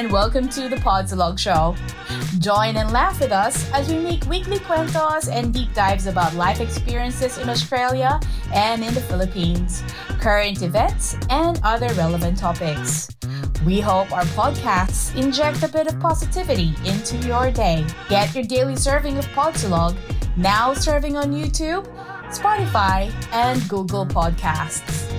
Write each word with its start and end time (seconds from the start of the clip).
and 0.00 0.10
welcome 0.10 0.48
to 0.48 0.66
the 0.66 0.76
Podsalog 0.76 1.38
Show. 1.38 1.76
Join 2.38 2.76
and 2.76 2.90
laugh 2.90 3.20
with 3.20 3.32
us 3.32 3.70
as 3.72 3.90
we 3.90 3.98
make 3.98 4.24
weekly 4.24 4.58
cuentos 4.60 5.28
and 5.28 5.52
deep 5.52 5.74
dives 5.74 6.06
about 6.06 6.34
life 6.34 6.62
experiences 6.62 7.36
in 7.36 7.50
Australia 7.50 8.18
and 8.54 8.82
in 8.82 8.94
the 8.94 9.02
Philippines, 9.02 9.82
current 10.18 10.62
events, 10.62 11.18
and 11.28 11.60
other 11.64 11.92
relevant 11.92 12.38
topics. 12.38 13.10
We 13.66 13.78
hope 13.78 14.10
our 14.10 14.24
podcasts 14.32 15.14
inject 15.22 15.62
a 15.64 15.68
bit 15.68 15.86
of 15.86 16.00
positivity 16.00 16.72
into 16.86 17.18
your 17.18 17.50
day. 17.50 17.84
Get 18.08 18.34
your 18.34 18.44
daily 18.44 18.76
serving 18.76 19.18
of 19.18 19.26
Podsalog, 19.36 19.98
now 20.34 20.72
serving 20.72 21.18
on 21.18 21.30
YouTube, 21.30 21.84
Spotify, 22.30 23.12
and 23.32 23.68
Google 23.68 24.06
Podcasts. 24.06 25.09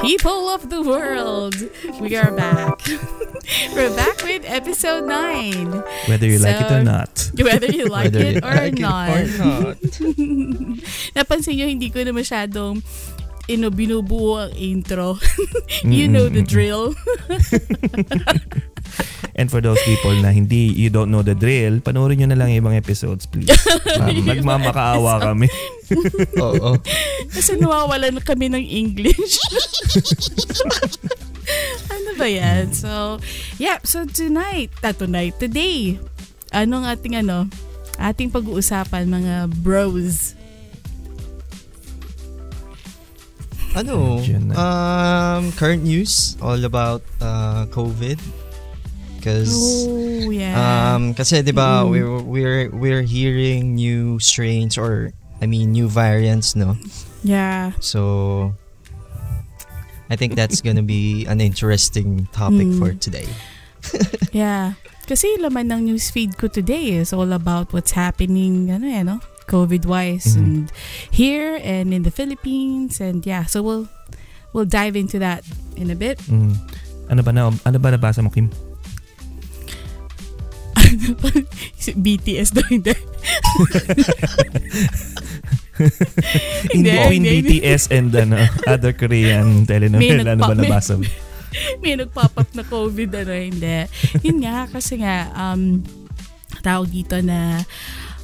People 0.00 0.48
of 0.48 0.70
the 0.70 0.80
world, 0.80 1.56
we 2.00 2.14
are 2.16 2.30
back. 2.30 2.80
We're 3.74 3.94
back 3.96 4.22
with 4.22 4.44
episode 4.46 5.04
9. 5.04 5.82
Whether 6.06 6.26
you 6.26 6.38
like 6.38 6.60
it 6.60 6.70
or 6.70 6.84
not. 6.84 7.30
Whether 7.38 7.66
you 7.66 7.86
like 7.86 8.12
Whether 8.14 8.24
it 8.24 8.34
you 8.34 8.40
or 8.46 8.54
like 8.54 8.72
it 8.74 8.78
not. 8.78 9.10
or 9.10 9.22
not. 9.26 9.76
Napansin 11.18 11.58
nyo, 11.58 11.66
hindi 11.66 11.90
ko 11.90 12.02
na 12.06 12.14
masyadong 12.14 12.82
ino, 13.48 13.72
binubuo 13.72 14.44
ang 14.44 14.52
intro. 14.54 15.16
you 15.84 16.06
know 16.06 16.28
the 16.28 16.44
drill. 16.44 16.92
And 19.38 19.46
for 19.46 19.62
those 19.62 19.78
people 19.86 20.10
na 20.18 20.34
hindi, 20.34 20.74
you 20.74 20.90
don't 20.90 21.14
know 21.14 21.22
the 21.22 21.38
drill, 21.38 21.78
panoorin 21.78 22.18
nyo 22.18 22.28
na 22.34 22.38
lang 22.42 22.50
ibang 22.50 22.74
episodes, 22.74 23.24
please. 23.24 23.48
Um, 23.98 24.14
nagmamakaawa 24.26 25.18
kami. 25.22 25.50
Oo. 26.38 26.78
Kasi 27.34 27.58
nawawalan 27.58 28.18
na 28.18 28.22
kami 28.22 28.46
ng 28.46 28.62
English. 28.62 29.42
ano 31.90 32.10
ba 32.14 32.26
yan? 32.30 32.70
So, 32.74 33.18
yeah. 33.58 33.82
So 33.82 34.06
tonight, 34.06 34.70
ah, 34.86 34.94
tonight, 34.94 35.38
today, 35.42 35.98
anong 36.54 36.86
ating 36.86 37.18
ano, 37.26 37.50
ating 37.98 38.30
pag-uusapan 38.30 39.10
mga 39.10 39.50
bros. 39.62 40.37
Ano? 43.78 44.18
Um, 44.58 45.52
current 45.54 45.86
news 45.86 46.34
all 46.42 46.58
about 46.64 47.02
uh, 47.22 47.70
COVID. 47.70 48.18
Because 49.18 49.50
Oh, 49.86 50.30
yeah. 50.30 50.54
um 50.94 51.14
kasi 51.14 51.42
'di 51.42 51.50
ba 51.50 51.82
Mm. 51.82 51.90
we're 51.90 52.10
we're 52.22 52.62
we're 52.70 53.02
hearing 53.06 53.74
new 53.74 54.18
strains 54.18 54.78
or 54.78 55.10
I 55.38 55.46
mean 55.46 55.70
new 55.74 55.86
variants 55.90 56.54
no. 56.54 56.74
yeah. 57.22 57.74
So 57.82 58.54
I 60.06 60.14
think 60.14 60.34
that's 60.38 60.62
gonna 60.62 60.86
be 60.86 61.26
an 61.26 61.42
interesting 61.42 62.26
topic 62.30 62.66
Mm. 62.70 62.78
for 62.78 62.94
today. 62.94 63.26
Yeah. 64.30 64.78
Kasi 65.04 65.34
laman 65.40 65.66
ng 65.72 65.82
newsfeed 65.94 66.36
ko 66.38 66.46
today 66.46 66.94
is 66.98 67.10
all 67.10 67.32
about 67.32 67.72
what's 67.72 67.96
happening, 67.96 68.68
ano 68.70 68.86
eh, 68.86 69.02
no? 69.02 69.18
COVID-wise 69.48 70.36
Mhm. 70.36 70.44
and 70.44 70.68
here 71.08 71.56
and 71.58 71.96
in 71.96 72.04
the 72.04 72.12
Philippines 72.12 73.00
and 73.00 73.24
yeah, 73.24 73.48
so 73.48 73.64
we'll 73.64 73.88
we'll 74.52 74.68
dive 74.68 74.92
into 74.94 75.16
that 75.18 75.42
in 75.74 75.88
a 75.88 75.96
bit. 75.96 76.20
Mm. 76.28 76.52
Ano 77.08 77.20
ba 77.24 77.32
na 77.32 77.48
ano 77.48 77.76
ba 77.80 77.88
nabasa 77.88 78.20
mo 78.20 78.28
Kim? 78.28 78.52
BTS 81.88 82.52
daw 82.52 82.64
hindi. 82.68 82.92
In 86.74 86.82
between. 86.82 87.22
BTS 87.22 87.88
and 87.94 88.10
ano, 88.10 88.36
other 88.66 88.92
Korean 88.92 89.62
telenovela, 89.64 90.34
ano 90.34 90.42
ba 90.42 90.54
nabasa 90.56 90.98
mo? 90.98 91.04
May 91.80 91.96
nagpop 91.96 92.34
up 92.36 92.50
na 92.52 92.60
COVID 92.60 93.24
ano 93.24 93.32
hindi. 93.32 93.86
Yun 94.20 94.44
nga 94.44 94.68
kasi 94.68 95.00
nga 95.00 95.32
um 95.32 95.80
tawag 96.60 96.90
dito 96.92 97.16
na 97.22 97.62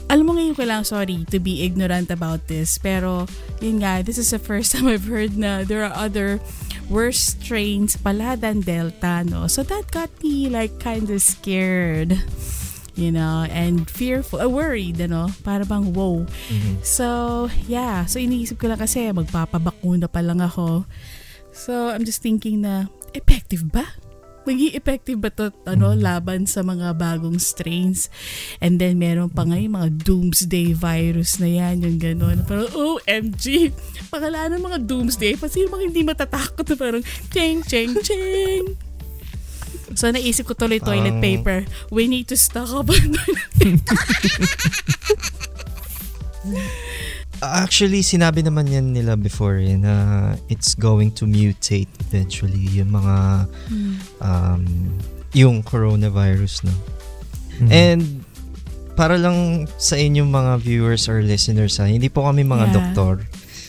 alam 0.08 0.24
mo 0.26 0.32
ngayon 0.36 0.54
ko 0.56 0.64
lang, 0.68 0.82
sorry 0.84 1.24
to 1.32 1.38
be 1.40 1.64
ignorant 1.64 2.10
about 2.10 2.46
this, 2.46 2.76
pero 2.78 3.26
yun 3.60 3.80
nga, 3.80 4.04
this 4.04 4.18
is 4.18 4.30
the 4.30 4.40
first 4.40 4.70
time 4.76 4.86
I've 4.86 5.08
heard 5.08 5.36
na 5.36 5.64
there 5.64 5.84
are 5.84 5.94
other 5.94 6.40
worse 6.88 7.36
strains 7.36 7.96
pala 7.96 8.36
than 8.36 8.60
Delta, 8.60 9.24
no? 9.24 9.48
So 9.48 9.64
that 9.64 9.90
got 9.90 10.12
me 10.20 10.48
like 10.52 10.76
kind 10.80 11.08
of 11.08 11.22
scared, 11.24 12.20
you 12.94 13.10
know, 13.10 13.48
and 13.48 13.88
fearful, 13.88 14.40
uh, 14.40 14.48
worried, 14.48 15.00
ano? 15.00 15.32
Para 15.42 15.64
bang, 15.64 15.92
wow. 15.96 16.28
Mhm. 16.28 16.84
So, 16.84 17.48
yeah. 17.66 18.04
So, 18.04 18.20
iniisip 18.20 18.60
ko 18.60 18.68
lang 18.68 18.78
kasi 18.78 19.08
magpapabakuna 19.10 20.06
pa 20.12 20.20
lang 20.20 20.44
ako. 20.44 20.84
So, 21.54 21.88
I'm 21.88 22.04
just 22.04 22.20
thinking 22.20 22.62
na, 22.62 22.92
effective 23.14 23.70
ba? 23.72 23.86
Magiging 24.44 24.76
effective 24.76 25.18
ba 25.20 25.32
to 25.32 25.50
ano, 25.64 25.96
laban 25.96 26.44
sa 26.44 26.60
mga 26.60 26.92
bagong 26.96 27.40
strains? 27.40 28.12
And 28.60 28.76
then, 28.76 29.00
meron 29.00 29.32
pa 29.32 29.48
nga 29.48 29.56
yung 29.56 29.76
mga 29.76 30.04
doomsday 30.04 30.76
virus 30.76 31.40
na 31.40 31.48
yan, 31.48 31.80
yung 31.80 31.96
gano'n. 31.96 32.44
Parang, 32.44 32.68
OMG! 32.68 33.72
Pakala 34.12 34.52
ng 34.52 34.60
mga 34.60 34.78
doomsday. 34.84 35.34
Kasi 35.40 35.64
yung 35.64 35.72
mga 35.72 35.84
hindi 35.88 36.02
matatakot 36.04 36.64
na 36.68 36.76
parang, 36.76 37.02
cheng, 37.32 37.64
cheng, 37.64 37.96
cheng. 38.04 38.76
So, 39.94 40.10
naisip 40.10 40.44
ko 40.44 40.54
tuloy 40.56 40.80
toilet 40.82 41.16
Ang- 41.18 41.24
paper. 41.24 41.64
We 41.88 42.08
need 42.08 42.28
to 42.28 42.36
stock 42.36 42.68
up 42.72 42.90
on 42.92 43.16
toilet 43.16 43.50
paper. 43.56 43.98
Actually, 47.42 48.00
sinabi 48.00 48.42
naman 48.42 48.68
yan 48.68 48.92
nila 48.92 49.16
before 49.16 49.58
eh, 49.58 49.74
na 49.74 49.94
it's 50.46 50.74
going 50.74 51.10
to 51.10 51.26
mutate 51.26 51.90
eventually 52.00 52.68
yung 52.70 52.94
mga 52.94 53.16
um, 54.20 54.62
yung 55.34 55.62
coronavirus 55.62 56.64
no. 56.68 56.74
Mm. 57.58 57.70
And 57.70 58.02
para 58.94 59.18
lang 59.18 59.66
sa 59.78 59.98
inyong 59.98 60.30
mga 60.30 60.52
viewers 60.62 61.10
or 61.10 61.22
listeners 61.22 61.78
ha, 61.82 61.90
hindi 61.90 62.06
po 62.06 62.22
kami 62.26 62.46
mga 62.46 62.70
Yeah. 62.70 62.74
doktor. 62.74 63.14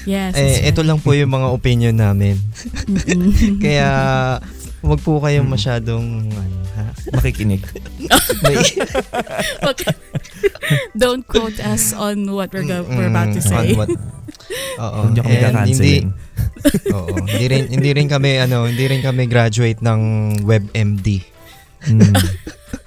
Yes. 0.06 0.38
Eh, 0.38 0.62
that's 0.62 0.70
ito 0.70 0.81
lang 0.86 1.02
po 1.02 1.18
yung 1.18 1.34
mga 1.34 1.50
opinion 1.50 1.98
namin. 1.98 2.38
Mm-mm. 2.86 3.58
Kaya 3.66 3.90
wag 4.85 5.01
po 5.01 5.18
kayong 5.18 5.50
Mm. 5.50 5.53
masyadong 5.53 6.06
ano, 6.28 6.56
ha? 6.73 6.85
Makikinig. 7.12 7.62
Wag- 9.62 9.97
Don't 10.96 11.23
quote 11.23 11.57
us 11.59 11.91
on 11.91 12.29
what 12.29 12.50
we're, 12.50 12.66
go- 12.66 12.85
we're 12.88 13.09
about 13.09 13.34
to 13.34 13.41
say. 13.41 13.74
on 13.74 13.78
what- 13.78 13.97
Oo. 14.78 15.00
Huwag 15.06 15.12
niyo 15.13 15.24
kami 15.24 15.35
And 15.41 15.57
hindi, 15.66 15.95
oo, 16.95 17.07
hindi 17.16 17.45
rin 17.47 17.63
hindi 17.69 17.90
rin 17.91 18.07
kami 18.07 18.38
ano, 18.40 18.66
hindi 18.66 18.85
rin 18.85 19.01
kami 19.01 19.25
graduate 19.25 19.79
ng 19.79 20.00
WebMD. 20.44 21.07
Mm. 21.85 22.13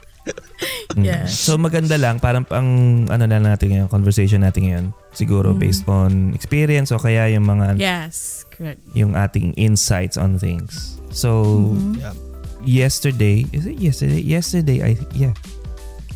Mm. 0.97 1.05
Yeah. 1.05 1.25
So 1.29 1.55
maganda 1.55 1.95
lang, 1.95 2.19
parang 2.19 2.43
pang 2.43 2.67
ano 3.07 3.25
na 3.25 3.39
natin 3.39 3.71
ngayon, 3.71 3.89
conversation 3.89 4.43
natin 4.43 4.63
ngayon. 4.67 4.85
Siguro 5.13 5.55
Mm. 5.55 5.61
based 5.61 5.85
on 5.87 6.33
experience 6.35 6.91
o 6.91 6.99
kaya 6.99 7.31
yung 7.31 7.47
mga 7.47 7.79
Yes, 7.79 8.43
correct. 8.51 8.83
yung 8.93 9.15
ating 9.15 9.55
insights 9.55 10.19
on 10.19 10.41
things. 10.41 10.99
So 11.15 11.45
Mhm. 11.73 12.03
Yeah. 12.03 12.15
yesterday, 12.65 13.47
is 13.55 13.65
it 13.65 13.79
yesterday? 13.79 14.21
Yesterday 14.21 14.79
I 14.83 14.91
yeah, 15.15 15.35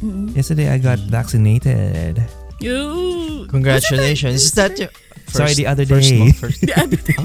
Mhm. 0.03 0.35
yesterday 0.35 0.69
I 0.69 0.79
got 0.79 0.99
vaccinated. 1.07 2.19
You. 2.59 3.47
Congratulations. 3.51 4.39
Is 4.39 4.55
that 4.55 4.75
your 4.79 4.91
Sorry, 5.31 5.55
the 5.55 5.67
other 5.67 5.87
first 5.87 6.11
day. 6.11 6.19
mo? 6.19 6.29
First, 6.35 6.61
The 6.69 6.75
other 6.77 6.99
day. 6.99 7.25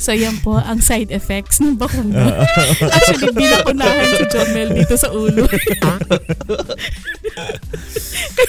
So 0.00 0.16
yan 0.16 0.40
po 0.40 0.56
ang 0.56 0.80
side 0.80 1.12
effects 1.12 1.60
ng 1.60 1.76
bakuna. 1.76 2.48
Actually, 2.96 3.36
binakunahan 3.36 4.08
si 4.16 4.24
Jomel 4.32 4.72
dito 4.72 4.96
sa 4.96 5.12
ulo. 5.12 5.44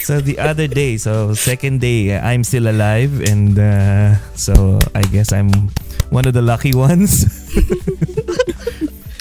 so 0.07 0.23
the 0.23 0.39
other 0.39 0.71
day, 0.71 0.95
so 0.95 1.35
second 1.35 1.83
day, 1.83 2.15
I'm 2.15 2.47
still 2.47 2.71
alive 2.71 3.11
and 3.27 3.59
uh, 3.59 4.15
so 4.39 4.79
I 4.95 5.03
guess 5.11 5.35
I'm 5.35 5.51
one 6.07 6.23
of 6.23 6.31
the 6.31 6.41
lucky 6.41 6.71
ones. 6.71 7.27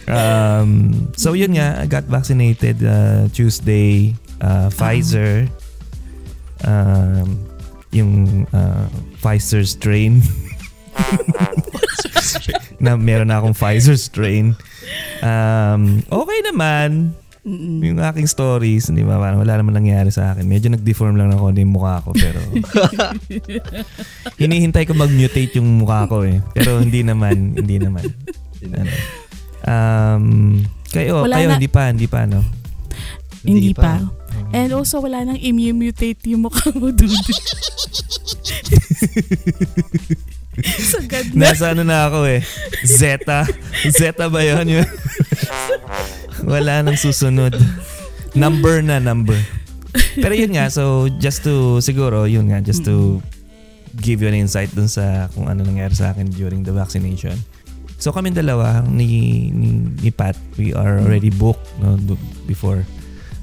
um, 0.06 1.10
so 1.19 1.34
yun 1.34 1.58
nga, 1.58 1.82
I 1.82 1.90
got 1.90 2.06
vaccinated 2.06 2.78
uh, 2.87 3.26
Tuesday, 3.34 4.14
uh, 4.38 4.70
Pfizer, 4.70 5.50
um, 6.62 7.43
yung 7.90 8.46
uh, 8.55 8.87
Pfizer 9.19 9.66
strain. 9.66 10.22
na 12.85 12.97
meron 12.97 13.29
na 13.29 13.41
akong 13.41 13.56
Pfizer 13.56 13.97
strain. 13.97 14.56
Um, 15.20 16.00
okay 16.08 16.38
naman 16.47 17.12
Mm-mm. 17.41 17.81
yung 17.81 18.00
aking 18.05 18.29
stories, 18.29 18.93
hindi 18.93 19.00
ba? 19.00 19.17
Parang 19.17 19.41
wala 19.41 19.56
naman 19.56 19.73
nangyari 19.73 20.12
sa 20.12 20.32
akin. 20.32 20.44
Medyo 20.44 20.76
nag-deform 20.76 21.17
lang 21.17 21.32
ako 21.32 21.56
yung 21.56 21.73
mukha 21.73 22.05
ko 22.05 22.12
pero 22.12 22.37
hinihintay 24.41 24.85
ko 24.85 24.93
mag-mutate 24.93 25.56
yung 25.56 25.81
mukha 25.81 26.05
ko 26.05 26.29
eh. 26.29 26.44
Pero 26.52 26.85
hindi 26.85 27.00
naman, 27.00 27.56
hindi 27.56 27.81
naman. 27.81 28.05
Ano. 28.76 28.93
Um, 29.64 30.25
kayo, 30.93 31.25
Wala 31.25 31.41
kayo 31.41 31.49
na- 31.49 31.56
hindi 31.56 31.70
pa, 31.73 31.82
hindi 31.88 32.08
pa 32.08 32.29
no. 32.29 32.44
Hindi 33.41 33.73
pa. 33.73 34.05
Oo. 34.05 34.20
And 34.50 34.75
also, 34.75 35.00
wala 35.00 35.25
nang 35.25 35.38
immune-mutate 35.38 36.20
yung 36.29 36.44
mukha 36.44 36.69
mo, 36.75 36.93
dude. 36.93 37.08
Sagad 40.93 41.31
na. 41.32 41.55
Nasa 41.55 41.73
ano 41.73 41.87
na 41.87 42.11
ako 42.11 42.26
eh. 42.26 42.43
Zeta. 42.82 43.47
Zeta 43.87 44.26
ba 44.26 44.43
yun? 44.43 44.67
yun? 44.67 44.88
Wala 46.44 46.82
nang 46.82 46.99
susunod. 46.99 47.55
Number 48.35 48.82
na 48.82 48.99
number. 48.99 49.38
Pero 50.14 50.35
yun 50.35 50.55
nga, 50.55 50.70
so 50.70 51.11
just 51.19 51.43
to, 51.43 51.79
siguro, 51.82 52.26
yun 52.26 52.50
nga, 52.50 52.62
just 52.62 52.87
to 52.87 53.19
give 53.99 54.23
you 54.23 54.29
an 54.31 54.38
insight 54.38 54.70
dun 54.70 54.87
sa 54.87 55.26
kung 55.35 55.50
ano 55.50 55.67
nangyari 55.67 55.94
sa 55.94 56.14
akin 56.14 56.31
during 56.31 56.62
the 56.62 56.70
vaccination. 56.70 57.35
So 58.00 58.14
kami 58.14 58.31
dalawa 58.32 58.87
ni, 58.87 59.50
ni, 59.50 59.91
ni 59.99 60.11
Pat, 60.14 60.38
we 60.56 60.73
are 60.73 61.03
already 61.03 61.29
booked 61.29 61.67
no, 61.82 61.99
before. 62.46 62.87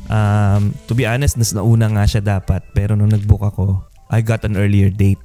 Um, 0.07 0.71
to 0.88 0.95
be 0.95 1.03
honest, 1.03 1.36
nas 1.36 1.51
nauna 1.51 1.92
nga 1.92 2.07
siya 2.07 2.24
dapat. 2.24 2.63
Pero 2.71 2.95
nung 2.95 3.12
nag-book 3.12 3.44
ako, 3.44 3.83
I 4.07 4.24
got 4.24 4.48
an 4.48 4.56
earlier 4.56 4.88
date. 4.88 5.19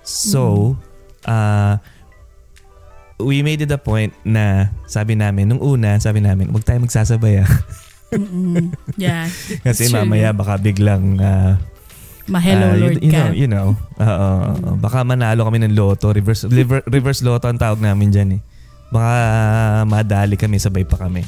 So, 0.00 0.74
uh, 1.24 1.80
we 3.18 3.42
made 3.42 3.58
it 3.58 3.70
a 3.70 3.78
point 3.78 4.14
na 4.22 4.70
sabi 4.84 5.14
namin, 5.14 5.48
nung 5.48 5.58
una, 5.58 5.98
sabi 5.98 6.20
namin, 6.20 6.48
huwag 6.48 6.62
tayo 6.62 6.78
magsasabay 6.78 7.42
ah. 7.42 7.50
Mm-mm. 8.08 8.72
Yeah. 8.94 9.28
Kasi 9.66 9.86
true. 9.86 10.00
mamaya 10.00 10.32
baka 10.32 10.56
biglang 10.56 11.18
uh, 11.18 11.60
Ma-hello 12.24 12.66
Ah, 12.66 12.72
you- 12.72 12.82
Lord 12.84 12.96
you, 12.98 13.10
ka. 13.10 13.18
know, 13.18 13.32
you 13.34 13.48
know. 13.48 13.68
Oo, 13.96 14.28
oo. 14.52 14.70
baka 14.76 15.00
manalo 15.00 15.42
kami 15.42 15.60
ng 15.60 15.72
loto, 15.72 16.12
reverse 16.12 16.44
liver, 16.44 16.84
reverse 16.84 17.20
loto 17.20 17.48
ang 17.48 17.56
tawag 17.56 17.80
namin 17.80 18.12
diyan 18.12 18.28
eh. 18.36 18.40
Baka 18.88 19.12
madali 19.84 20.36
kami, 20.36 20.56
sabay 20.56 20.84
pa 20.84 20.96
kami. 20.98 21.24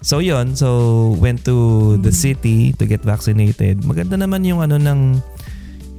So 0.00 0.20
yon, 0.20 0.52
so 0.52 0.68
went 1.16 1.40
to 1.42 1.56
the 1.98 2.12
Mm. 2.12 2.16
city 2.18 2.58
to 2.74 2.84
get 2.84 3.00
vaccinated. 3.00 3.80
Maganda 3.80 4.16
naman 4.16 4.44
yung 4.44 4.60
ano 4.60 4.76
ng 4.76 5.20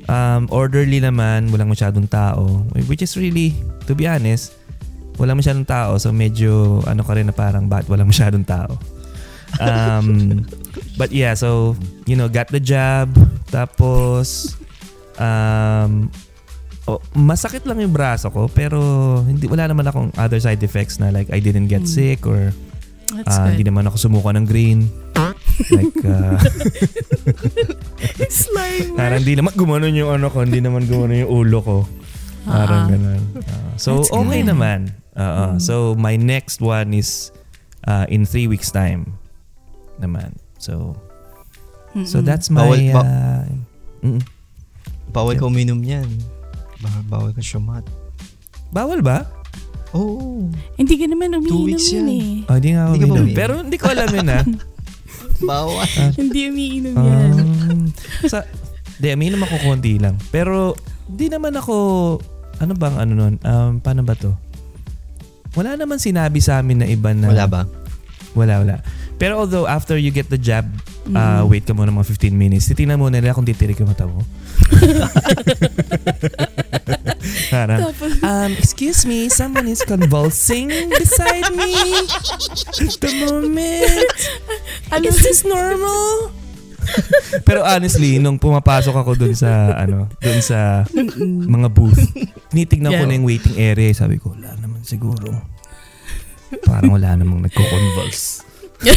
um, 0.07 0.47
orderly 0.49 0.99
naman, 0.99 1.51
walang 1.51 1.69
masyadong 1.69 2.07
tao. 2.09 2.63
Which 2.87 3.01
is 3.01 3.15
really, 3.15 3.53
to 3.87 3.93
be 3.93 4.07
honest, 4.07 4.55
walang 5.17 5.39
masyadong 5.39 5.67
tao. 5.67 5.97
So 6.01 6.09
medyo 6.11 6.81
ano 6.89 7.03
ka 7.05 7.13
rin 7.13 7.29
na 7.29 7.35
parang 7.35 7.69
bakit 7.69 7.89
walang 7.91 8.09
masyadong 8.09 8.45
tao. 8.45 8.77
Um, 9.61 10.41
but 10.99 11.13
yeah, 11.13 11.37
so 11.37 11.77
you 12.09 12.17
know, 12.17 12.25
got 12.27 12.49
the 12.49 12.59
jab. 12.59 13.13
Tapos 13.53 14.57
um, 15.21 16.09
oh, 16.89 16.99
masakit 17.13 17.63
lang 17.69 17.79
yung 17.79 17.93
braso 17.93 18.33
ko 18.33 18.49
pero 18.49 18.81
hindi 19.21 19.45
wala 19.45 19.69
naman 19.69 19.85
akong 19.85 20.09
other 20.17 20.41
side 20.41 20.61
effects 20.65 20.97
na 20.97 21.13
like 21.13 21.29
I 21.29 21.37
didn't 21.37 21.69
get 21.69 21.85
Mm. 21.85 21.91
sick 21.91 22.25
or 22.25 22.49
That's 23.13 23.37
ah, 23.37 23.45
hindi 23.53 23.61
naman 23.61 23.85
ako 23.85 24.09
sumuka 24.09 24.33
ng 24.33 24.49
green. 24.49 24.89
Like 25.69 25.95
uh, 26.03 26.37
Slime. 28.29 28.93
parang 28.93 29.19
hindi 29.21 29.35
naman 29.35 29.53
gumanon 29.53 29.93
yung 29.93 30.11
ano 30.11 30.27
ko, 30.27 30.41
hindi 30.41 30.59
naman 30.59 30.85
gumanon 30.85 31.23
yung 31.23 31.31
ulo 31.31 31.59
ko. 31.59 31.77
Parang 32.43 32.85
Ah. 32.85 32.89
ganun. 32.89 33.21
Ah, 33.39 33.71
so 33.75 34.01
That's 34.01 34.11
okay 34.11 34.41
good. 34.41 34.51
naman. 34.51 34.79
Oo. 35.15 35.43
Mm. 35.55 35.57
So 35.57 35.73
my 35.95 36.15
next 36.15 36.59
one 36.59 36.91
is 36.91 37.31
uh, 37.83 38.03
in 38.07 38.25
three 38.25 38.45
weeks 38.45 38.67
time 38.67 39.15
naman. 39.97 40.35
So 40.57 40.97
so 42.03 42.19
Mm-mm. 42.19 42.25
that's 42.25 42.49
my 42.49 42.65
Bawal 42.65 42.79
ba- 42.91 43.07
uh. 44.03 44.19
Bawal 45.13 45.33
Yeah. 45.33 45.39
ka 45.39 45.45
uminom 45.45 45.79
yan. 45.79 46.09
Bawal, 46.81 47.01
bawal 47.07 47.31
ka 47.31 47.39
shumat. 47.39 47.85
Bawal 48.73 48.99
ba? 48.99 49.29
Oo. 49.93 50.49
Hindi 50.73 50.97
ka 50.97 51.05
naman 51.05 51.37
umiinom 51.37 51.77
yun 51.77 52.07
eh. 52.09 52.49
Oh, 52.49 52.57
hindi 52.57 52.69
nga 52.73 52.89
ako 52.89 52.93
umiinom? 52.97 53.27
Pero 53.31 53.53
hindi 53.61 53.77
ko 53.77 53.85
alam 53.87 54.09
yun 54.09 54.27
ah. 54.27 54.43
Bawal. 55.43 55.87
Hindi 56.15 56.49
umiinom 56.49 56.95
yan. 56.95 57.31
Um, 57.35 57.81
sa, 58.25 58.47
di, 58.97 59.11
umiinom 59.11 59.43
ako 59.43 59.55
konti 59.63 59.99
lang. 59.99 60.15
Pero, 60.31 60.73
di 61.05 61.27
naman 61.27 61.53
ako, 61.59 61.75
ano 62.63 62.73
bang 62.73 62.95
ano 62.95 63.11
nun? 63.13 63.35
Um, 63.43 63.71
paano 63.83 64.01
ba 64.07 64.15
to? 64.15 64.31
Wala 65.53 65.77
naman 65.77 66.01
sinabi 66.01 66.41
sa 66.41 66.63
amin 66.63 66.81
na 66.81 66.87
iba 66.89 67.13
na... 67.13 67.29
Wala 67.29 67.45
ba? 67.45 67.61
Wala, 68.33 68.65
wala. 68.65 68.75
Pero 69.21 69.37
although 69.37 69.69
after 69.69 69.93
you 69.99 70.09
get 70.09 70.31
the 70.33 70.39
jab, 70.39 70.65
Mm. 71.03 71.15
uh, 71.15 71.43
wait 71.43 71.67
ka 71.67 71.75
muna 71.75 71.91
mga 71.91 72.07
15 72.07 72.31
minutes. 72.31 72.71
Titingnan 72.71 72.95
muna 72.95 73.19
nila 73.19 73.35
kung 73.35 73.43
titirik 73.43 73.75
yung 73.75 73.91
mata 73.91 74.07
mo. 74.07 74.23
Tapos, 77.53 78.11
um, 78.21 78.51
excuse 78.57 79.05
me, 79.05 79.29
someone 79.29 79.67
is 79.67 79.83
convulsing 79.83 80.67
beside 80.89 81.47
me 81.53 81.71
at 82.81 82.95
the 82.99 83.11
moment. 83.27 84.09
ano, 84.89 85.05
Is 85.05 85.19
this 85.21 85.41
normal? 85.43 86.31
Pero 87.47 87.63
honestly, 87.63 88.19
nung 88.19 88.35
pumapasok 88.35 88.91
ako 88.93 89.15
dun 89.15 89.33
sa, 89.33 89.71
ano, 89.77 90.11
dun 90.19 90.39
sa 90.39 90.83
mga 91.47 91.67
booth, 91.71 91.99
tinitignan 92.51 92.91
ko 92.91 93.03
Yeah. 93.03 93.07
na 93.07 93.15
yung 93.15 93.27
waiting 93.27 93.55
area. 93.55 93.91
Sabi 93.91 94.19
ko, 94.19 94.35
wala 94.35 94.51
naman 94.59 94.83
siguro. 94.83 95.31
Parang 96.63 96.91
wala 96.91 97.15
namang 97.15 97.43
nagko-convulse. 97.43 98.43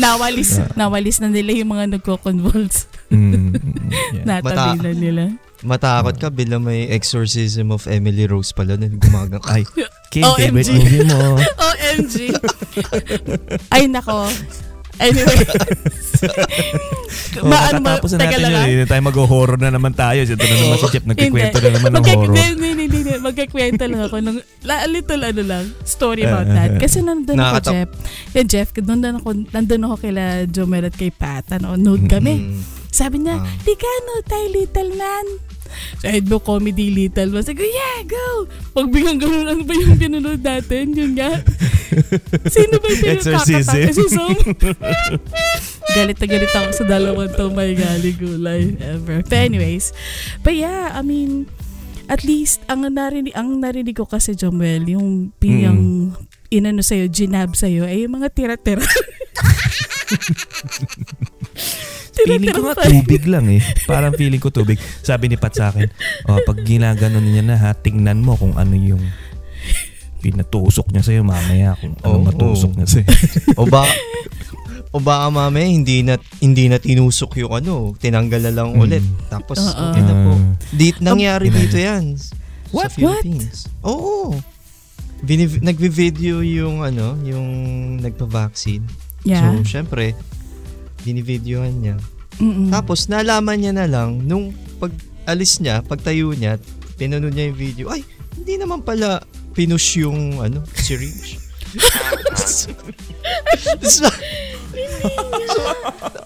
nawalis, 0.00 0.60
nawalis 0.76 1.16
na 1.22 1.32
nila 1.32 1.56
yung 1.56 1.72
mga 1.72 1.98
nagko-convulse. 1.98 2.90
Mm, 3.08 3.54
yeah. 4.16 4.24
Natabi 4.26 4.78
na 4.82 4.92
nila. 4.92 5.22
Matakot 5.64 6.20
ka 6.20 6.28
bilang 6.28 6.68
may 6.68 6.84
exorcism 6.92 7.72
of 7.72 7.88
Emily 7.88 8.28
Rose 8.28 8.52
pala 8.52 8.76
na 8.76 8.92
gumagang. 8.92 9.40
Ay, 9.48 9.64
Kim, 10.12 10.28
OMG. 10.28 10.36
favorite 10.36 10.72
movie 10.76 11.04
mo. 11.08 11.40
OMG. 11.40 12.14
Ay, 13.72 13.88
nako. 13.88 14.28
Anyway. 15.00 15.40
Oh, 17.36 17.48
Ma- 17.48 17.68
ano 17.68 17.84
ba- 17.84 18.00
matatapos 18.00 18.10
na 18.10 18.18
teka 18.18 18.28
natin 18.30 18.40
lang, 18.40 18.50
yun. 18.50 18.56
ah. 18.56 18.64
Hindi 18.64 18.76
na 18.76 18.86
tayo 18.86 19.02
mag-horror 19.04 19.58
na 19.58 19.70
naman 19.70 19.92
tayo. 19.92 20.18
Ito 20.18 20.32
na 20.34 20.56
naman 20.56 20.76
si 20.76 20.86
Chip, 20.88 21.04
nagkikwento 21.04 21.56
na 21.58 21.70
naman 21.70 21.90
ng 21.92 22.04
horror. 22.06 22.32
Hindi, 22.36 22.68
hindi, 22.72 22.96
hindi. 22.96 23.12
Magkakwento 23.18 23.82
lang 23.84 24.02
ako 24.02 24.16
ng 24.20 24.36
la, 24.64 24.74
little 24.86 25.22
ano 25.22 25.42
lang, 25.42 25.64
story 25.82 26.22
about 26.24 26.48
that. 26.48 26.76
Kasi 26.76 27.00
nandun 27.00 27.36
ako, 27.36 27.56
Jeff. 27.62 27.88
Yung 28.32 28.48
Jeff, 28.48 28.68
nandun 28.74 29.14
ako, 29.20 29.28
nandun 29.50 29.82
ako 29.84 29.94
kila 30.00 30.22
Jomer 30.46 30.84
at 30.84 30.94
kay 30.94 31.10
Pat. 31.10 31.44
Ano, 31.52 31.76
nude 31.76 32.06
kami. 32.06 32.34
mm, 32.42 32.60
Sabi 32.88 33.20
niya, 33.20 33.36
Ah. 33.36 33.44
di 33.60 33.74
ka 33.74 33.90
no, 34.06 34.24
tayo 34.24 34.46
little 34.48 34.92
man. 34.94 35.26
Sa 35.98 36.08
mo 36.24 36.38
comedy 36.38 36.88
little 36.88 37.28
man. 37.28 37.44
Sabi 37.44 37.60
ko, 37.60 37.66
yeah, 37.66 37.98
go! 38.02 38.26
Pag 38.72 38.88
biglang 38.88 39.18
ganun, 39.18 39.44
ano 39.44 39.60
ba 39.60 39.74
yung 39.74 39.98
pinunod 39.98 40.40
natin? 40.40 40.94
Yun 40.94 41.12
nga. 41.12 41.36
Sino 42.54 42.80
ba 42.80 42.86
yung 42.88 43.04
Exorcism. 43.12 43.76
Exorcism. 43.76 44.30
galit 45.94 46.18
na 46.18 46.26
galit 46.26 46.50
ako 46.50 46.68
sa 46.74 46.84
dalawang 46.88 47.30
to 47.34 47.52
may 47.54 47.76
gali 47.76 48.10
gulay 48.16 48.74
ever. 48.82 49.22
But 49.22 49.38
anyways, 49.46 49.92
but 50.42 50.58
yeah, 50.58 50.90
I 50.94 51.02
mean, 51.06 51.46
at 52.06 52.22
least, 52.22 52.62
ang 52.70 52.86
narinig, 52.86 53.34
ang 53.34 53.58
narinig 53.58 53.98
ko 53.98 54.06
kasi, 54.06 54.38
Jomuel, 54.38 54.86
yung 54.86 55.34
pinang 55.42 56.14
inano 56.54 56.82
sa'yo, 56.82 57.10
ginab 57.10 57.58
sa'yo, 57.58 57.82
ay 57.82 58.06
yung 58.06 58.22
mga 58.22 58.30
tira-tira. 58.30 58.86
Feeling 62.16 62.54
ko 62.54 62.62
nga 62.72 62.86
tubig 62.86 63.28
lang 63.28 63.44
eh. 63.50 63.60
Parang 63.84 64.14
feeling 64.16 64.40
ko 64.40 64.48
tubig. 64.48 64.80
Sabi 64.80 65.28
ni 65.28 65.36
Pat 65.36 65.52
sa 65.52 65.68
akin, 65.68 65.90
oh, 66.30 66.40
pag 66.46 66.58
ginaganon 66.64 67.26
niya 67.26 67.44
na 67.44 67.60
ha, 67.60 67.76
tingnan 67.76 68.24
mo 68.24 68.38
kung 68.40 68.56
ano 68.56 68.72
yung 68.72 69.02
pinatusok 70.24 70.90
niya 70.90 71.02
sa'yo 71.04 71.22
mamaya 71.22 71.76
kung 71.76 71.94
ano 72.02 72.16
Oo. 72.18 72.24
matusok 72.24 72.72
niya 72.72 72.88
sa'yo. 72.88 73.06
o 73.60 73.68
ba 73.68 73.84
o 74.96 74.98
baka 74.98 75.28
mamaya 75.28 75.68
hindi 75.68 76.00
na 76.00 76.16
hindi 76.40 76.72
na 76.72 76.80
tinusok 76.80 77.36
yung 77.36 77.52
ano, 77.52 77.92
tinanggal 77.94 78.48
na 78.48 78.52
lang 78.54 78.68
Mm. 78.72 78.80
ulit. 78.80 79.04
Tapos 79.28 79.60
Oo. 79.60 79.92
okay 79.92 80.00
na 80.00 80.14
po. 80.16 80.32
Ah. 80.32 80.44
Di, 80.72 80.86
nangyari 80.98 81.52
Ina- 81.52 81.58
dito 81.60 81.76
yan. 81.76 82.16
What? 82.72 82.88
Sa 82.88 82.96
Philippines. 82.96 83.68
Oo. 83.84 84.40
Biniv- 85.20 85.60
nagvi-video 85.60 86.40
yung 86.40 86.80
ano, 86.80 87.12
yung 87.20 87.46
nagpa-vaccine. 88.00 88.84
Yeah. 89.22 89.52
So, 89.60 89.76
syempre, 89.78 90.16
binivideohan 91.02 91.76
niya. 91.76 91.96
Mm-mm. 92.36 92.68
Tapos, 92.68 93.08
nalaman 93.08 93.60
niya 93.60 93.72
na 93.72 93.84
lang, 93.84 94.24
nung 94.24 94.52
pag 94.76 94.92
alis 95.24 95.60
niya, 95.60 95.80
pagtayo 95.80 96.32
niya, 96.32 96.56
pinanood 96.96 97.32
niya 97.32 97.48
yung 97.48 97.58
video, 97.58 97.86
ay, 97.88 98.00
hindi 98.32 98.56
naman 98.56 98.80
pala 98.80 99.20
pinush 99.52 100.00
yung, 100.00 100.40
ano, 100.40 100.60
syringe. 100.74 101.40
Tapos, 103.66 103.94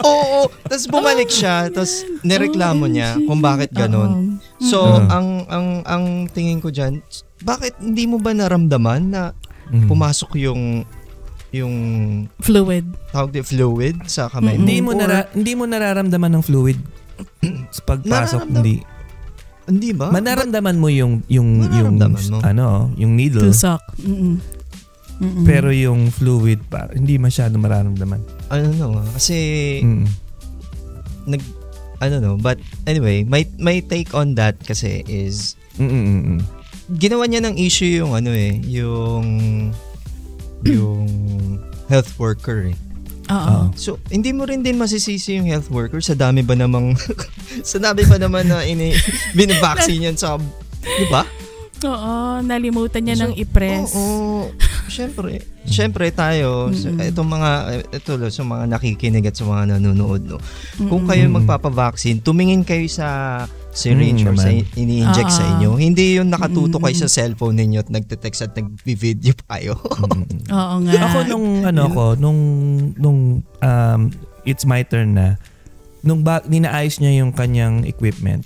Oo, 0.00 0.49
tapos 0.62 0.87
bumalik 0.87 1.28
siya, 1.28 1.69
tapos 1.69 1.92
nireklamo 2.21 2.87
niya 2.87 3.21
kung 3.21 3.38
bakit 3.38 3.69
ganon. 3.71 4.40
Oo. 4.40 4.62
So, 4.62 4.78
Mm. 4.80 5.07
ang 5.09 5.28
ang 5.47 5.66
ang 5.85 6.04
tingin 6.28 6.59
ko 6.59 6.69
diyan, 6.69 7.00
bakit 7.40 7.76
hindi 7.78 8.04
mo 8.04 8.16
ba 8.16 8.33
naramdaman 8.33 9.00
na 9.09 9.23
Mm. 9.69 9.87
pumasok 9.87 10.30
yung 10.40 10.85
yung 11.50 11.75
Fluid. 12.38 12.87
tawag 13.11 13.30
di 13.30 13.42
fluid 13.42 14.07
sa 14.07 14.26
kamay 14.26 14.54
Mm-mm. 14.54 14.57
mo? 14.57 14.64
Hindi 14.64 14.78
mo 14.80 14.90
nara- 14.95 15.30
hindi 15.33 15.52
mo 15.52 15.64
nararamdaman 15.64 16.30
ng 16.33 16.45
fluid 16.45 16.78
sa 17.75 17.80
pagpasok 17.85 18.40
hindi. 18.49 18.80
hindi 19.66 19.90
ba? 19.90 20.11
Manaramdaman 20.11 20.78
mo 20.78 20.88
yung 20.88 21.23
yung 21.26 21.62
yung 21.71 21.95
mo. 21.99 22.38
ano, 22.40 22.90
yung 22.97 23.14
needle. 23.14 23.42
Tusok. 23.45 23.83
Mm-mm. 23.99 24.60
Mm-mm. 25.21 25.45
Pero 25.45 25.69
yung 25.69 26.09
fluid 26.09 26.65
pa 26.67 26.89
hindi 26.91 27.21
masyado 27.21 27.61
mararamdaman. 27.61 28.25
ano 28.49 28.67
no, 28.73 29.05
kasi 29.12 29.37
Mm. 29.85 30.09
nag 31.29 31.43
I 32.00 32.09
don't 32.09 32.25
know. 32.25 32.41
But 32.41 32.57
anyway, 32.89 33.29
my, 33.29 33.45
my 33.61 33.85
take 33.85 34.17
on 34.17 34.33
that 34.41 34.57
kasi 34.57 35.05
is, 35.05 35.53
Mm-mm-mm. 35.77 36.41
ginawa 36.97 37.29
niya 37.29 37.45
ng 37.45 37.61
issue 37.61 38.00
yung 38.00 38.17
ano 38.17 38.33
eh, 38.33 38.57
yung, 38.65 39.69
yung 40.65 41.05
health 41.93 42.17
worker 42.17 42.73
eh. 42.73 42.77
Oo. 43.29 43.69
So, 43.77 44.00
hindi 44.09 44.33
mo 44.33 44.49
rin 44.49 44.65
din 44.65 44.81
masisisi 44.81 45.37
yung 45.37 45.47
health 45.47 45.69
worker 45.69 46.00
sa 46.00 46.17
dami 46.17 46.41
ba 46.41 46.57
namang, 46.57 46.97
sa 47.69 47.77
dami 47.77 48.03
ba 48.09 48.17
naman 48.17 48.49
na 48.49 48.65
ini, 48.65 48.97
binabaksin 49.37 50.09
yan 50.09 50.17
sa, 50.17 50.41
di 50.81 51.07
ba? 51.07 51.23
Oo, 51.82 52.12
nalimutan 52.40 53.00
niya 53.00 53.16
So, 53.16 53.22
ng 53.25 53.34
i-press. 53.37 53.90
Oo, 53.94 54.52
syempre. 54.87 55.40
Syempre 55.64 56.10
tayo, 56.10 56.68
sa, 56.70 56.88
Mm-mm. 56.88 57.08
itong 57.08 57.30
mga, 57.30 57.50
ito 57.90 58.10
sa 58.28 58.42
mga 58.42 58.64
nakikinig 58.68 59.25
at 59.25 59.34
sa 59.34 59.44
mga 59.44 59.76
nanonood, 59.76 60.22
no. 60.26 60.37
Kung 60.78 61.06
kayo 61.06 61.25
magpapavaccine, 61.30 62.20
tumingin 62.20 62.62
kayo 62.62 62.84
sa 62.84 63.08
syringe 63.70 64.26
Mm, 64.26 64.28
or 64.28 64.34
sa 64.34 64.50
ini-inject 64.50 65.30
sa 65.30 65.40
Ah. 65.40 65.50
inyo. 65.56 65.78
Hindi 65.78 66.18
yung 66.18 66.26
nakatuto 66.26 66.76
kayo 66.76 66.90
Mm-mm. 66.90 67.06
sa 67.06 67.08
cellphone 67.08 67.54
ninyo 67.54 67.78
at 67.78 67.88
nagte-text 67.88 68.40
at 68.42 68.52
nag-video 68.52 69.30
pa 69.38 69.56
kayo. 69.56 69.78
Oo 70.50 70.76
nga. 70.82 70.92
Ako 71.06 71.18
nung 71.25 71.46
ano 71.62 71.82
ko, 71.88 72.04
nung 72.14 72.40
nung 72.99 73.18
um, 73.62 74.00
it's 74.42 74.66
my 74.66 74.82
turn 74.82 75.14
na 75.14 75.38
nung 76.02 76.20
ba, 76.20 76.42
ninaayos 76.42 76.99
niya 76.99 77.22
yung 77.22 77.30
kanyang 77.30 77.87
equipment. 77.87 78.42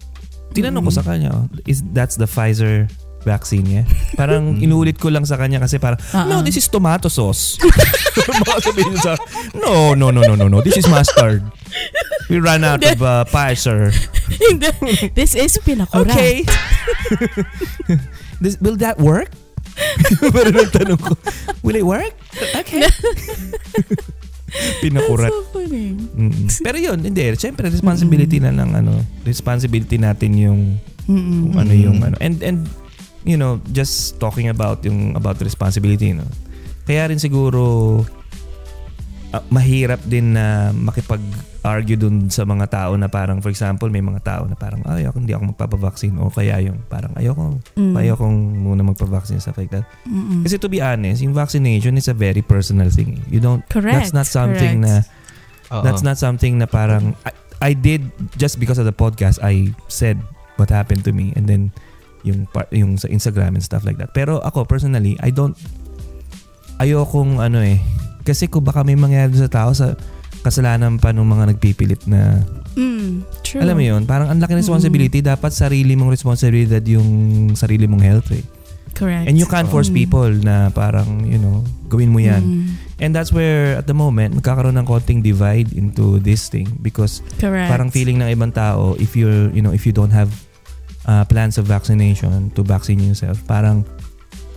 Tinanong 0.53 0.85
ko 0.85 0.93
Mm. 0.93 0.99
sa 1.01 1.05
kanya, 1.05 1.31
oh, 1.33 1.47
is 1.65 1.81
that's 1.97 2.15
the 2.15 2.29
Pfizer 2.29 2.85
vaccine 3.25 3.65
niya? 3.65 3.83
Parang 4.15 4.61
inulit 4.61 5.01
ko 5.01 5.09
lang 5.09 5.25
sa 5.25 5.41
kanya 5.41 5.59
kasi 5.59 5.81
parang, 5.81 5.99
Ah, 6.13 6.29
no, 6.29 6.45
this 6.45 6.61
is 6.61 6.69
tomato 6.69 7.09
sauce. 7.09 7.59
Baka 8.47 8.71
sabihin 8.71 8.95
niya 8.95 9.01
sa, 9.01 9.13
no, 9.57 9.97
no, 9.97 10.13
no, 10.13 10.23
no, 10.23 10.37
no, 10.37 10.47
no, 10.47 10.61
this 10.61 10.77
is 10.77 10.87
mustard. 10.87 11.43
We 12.29 12.41
ran 12.41 12.65
out 12.65 12.85
of 12.85 13.03
uh, 13.03 13.25
Pfizer. 13.29 13.93
Hindi. 14.31 15.13
This 15.13 15.35
is 15.35 15.59
pinakura. 15.61 16.09
Okay. 16.09 16.45
this, 18.45 18.57
will 18.61 18.77
that 18.81 18.97
work? 18.97 19.29
Pero 20.35 20.49
nagtanong 20.55 21.01
ko, 21.03 21.13
will 21.67 21.77
it 21.77 21.85
work? 21.85 22.15
Okay. 22.63 22.87
Pinakurat. 24.81 25.35
That's 25.35 25.51
so 25.51 25.51
funny. 25.51 25.99
Mm. 25.99 26.47
Pero 26.63 26.77
yun, 26.79 26.99
hindi. 27.03 27.23
Siyempre, 27.35 27.67
responsibility 27.67 28.39
na 28.39 28.55
lang, 28.55 28.71
ano, 28.71 29.03
responsibility 29.27 29.99
natin 29.99 30.31
yung, 30.39 30.61
Mm-mm. 31.11 31.51
kung 31.51 31.57
ano 31.59 31.73
yung, 31.75 31.99
ano. 32.01 32.17
And, 32.23 32.39
and, 32.41 32.71
you 33.25 33.37
know, 33.37 33.61
just 33.73 34.21
talking 34.21 34.49
about 34.49 34.85
yung, 34.85 35.17
about 35.17 35.41
responsibility, 35.41 36.13
no. 36.13 36.25
Kaya 36.85 37.09
rin 37.09 37.17
siguro, 37.17 38.05
ah, 39.33 39.43
mahirap 39.49 40.05
din 40.05 40.37
na 40.37 40.71
makipag-argue 40.71 41.97
dun 41.97 42.29
sa 42.29 42.45
mga 42.45 42.69
tao 42.69 42.93
na 42.95 43.09
parang, 43.09 43.41
for 43.41 43.49
example, 43.49 43.89
may 43.89 44.05
mga 44.05 44.21
tao 44.21 44.43
na 44.45 44.53
parang, 44.55 44.85
ay, 44.85 45.09
ako, 45.09 45.17
hindi 45.25 45.33
ako 45.33 45.57
magpapavaccine. 45.57 46.15
O 46.21 46.29
kaya 46.29 46.61
yung 46.61 46.85
parang, 46.87 47.17
ayoko, 47.17 47.57
Mm. 47.75 47.97
ayokong 47.97 48.39
muna 48.61 48.85
magpavaccine, 48.85 49.41
stuff 49.41 49.57
like 49.57 49.73
that. 49.73 49.89
Mm-mm. 50.05 50.45
Kasi 50.45 50.61
to 50.61 50.69
be 50.69 50.85
honest, 50.85 51.25
yung 51.25 51.33
vaccination 51.33 51.97
is 51.97 52.07
a 52.07 52.15
very 52.15 52.45
personal 52.45 52.93
thing. 52.93 53.25
You 53.33 53.41
don't, 53.41 53.65
Correct. 53.73 53.97
that's 53.97 54.13
not 54.13 54.29
something 54.29 54.85
correct. 54.85 55.09
na, 55.09 55.13
That's 55.75 56.07
not 56.07 56.23
something 56.23 56.63
na 56.63 56.71
parang 56.71 57.19
I, 57.27 57.33
I 57.59 57.73
did 57.75 58.07
just 58.39 58.63
because 58.63 58.79
of 58.79 58.87
the 58.87 58.95
podcast 58.95 59.43
I 59.43 59.75
said 59.91 60.23
what 60.55 60.71
happened 60.71 61.03
to 61.03 61.11
me 61.11 61.35
and 61.35 61.51
then 61.51 61.75
yung 62.25 62.49
par- 62.49 62.69
yung 62.71 62.97
sa 62.97 63.07
Instagram 63.07 63.55
and 63.55 63.63
stuff 63.63 63.85
like 63.85 63.97
that. 63.97 64.11
Pero 64.11 64.41
ako 64.41 64.65
personally, 64.65 65.15
I 65.21 65.29
don't 65.29 65.55
ayokong 66.77 67.39
ano 67.39 67.61
eh 67.61 67.79
kasi 68.25 68.49
kung 68.49 68.65
baka 68.65 68.83
may 68.83 68.97
mangyari 68.97 69.31
sa 69.35 69.47
tao 69.47 69.71
sa 69.71 69.95
kasalanan 70.41 70.97
pa 70.97 71.13
ng 71.13 71.23
mga 71.23 71.45
nagpipilit 71.53 72.03
na 72.05 72.41
Mm, 72.75 73.23
true. 73.41 73.63
alam 73.63 73.79
mo 73.79 73.85
yun, 73.85 74.03
parang 74.03 74.27
ang 74.27 74.43
laki 74.43 74.59
responsibility 74.59 75.23
dapat 75.23 75.55
sarili 75.55 75.95
mong 75.95 76.11
responsibilidad 76.11 76.83
yung 76.83 77.07
sarili 77.55 77.87
mong 77.87 78.03
health 78.03 78.29
eh. 78.33 78.43
Correct. 78.91 79.27
And 79.27 79.35
you 79.35 79.45
can't 79.45 79.67
force 79.67 79.87
Mm. 79.87 79.97
people 79.97 80.31
na 80.33 80.71
parang, 80.71 81.23
you 81.23 81.35
know, 81.35 81.63
gawin 81.87 82.11
mo 82.11 82.19
yan. 82.19 82.43
Mm, 82.43 82.67
And 82.97 83.11
that's 83.11 83.31
where 83.31 83.75
at 83.75 83.87
the 83.87 83.93
moment 83.93 84.35
magkakaroon 84.35 84.75
ng 84.75 84.87
konting 84.87 85.19
divide 85.19 85.71
into 85.73 86.19
this 86.19 86.47
thing 86.47 86.67
because 86.79 87.23
correct. 87.37 87.67
parang 87.67 87.91
feeling 87.91 88.19
ng 88.19 88.31
ibang 88.31 88.51
tao 88.51 88.95
if 88.97 89.15
you're 89.15 89.51
you 89.51 89.59
know 89.59 89.71
if 89.71 89.83
you 89.83 89.91
don't 89.91 90.11
have 90.11 90.31
uh, 91.07 91.25
plans 91.25 91.57
of 91.57 91.65
vaccination 91.67 92.51
to 92.53 92.63
vaccine 92.63 93.01
yourself 93.01 93.41
parang 93.47 93.85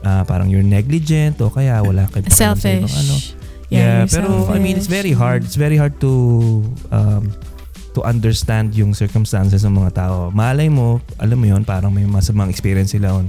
uh, 0.03 0.23
parang 0.23 0.47
you're 0.47 0.65
negligent 0.65 1.39
o 1.41 1.49
kaya 1.49 1.79
wala 1.83 2.07
ka 2.07 2.21
sa 2.31 2.53
selfish. 2.53 2.83
ibang 2.83 2.95
ano. 2.95 3.15
Yeah, 3.67 4.07
you're 4.07 4.11
pero 4.11 4.27
I 4.47 4.59
mean 4.63 4.79
it's 4.79 4.87
selfish. 4.87 5.03
very 5.03 5.13
hard. 5.13 5.43
It's 5.43 5.59
very 5.59 5.75
hard 5.75 5.99
to 5.99 6.11
um, 6.87 7.35
to 7.93 7.99
understand 8.05 8.71
yung 8.77 8.93
circumstances 8.93 9.65
ng 9.67 9.75
mga 9.75 9.91
tao. 9.97 10.31
Malay 10.31 10.71
mo, 10.71 11.03
alam 11.19 11.35
mo 11.35 11.45
yon 11.49 11.67
parang 11.67 11.91
may 11.91 12.07
masamang 12.07 12.47
experience 12.47 12.95
sila 12.95 13.19
on 13.19 13.27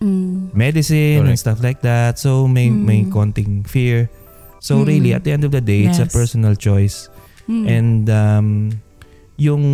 Mm. 0.00 0.56
medicine 0.56 1.28
and 1.28 1.36
Correct. 1.36 1.44
stuff 1.44 1.60
like 1.60 1.84
that. 1.84 2.16
So 2.16 2.48
may 2.48 2.72
may 2.72 3.04
Mm. 3.04 3.12
konting 3.12 3.68
fear. 3.68 4.08
So 4.56 4.80
Mm. 4.80 4.84
really 4.88 5.10
at 5.12 5.28
the 5.28 5.32
end 5.36 5.44
of 5.44 5.52
the 5.52 5.60
day, 5.60 5.84
it's 5.84 6.00
a 6.00 6.08
Yes. 6.08 6.16
personal 6.16 6.56
choice. 6.56 7.12
Mm. 7.44 7.64
And 7.68 8.02
um 8.08 8.46
yung 9.36 9.64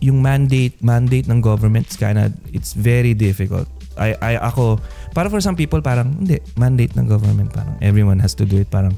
yung 0.00 0.24
mandate 0.24 0.76
mandate 0.80 1.28
ng 1.28 1.44
government 1.44 1.84
is 1.88 1.96
kinda 1.96 2.32
it's 2.52 2.72
very 2.72 3.12
difficult. 3.12 3.68
I 4.00 4.16
I 4.16 4.32
ako 4.40 4.80
para 5.12 5.28
for 5.28 5.44
some 5.44 5.56
people 5.56 5.84
parang 5.84 6.16
hindi 6.24 6.40
mandate 6.56 6.96
ng 6.96 7.04
government 7.04 7.52
parang 7.52 7.76
everyone 7.84 8.16
has 8.20 8.32
to 8.36 8.48
do 8.48 8.64
it 8.64 8.68
parang 8.72 8.96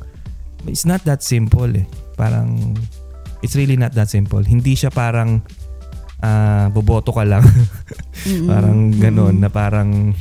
it's 0.70 0.86
not 0.86 1.02
that 1.02 1.26
simple 1.26 1.68
eh. 1.74 1.86
Parang 2.14 2.78
it's 3.42 3.58
really 3.58 3.74
not 3.74 3.92
that 3.98 4.06
simple. 4.06 4.40
Hindi 4.40 4.78
siya 4.78 4.94
parang 4.94 5.42
ah 6.22 6.70
boboto 6.70 7.10
ka 7.10 7.26
lang. 7.26 7.42
Mm-mm. 8.30 8.46
parang 8.46 8.78
ganon 8.94 9.34
Mm-mm. 9.34 9.42
na 9.42 9.50
parang 9.50 10.14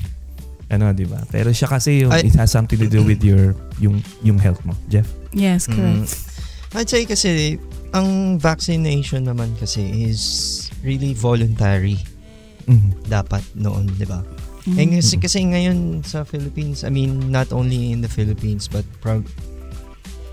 ano, 0.72 0.96
'di 0.96 1.06
ba? 1.06 1.20
Pero 1.28 1.52
siya 1.52 1.68
kasi 1.68 2.08
yung 2.08 2.16
Ay- 2.16 2.32
it 2.32 2.36
has 2.40 2.50
something 2.50 2.80
to 2.80 2.88
do 2.88 3.04
with 3.04 3.22
your 3.22 3.54
yung 3.78 4.00
yung 4.24 4.40
health 4.40 4.64
mo, 4.64 4.74
Jeff. 4.88 5.06
Yes, 5.36 5.68
correct. 5.68 6.08
Mm. 6.08 6.80
I'd 6.80 6.88
say 6.88 7.04
kasi, 7.04 7.60
ang 7.92 8.40
vaccination 8.40 9.28
naman 9.28 9.52
kasi 9.60 9.84
is 10.08 10.71
really 10.82 11.14
voluntary 11.14 11.98
Mhm. 12.70 13.10
dapat 13.10 13.42
noon, 13.58 13.90
di 13.98 14.06
ba? 14.06 14.22
Mm. 14.70 14.78
Eh, 14.78 14.86
kasi, 15.02 15.14
kasi 15.18 15.38
ngayon 15.42 16.06
sa 16.06 16.22
Philippines, 16.22 16.86
I 16.86 16.94
mean, 16.94 17.34
not 17.34 17.50
only 17.50 17.90
in 17.90 18.06
the 18.06 18.12
Philippines, 18.12 18.70
but 18.70 18.86
prob, 19.02 19.26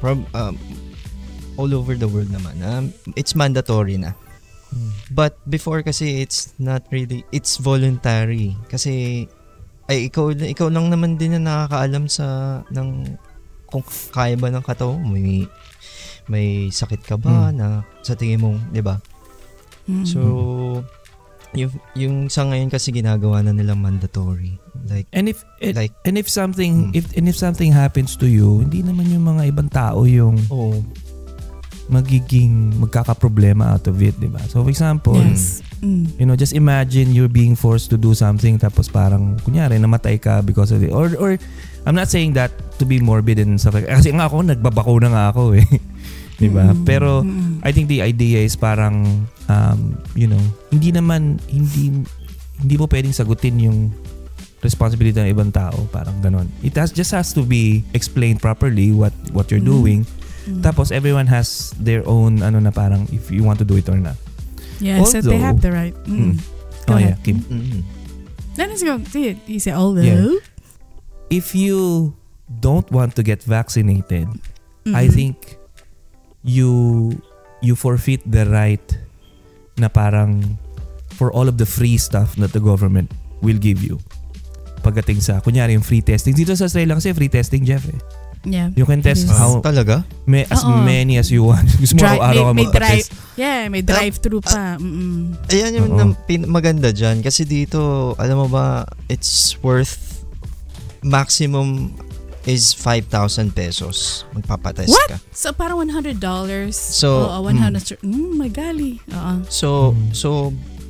prob, 0.04 0.20
um, 0.36 0.60
all 1.56 1.72
over 1.72 1.96
the 1.96 2.06
world 2.06 2.28
naman, 2.28 2.60
um, 2.60 2.92
it's 3.16 3.32
mandatory 3.32 3.96
na. 3.96 4.12
Mm. 4.68 4.92
But 5.16 5.40
before 5.48 5.80
kasi 5.80 6.20
it's 6.20 6.52
not 6.60 6.84
really, 6.92 7.24
it's 7.32 7.56
voluntary. 7.56 8.52
Kasi, 8.68 9.24
ay 9.88 10.12
ikaw, 10.12 10.36
ikaw 10.36 10.68
lang 10.68 10.92
naman 10.92 11.16
din 11.16 11.40
na 11.40 11.64
nakakaalam 11.64 12.04
sa, 12.12 12.60
ng, 12.68 13.16
kung 13.64 13.80
kaya 14.12 14.36
ba 14.36 14.52
ng 14.52 14.60
katawan 14.60 15.00
may, 15.08 15.48
may 16.28 16.68
sakit 16.68 17.00
ka 17.00 17.16
ba 17.16 17.48
Mm. 17.48 17.56
na 17.56 17.66
sa 18.04 18.12
tingin 18.12 18.44
mo, 18.44 18.52
di 18.68 18.84
ba? 18.84 19.00
Mm. 19.88 20.04
So, 20.04 20.20
yung, 21.56 21.72
yung 21.96 22.16
sa 22.28 22.44
ngayon 22.44 22.68
kasi 22.68 22.92
ginagawa 22.92 23.40
na 23.40 23.56
nilang 23.56 23.80
mandatory. 23.80 24.60
Like, 24.84 25.08
And 25.10 25.26
if 25.26 25.42
it, 25.58 25.74
like, 25.74 25.96
and 26.04 26.14
if 26.14 26.28
something 26.28 26.92
Mm. 26.92 26.96
if 26.96 27.08
and 27.16 27.26
if 27.26 27.34
something 27.34 27.72
happens 27.72 28.14
to 28.20 28.28
you, 28.28 28.60
hindi 28.62 28.84
naman 28.84 29.08
yung 29.08 29.24
mga 29.24 29.48
ibang 29.50 29.72
tao 29.72 30.04
yung 30.04 30.36
oh, 30.52 30.76
magiging 31.88 32.76
magkakaproblema 32.76 33.72
out 33.72 33.88
of 33.88 33.96
it, 34.04 34.12
'di 34.20 34.28
ba? 34.28 34.44
So 34.52 34.60
for 34.60 34.68
example, 34.68 35.16
yes. 35.16 35.64
Mm. 35.80 36.04
you 36.20 36.26
know, 36.28 36.36
just 36.36 36.52
imagine 36.52 37.16
you're 37.16 37.32
being 37.32 37.56
forced 37.56 37.88
to 37.88 37.96
do 37.96 38.12
something 38.12 38.60
tapos 38.60 38.92
parang 38.92 39.40
kunyari 39.40 39.80
namatay 39.80 40.20
ka 40.20 40.44
because 40.44 40.68
of 40.68 40.84
it. 40.84 40.92
Or 40.92 41.08
or 41.16 41.40
I'm 41.88 41.96
not 41.96 42.12
saying 42.12 42.36
that 42.36 42.52
to 42.76 42.84
be 42.84 43.00
morbid 43.00 43.40
and 43.40 43.56
stuff 43.56 43.72
like 43.72 43.88
kasi 43.88 44.12
nga 44.12 44.28
ako 44.28 44.44
nagbabakuna 44.44 45.08
nga 45.08 45.24
ako 45.32 45.56
eh. 45.56 45.64
'Di 46.38 46.48
ba? 46.52 46.76
Mm. 46.76 46.84
Pero 46.84 47.24
Mm-mm. 47.24 47.64
I 47.64 47.72
think 47.72 47.88
the 47.88 48.04
idea 48.04 48.44
is 48.44 48.52
parang 48.52 49.24
um, 49.48 49.96
you 50.14 50.26
know, 50.26 50.40
hindi 50.70 50.92
naman 50.92 51.40
hindi 51.48 52.04
hindi 52.58 52.74
mo 52.76 52.86
pwedeng 52.86 53.12
sagutin 53.12 53.58
yung 53.58 53.92
responsibility 54.58 55.14
ng 55.14 55.30
ibang 55.30 55.50
tao, 55.54 55.86
parang 55.90 56.18
ganon. 56.18 56.50
It 56.62 56.74
has 56.74 56.90
just 56.90 57.14
has 57.14 57.30
to 57.34 57.42
be 57.42 57.84
explained 57.94 58.42
properly 58.42 58.90
what 58.90 59.14
what 59.30 59.50
you're 59.50 59.62
Mm. 59.62 59.70
doing. 59.72 60.00
Mm. 60.48 60.62
Tapos 60.64 60.90
everyone 60.90 61.28
has 61.28 61.70
their 61.78 62.02
own 62.02 62.42
ano 62.42 62.58
na 62.58 62.70
parang 62.70 63.06
if 63.12 63.30
you 63.30 63.44
want 63.46 63.60
to 63.60 63.66
do 63.66 63.78
it 63.78 63.86
or 63.86 63.98
not. 63.98 64.18
yes, 64.80 65.10
so 65.10 65.18
they 65.22 65.34
although- 65.34 65.42
have 65.42 65.58
the 65.62 65.70
right. 65.70 65.94
Mm. 66.06 66.34
Mm. 66.34 66.34
Go 66.86 66.94
oh 66.94 66.98
ahead. 66.98 67.14
yeah, 67.14 67.22
Kim. 67.22 67.38
mm, 67.44 67.82
Then 68.56 68.74
let's 68.74 68.82
go. 68.82 68.98
See 69.06 69.30
it. 69.30 69.38
You 69.46 69.60
say 69.62 69.70
although. 69.70 70.02
Yeah. 70.02 70.34
If 71.30 71.54
you 71.54 72.10
don't 72.48 72.88
want 72.90 73.14
to 73.14 73.22
get 73.22 73.44
vaccinated, 73.44 74.26
I 74.88 75.06
Mhm. 75.06 75.14
think 75.14 75.36
you 76.42 77.12
you 77.60 77.74
forfeit 77.74 78.22
the 78.26 78.46
right 78.50 78.82
na 79.78 79.88
parang 79.88 80.58
for 81.14 81.30
all 81.30 81.46
of 81.46 81.56
the 81.56 81.66
free 81.66 81.96
stuff 81.96 82.34
that 82.36 82.50
the 82.50 82.60
government 82.60 83.10
will 83.40 83.56
give 83.56 83.80
you. 83.80 83.98
Pagdating 84.80 85.18
sa, 85.18 85.38
kunyari 85.38 85.74
yung 85.74 85.82
free 85.82 86.00
testing. 86.00 86.30
Dito 86.32 86.54
sa 86.54 86.66
Australia 86.66 86.94
kasi 86.94 87.10
free 87.10 87.28
testing, 87.28 87.62
Jeff 87.62 87.82
eh. 87.86 87.98
Yeah. 88.46 88.70
You 88.72 88.86
can 88.86 89.02
test 89.02 89.26
Yes. 89.26 89.34
how 89.34 89.58
Talaga? 89.58 90.06
may, 90.24 90.46
as 90.46 90.62
Oo. 90.62 90.78
many 90.78 91.18
as 91.18 91.26
you 91.26 91.42
want. 91.42 91.66
Gusto 91.74 91.98
mo 91.98 92.06
Drive, 92.06 92.22
araw-araw 92.22 92.42
ka 92.44 92.46
may, 92.46 92.54
may 92.54 92.66
drive. 92.70 93.02
magpa-test. 93.02 93.10
Yeah, 93.34 93.60
may 93.66 93.82
drive-through 93.82 94.42
pa. 94.46 94.78
Mm-mm. 94.78 95.34
Ayan 95.50 95.70
yung 95.74 95.90
Oo. 95.90 95.98
nam- 95.98 96.18
pin- 96.22 96.46
maganda 96.46 96.94
dyan. 96.94 97.18
Kasi 97.18 97.42
dito, 97.42 98.14
alam 98.14 98.38
mo 98.38 98.46
ba, 98.46 98.86
it's 99.06 99.58
worth 99.60 100.22
maximum 101.02 101.94
is 102.44 102.70
5,000 102.72 103.50
pesos. 103.50 104.24
Magpapatest 104.32 104.88
What? 104.88 105.08
ka. 105.10 105.16
So, 105.32 105.50
parang 105.52 105.78
$100. 105.80 106.20
So, 106.74 107.26
Oo, 107.28 107.42
100. 107.44 107.98
Mm, 108.00 108.30
my 108.36 108.48
golly. 108.48 109.00
Oo. 109.10 109.34
So, 109.48 109.92
Mm. 109.92 110.14
so 110.14 110.28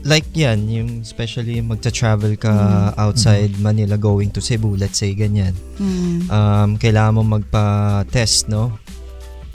like 0.06 0.30
yan, 0.30 0.70
yung 0.70 1.02
especially 1.02 1.58
magta-travel 1.58 2.38
ka 2.38 2.48
Mm. 2.94 2.94
outside 2.96 3.50
Manila 3.58 3.98
going 3.98 4.30
to 4.30 4.40
Cebu, 4.40 4.78
let's 4.78 4.96
say 4.96 5.10
ganyan. 5.12 5.52
Mm. 5.76 6.30
Um, 6.30 6.68
kailangan 6.78 7.18
mo 7.18 7.22
magpa-test, 7.26 8.46
no? 8.48 8.78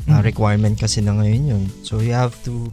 Mm. 0.03 0.19
requirement 0.19 0.75
kasi 0.75 0.99
na 0.99 1.15
ngayon 1.15 1.43
yun. 1.47 1.63
So, 1.79 2.03
you 2.03 2.11
have 2.11 2.35
to 2.43 2.67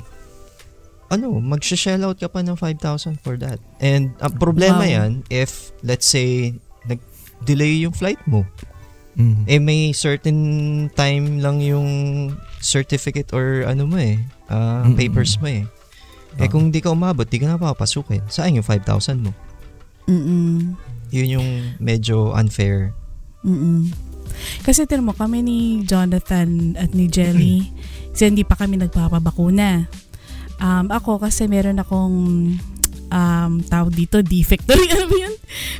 ano, 1.11 1.43
mag-shell 1.43 2.07
out 2.07 2.23
ka 2.23 2.31
pa 2.31 2.39
ng 2.39 2.55
5,000 2.55 3.19
for 3.19 3.35
that. 3.35 3.59
And 3.83 4.15
ang 4.23 4.39
problema 4.39 4.87
Wow. 4.87 4.95
yan, 4.95 5.11
if, 5.27 5.75
let's 5.83 6.07
say, 6.07 6.55
nag-delay 6.87 7.83
yung 7.83 7.91
flight 7.91 8.23
mo, 8.31 8.47
Mm. 9.11 9.43
eh 9.45 9.59
may 9.59 9.91
certain 9.91 10.39
time 10.95 11.43
lang 11.43 11.59
yung 11.59 11.89
certificate 12.59 13.35
or 13.35 13.67
ano 13.67 13.85
mo 13.85 13.99
eh, 13.99 14.23
ah, 14.47 14.87
Mm-mm. 14.87 14.95
papers 14.95 15.35
mo 15.39 15.51
eh. 15.51 15.67
Eh 16.39 16.47
Ah. 16.47 16.49
kung 16.49 16.71
di 16.71 16.79
ka 16.79 16.89
umabot, 16.89 17.27
di 17.27 17.43
ka 17.43 17.47
na 17.47 17.59
papapasukin. 17.59 18.23
Saan 18.31 18.55
yung 18.55 18.63
5,000 18.63 19.19
mo? 19.19 19.35
Mm-mm. 20.07 20.79
Yun 21.11 21.29
yung 21.37 21.49
medyo 21.77 22.31
unfair. 22.31 22.95
Mm-mm. 23.43 23.91
Kasi 24.63 24.87
tinan 24.87 25.05
mo, 25.05 25.13
kami 25.13 25.43
ni 25.43 25.59
Jonathan 25.83 26.79
at 26.79 26.95
ni 26.95 27.11
Jelly, 27.11 27.67
kasi 28.15 28.31
hindi 28.31 28.47
pa 28.47 28.55
kami 28.55 28.79
nagpapabakuna. 28.79 29.91
Um, 30.61 30.87
ako 30.87 31.19
kasi 31.19 31.51
meron 31.51 31.83
akong 31.83 32.17
um, 33.11 33.61
tawag 33.63 33.93
dito, 33.93 34.23
defect. 34.23 34.65
ano 34.71 35.07
ba 35.07 35.17
yun? 35.19 35.35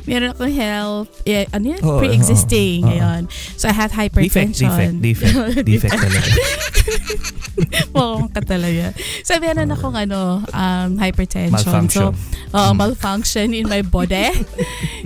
Meron 0.05 0.29
akong 0.35 0.53
health, 0.53 1.09
eh, 1.23 1.47
ano 1.49 1.65
yun? 1.75 1.81
Oo, 1.81 1.99
Pre-existing. 1.99 2.83
oo. 2.85 2.91
Ayun. 2.91 3.21
So 3.57 3.67
I 3.67 3.73
had 3.73 3.91
Defect, 3.91 4.23
hypertension. 4.23 4.99
defect, 4.99 5.31
defect. 5.31 5.65
defect 5.71 5.93
talaga. 5.95 6.31
Oo, 7.99 8.27
ka 8.31 8.41
talaga. 8.41 8.95
So 9.23 9.37
meron 9.39 9.69
akong 9.71 9.95
ano, 9.95 10.41
um, 10.51 10.89
hypertension. 10.97 11.51
Malfunction. 11.55 12.11
So, 12.11 12.55
uh, 12.55 12.71
Mm. 12.71 12.77
malfunction 12.77 13.47
in 13.53 13.65
my 13.67 13.81
body. 13.81 14.31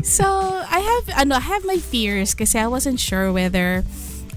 so, 0.01 0.25
I 0.65 0.79
have 0.81 1.05
ano, 1.25 1.35
I 1.37 1.45
have 1.45 1.65
my 1.65 1.77
fears 1.77 2.33
kasi 2.33 2.57
I 2.57 2.67
wasn't 2.67 2.99
sure 2.99 3.29
whether 3.33 3.83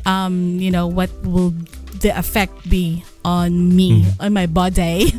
um, 0.07 0.57
you 0.57 0.71
know, 0.73 0.89
what 0.89 1.13
will 1.21 1.53
the 2.01 2.17
effect 2.17 2.69
be 2.69 3.05
on 3.25 3.75
me, 3.75 4.05
Mm. 4.05 4.25
on 4.25 4.31
my 4.33 4.47
body. 4.47 5.13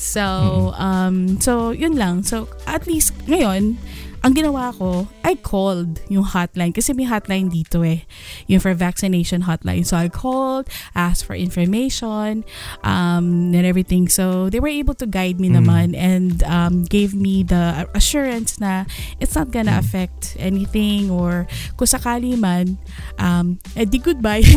So, 0.00 0.72
um, 0.80 1.36
so 1.44 1.76
yun 1.76 1.92
lang. 1.92 2.24
So, 2.24 2.48
at 2.64 2.88
least 2.88 3.12
ngayon, 3.28 3.76
ang 4.20 4.34
ginawa 4.34 4.76
ko, 4.76 5.08
I 5.24 5.34
called 5.34 6.00
yung 6.12 6.24
hotline 6.24 6.74
kasi 6.74 6.92
may 6.92 7.08
hotline 7.08 7.48
dito 7.48 7.80
eh, 7.80 8.04
yung 8.46 8.60
for 8.60 8.74
vaccination 8.74 9.48
hotline. 9.48 9.86
So 9.86 9.96
I 9.96 10.12
called, 10.12 10.68
asked 10.94 11.24
for 11.24 11.32
information, 11.32 12.44
um, 12.84 13.54
and 13.56 13.64
everything. 13.64 14.08
So 14.12 14.50
they 14.52 14.60
were 14.60 14.68
able 14.70 14.92
to 15.00 15.06
guide 15.08 15.40
me 15.40 15.48
Mm. 15.48 15.56
naman 15.64 15.86
and 15.96 16.42
um, 16.44 16.84
gave 16.84 17.16
me 17.16 17.42
the 17.42 17.88
assurance 17.96 18.60
na 18.60 18.84
it's 19.18 19.32
not 19.34 19.50
gonna 19.50 19.72
Mm. 19.72 19.80
affect 19.80 20.36
anything 20.36 21.08
or 21.08 21.48
kung 21.80 21.88
sakali 21.88 22.36
man, 22.36 22.76
um, 23.16 23.56
eh 23.72 23.88
di 23.88 23.96
goodbye. 23.98 24.44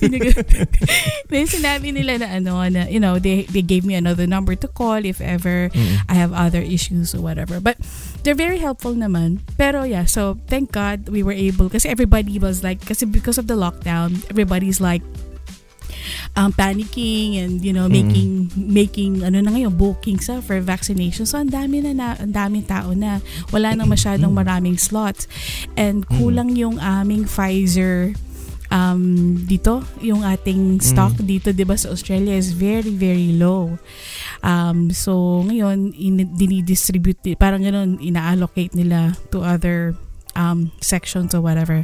pinag- 0.00 0.46
then 1.30 1.46
sinabi 1.46 1.90
nila 1.90 2.22
na 2.22 2.26
ano, 2.38 2.62
na, 2.70 2.86
you 2.86 3.00
know, 3.00 3.18
they, 3.18 3.42
they 3.50 3.62
gave 3.62 3.84
me 3.84 3.94
another 3.94 4.26
number 4.26 4.54
to 4.54 4.68
call 4.68 5.02
if 5.04 5.20
ever 5.20 5.72
Mm. 5.74 5.96
I 6.08 6.14
have 6.14 6.32
other 6.32 6.60
issues 6.62 7.14
or 7.14 7.20
whatever. 7.20 7.60
But 7.60 7.76
they're 8.22 8.38
very 8.38 8.58
helpful 8.60 8.92
naman. 8.92 9.40
Pero 9.56 9.82
yeah, 9.88 10.04
so 10.04 10.36
thank 10.46 10.70
God 10.70 11.08
we 11.08 11.24
were 11.24 11.34
able 11.34 11.72
kasi 11.72 11.88
everybody 11.88 12.36
was 12.36 12.60
like 12.60 12.84
kasi 12.84 13.08
because 13.08 13.40
of 13.40 13.48
the 13.48 13.56
lockdown, 13.56 14.20
everybody's 14.28 14.78
like 14.78 15.00
um, 16.36 16.52
panicking 16.52 17.40
and 17.40 17.64
you 17.64 17.72
know 17.72 17.88
Mm. 17.88 17.96
making 17.96 18.30
making 18.54 19.12
ano 19.24 19.40
na 19.42 19.50
ngayon 19.50 19.74
booking 19.74 20.20
sa 20.20 20.38
for 20.44 20.60
vaccination. 20.60 21.26
So 21.26 21.40
ang 21.40 21.50
dami 21.50 21.82
na, 21.82 21.92
na 21.96 22.08
ang 22.20 22.30
daming 22.30 22.68
tao 22.68 22.92
na 22.94 23.18
wala 23.50 23.74
nang 23.74 23.88
masyadong 23.90 24.30
maraming 24.30 24.78
slots. 24.78 25.26
And 25.74 26.06
kulang 26.06 26.54
yung 26.54 26.78
aming 26.78 27.26
Pfizer 27.26 28.14
um 28.70 29.02
dito 29.36 29.82
yung 29.98 30.22
ating 30.22 30.78
stock 30.80 31.14
dito 31.20 31.50
'di 31.50 31.66
ba 31.66 31.74
sa 31.74 31.90
Australia 31.90 32.32
is 32.32 32.54
very 32.54 32.90
very 32.90 33.34
low. 33.34 33.74
Um 34.40 34.90
so 34.90 35.42
ngayon 35.44 35.90
in, 35.92 36.22
dinidistribute 36.34 37.18
parang 37.36 37.62
ganoon 37.62 37.98
ina-allocate 37.98 38.72
nila 38.72 39.18
to 39.28 39.42
other 39.42 39.94
um 40.38 40.70
sections 40.78 41.34
or 41.34 41.42
whatever. 41.42 41.82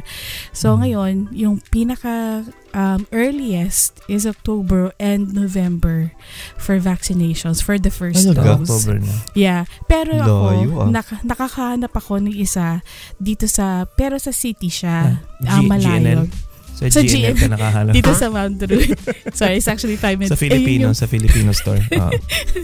So 0.55 0.79
ngayon 0.79 1.35
yung 1.35 1.59
pinaka 1.67 2.47
um, 2.71 3.03
earliest 3.11 3.99
is 4.07 4.23
October 4.23 4.95
and 4.97 5.35
November 5.35 6.15
for 6.55 6.79
vaccinations 6.79 7.59
for 7.59 7.75
the 7.75 7.91
first 7.91 8.23
Talaga? 8.23 8.63
dose. 8.63 8.71
October 8.71 8.95
na. 9.03 9.13
Yeah. 9.35 9.67
Pero 9.91 10.15
Layo, 10.15 10.23
ako, 10.71 10.79
ah. 10.79 10.87
naka- 10.87 11.23
nakakahanap 11.27 11.91
ako 11.91 12.23
ng 12.23 12.35
isa 12.39 12.79
dito 13.19 13.49
sa, 13.51 13.83
pero 13.83 14.15
sa 14.15 14.31
city 14.31 14.71
siya. 14.71 15.19
Ah, 15.43 15.59
Ah, 15.59 15.61
G- 15.61 15.67
malayo. 15.67 16.23
GNL? 16.23 16.46
Sa, 16.77 16.85
Sa 16.93 17.01
GNL 17.01 17.33
ka 17.33 17.49
GNL. 17.49 17.57
nakahanap. 17.57 17.93
Dito 17.97 18.13
sa 18.13 18.29
Mount 18.29 18.53
Druid. 18.53 18.93
Sorry, 19.33 19.57
it's 19.57 19.65
actually 19.65 19.97
five 19.97 20.21
minutes. 20.21 20.29
sa 20.29 20.37
Filipino, 20.37 20.93
sa 20.93 21.09
Filipino 21.09 21.49
store. 21.49 21.81
Yung- 21.89 22.13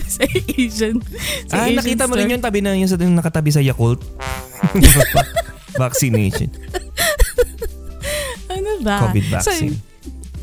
sa 0.06 0.22
Asian. 0.30 1.02
Sa 1.50 1.54
ah, 1.58 1.66
Asian 1.66 1.82
nakita 1.82 2.06
mo 2.06 2.14
rin 2.14 2.30
store. 2.30 2.34
yung 2.38 2.44
tabi 2.46 2.60
na 2.62 2.78
yung 2.78 2.86
sa 2.86 3.02
yung 3.02 3.18
nakatabi 3.18 3.50
sa 3.50 3.66
Yakult. 3.66 4.06
Vaccination. 5.82 6.54
Ano 8.54 8.72
ba? 8.86 9.10
COVID 9.10 9.26
vaccine. 9.34 9.82
So, 9.82 9.92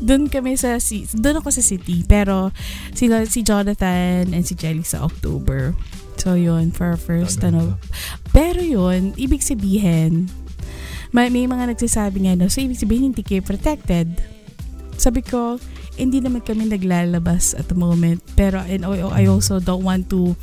doon 0.01 0.27
kami 0.27 0.59
sa 0.59 0.75
doon 1.15 1.39
ako 1.39 1.53
sa 1.53 1.63
city 1.63 2.03
pero 2.03 2.49
sila 2.91 3.23
si 3.23 3.45
Jonathan 3.45 4.33
and 4.33 4.43
si 4.43 4.57
Jelly 4.57 4.83
sa 4.83 5.05
October. 5.07 5.71
So 6.19 6.35
yun 6.35 6.75
for 6.75 6.91
our 6.91 6.99
first 6.99 7.39
ano. 7.45 7.79
Pero 8.35 8.59
yun, 8.59 9.15
ibig 9.15 9.39
sabihin 9.41 10.27
may, 11.11 11.27
may 11.31 11.47
mga 11.47 11.75
nagsasabi 11.75 12.27
nga 12.27 12.33
no, 12.35 12.47
so 12.47 12.63
ibig 12.63 12.79
sabihin 12.79 13.11
hindi 13.11 13.23
kayo 13.23 13.43
protected. 13.43 14.07
Sabi 14.95 15.23
ko, 15.23 15.59
hindi 15.99 16.23
naman 16.23 16.41
kami 16.41 16.67
naglalabas 16.71 17.53
at 17.53 17.67
the 17.67 17.77
moment. 17.77 18.23
Pero 18.39 18.63
and 18.63 18.87
I, 18.87 19.23
I 19.23 19.23
also 19.27 19.59
don't 19.59 19.83
want 19.83 20.07
to 20.09 20.35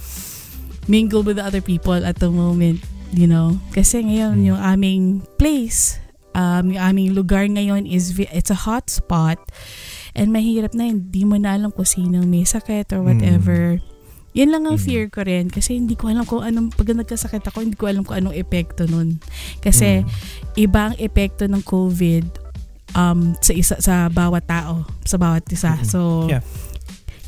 mingle 0.88 1.24
with 1.24 1.40
the 1.40 1.44
other 1.44 1.62
people 1.62 1.96
at 1.96 2.20
the 2.20 2.28
moment. 2.28 2.84
You 3.12 3.26
know? 3.26 3.56
Kasi 3.72 4.04
ngayon, 4.04 4.44
Mm. 4.44 4.46
yung 4.52 4.60
aming 4.60 5.04
place, 5.40 5.96
um, 6.36 6.76
yung 6.76 6.82
aming 6.82 7.08
lugar 7.16 7.48
ngayon 7.48 7.88
is, 7.88 8.12
it's 8.18 8.52
a 8.52 8.68
hot 8.68 8.92
spot. 8.92 9.40
And 10.12 10.28
mahirap 10.34 10.76
na, 10.76 10.92
hindi 10.92 11.24
mo 11.24 11.40
na 11.40 11.56
alam 11.56 11.72
kung 11.72 11.88
sinong 11.88 12.28
may 12.28 12.44
sakit 12.44 12.92
or 12.92 13.00
whatever. 13.00 13.80
Yan 14.36 14.52
lang 14.52 14.68
ang 14.68 14.76
Mm. 14.76 14.84
fear 14.84 15.06
ko 15.08 15.24
rin. 15.24 15.48
Kasi 15.48 15.80
hindi 15.80 15.96
ko 15.96 16.12
alam 16.12 16.28
kung 16.28 16.44
anong, 16.44 16.74
pag 16.76 16.92
nagkasakit 16.92 17.42
ako, 17.48 17.64
hindi 17.64 17.78
ko 17.78 17.88
alam 17.88 18.04
kung 18.04 18.18
anong 18.20 18.36
epekto 18.36 18.84
nun. 18.84 19.18
Kasi, 19.58 20.04
Mm. 20.04 20.08
iba 20.56 20.80
ang 20.92 20.96
epekto 21.00 21.48
ng 21.48 21.62
COVID 21.64 22.26
um, 22.96 23.36
sa 23.40 23.52
isa 23.52 23.76
sa 23.80 24.08
bawat 24.08 24.48
tao, 24.48 24.88
sa 25.04 25.20
bawat 25.20 25.44
isa. 25.52 25.76
Mm-mm. 25.76 25.88
So, 25.88 26.24
Yeah. 26.28 26.40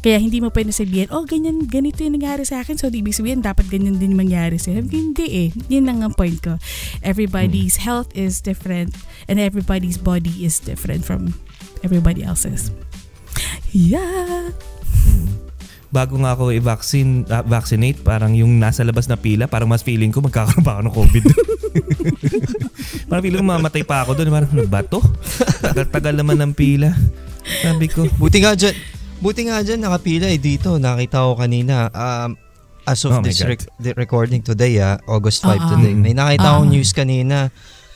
kaya 0.01 0.17
hindi 0.17 0.41
mo 0.41 0.49
pwede 0.49 0.73
sabihin, 0.73 1.13
oh, 1.13 1.29
ganyan, 1.29 1.69
ganito 1.69 2.01
yung 2.01 2.17
nangyari 2.17 2.49
sa 2.49 2.65
akin. 2.65 2.81
So, 2.81 2.89
di 2.89 3.05
ibig 3.05 3.13
sabihin, 3.13 3.45
dapat 3.45 3.69
ganyan 3.69 4.01
din 4.01 4.17
mangyari 4.17 4.57
sa 4.57 4.73
Hindi 4.73 5.27
eh. 5.29 5.49
Yun 5.69 5.85
lang 5.85 6.01
ang 6.01 6.17
point 6.17 6.41
ko. 6.41 6.57
Everybody's 7.05 7.77
Mm. 7.77 7.85
health 7.85 8.09
is 8.17 8.41
different 8.41 8.97
and 9.29 9.37
everybody's 9.37 10.01
body 10.01 10.33
is 10.41 10.57
different 10.57 11.05
from 11.05 11.37
everybody 11.85 12.25
else's. 12.25 12.73
Yeah. 13.71 14.57
Bago 15.91 16.15
nga 16.19 16.33
ako 16.33 16.55
i-vaccine, 16.55 17.27
ah, 17.29 17.43
vaccinate, 17.43 17.99
parang 18.01 18.31
yung 18.31 18.57
nasa 18.57 18.87
labas 18.87 19.11
na 19.11 19.19
pila, 19.19 19.51
parang 19.51 19.67
mas 19.67 19.83
feeling 19.83 20.15
ko 20.15 20.23
magkakaroon 20.23 20.63
pa 20.63 20.79
ako 20.79 20.83
ng 20.87 20.95
COVID. 20.95 21.25
parang 23.11 23.23
feeling 23.23 23.41
ko 23.41 23.47
mamatay 23.47 23.83
pa 23.83 24.07
ako 24.07 24.15
doon. 24.15 24.31
Parang, 24.31 24.51
ano 24.51 24.65
ba 24.65 24.81
to? 24.83 25.03
Tagal-tagal 25.61 26.15
naman 26.15 26.39
ng 26.39 26.53
pila. 26.55 26.95
Sabi 27.43 27.91
ko, 27.91 28.07
Buti 28.17 28.39
nga 28.39 28.55
dyan, 28.55 28.75
buti 29.19 29.51
nga 29.51 29.59
dyan 29.61 29.83
nakapila 29.83 30.31
eh 30.31 30.39
dito. 30.39 30.79
Nakita 30.79 31.27
ko 31.27 31.35
kanina. 31.35 31.91
Um, 31.91 32.39
as 32.87 33.03
of 33.03 33.13
Oh 33.13 33.21
this 33.21 33.43
rec- 33.43 33.67
the 33.77 33.91
recording 33.95 34.41
today, 34.41 34.79
ah, 34.79 34.95
August 35.05 35.43
5 35.43 35.51
Ah, 35.51 35.59
ah. 35.59 35.69
today. 35.75 35.93
May 35.93 36.15
nakita 36.15 36.55
akong 36.55 36.67
Ah, 36.67 36.71
ah. 36.71 36.75
news 36.75 36.91
kanina 36.95 37.39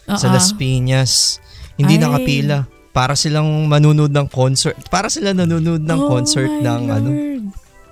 sa 0.04 0.26
Oo. 0.26 0.34
Las 0.34 0.50
Piñas. 0.50 1.38
Hindi 1.78 1.94
Ay. 1.94 2.02
nakapila. 2.02 2.58
Para 2.90 3.14
silang 3.14 3.66
manunod 3.66 4.10
ng 4.10 4.30
concert. 4.30 4.78
Para 4.86 5.10
sila 5.10 5.30
nanonood 5.30 5.82
ng 5.82 6.00
Oh 6.00 6.06
concert 6.08 6.50
ng 6.62 6.82
ano. 6.86 7.10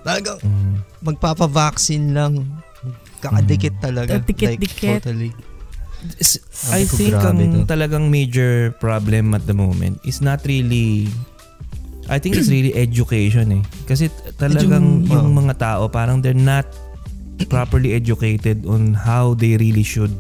Talagang 0.03 0.39
mm, 0.39 0.75
magpapavaccine 1.01 2.11
lang. 2.11 2.33
Kakadikit 3.19 3.79
talaga. 3.79 4.19
Dikit-dikit. 4.19 4.99
Like, 4.99 5.07
totally. 5.07 5.31
s- 6.19 6.43
Sabi 6.51 6.75
I 6.75 6.83
think 6.85 7.15
ang 7.15 7.39
talagang 7.65 8.11
major 8.11 8.75
problem 8.77 9.33
at 9.33 9.47
the 9.47 9.55
moment 9.55 10.03
is 10.03 10.19
not 10.19 10.43
really 10.43 11.07
I 12.11 12.19
think 12.19 12.35
it's 12.35 12.51
really 12.51 12.75
education 12.75 13.55
eh. 13.55 13.63
Kasi 13.87 14.11
talagang 14.35 15.07
Edu- 15.07 15.15
yung 15.15 15.31
oh. 15.33 15.39
mga 15.39 15.55
tao 15.57 15.83
parang 15.87 16.19
they're 16.19 16.35
not 16.35 16.67
properly 17.47 17.95
educated 17.95 18.67
on 18.67 18.91
how 18.93 19.35
they 19.35 19.55
really 19.55 19.87
should 19.87 20.11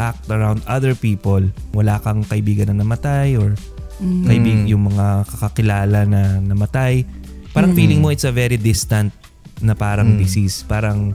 act 0.00 0.24
around 0.32 0.64
other 0.64 0.96
people. 0.96 1.44
Wala 1.76 2.00
kang 2.00 2.24
kaibigan 2.24 2.72
na 2.72 2.80
namatay 2.80 3.36
or 3.36 3.52
Mm. 4.00 4.24
kaibig 4.24 4.58
Mm. 4.64 4.68
yung 4.72 4.82
mga 4.88 5.28
kakakilala 5.28 6.08
na 6.08 6.40
namatay. 6.40 7.04
Parang 7.50 7.72
Mm. 7.72 7.76
feeling 7.76 8.00
mo 8.00 8.08
it's 8.08 8.22
a 8.22 8.30
very 8.30 8.56
distant 8.56 9.10
na 9.60 9.74
parang 9.74 10.14
Mm. 10.14 10.18
disease. 10.18 10.62
Parang 10.62 11.12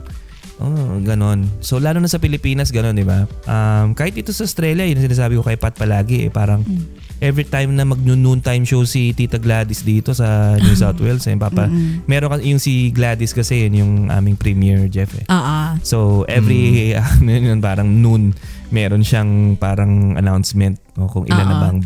oh, 0.56 0.96
ganon. 1.00 1.44
So 1.60 1.76
lalo 1.76 1.98
na 1.98 2.08
sa 2.08 2.16
Pilipinas 2.16 2.70
ganon, 2.70 2.92
'di 2.92 3.04
ba? 3.04 3.28
Um, 3.44 3.92
kahit 3.92 4.16
ito 4.16 4.32
sa 4.32 4.42
Australia, 4.42 4.84
yun 4.84 4.96
sinasabi 4.96 5.36
ko 5.36 5.44
kay 5.44 5.56
Pat 5.56 5.76
palagi 5.76 6.24
eh, 6.24 6.30
parang 6.30 6.64
Mm. 6.64 7.04
every 7.18 7.44
time 7.44 7.72
na 7.72 7.84
mag-noon 7.84 8.40
time 8.40 8.60
show 8.62 8.84
si 8.84 9.12
Tita 9.12 9.36
Gladys 9.36 9.80
dito 9.80 10.12
sa 10.12 10.52
New 10.54 10.72
South 10.72 10.96
Wales, 10.96 11.24
eh, 11.24 11.32
papa, 11.34 11.64
Mm-mm. 11.64 12.04
meron 12.04 12.28
ka 12.28 12.36
yung 12.40 12.60
si 12.60 12.88
Gladys 12.88 13.32
kasi 13.32 13.64
yun 13.64 13.74
yung 13.74 13.92
aming 14.08 14.36
premier 14.36 14.84
Jeff 14.86 15.12
eh. 15.16 15.24
Ah, 15.28 15.36
ah. 15.36 15.68
So 15.80 16.24
every 16.24 16.92
ano 16.96 17.28
yun, 17.28 17.60
parang 17.60 17.88
noon 18.00 18.36
meron 18.66 19.00
siyang 19.00 19.56
parang 19.56 20.16
announcement 20.16 20.76
o 20.96 21.06
kung 21.06 21.24
ilan 21.24 21.40
na 21.42 21.54
Oo. 21.54 21.62
bang 21.62 21.78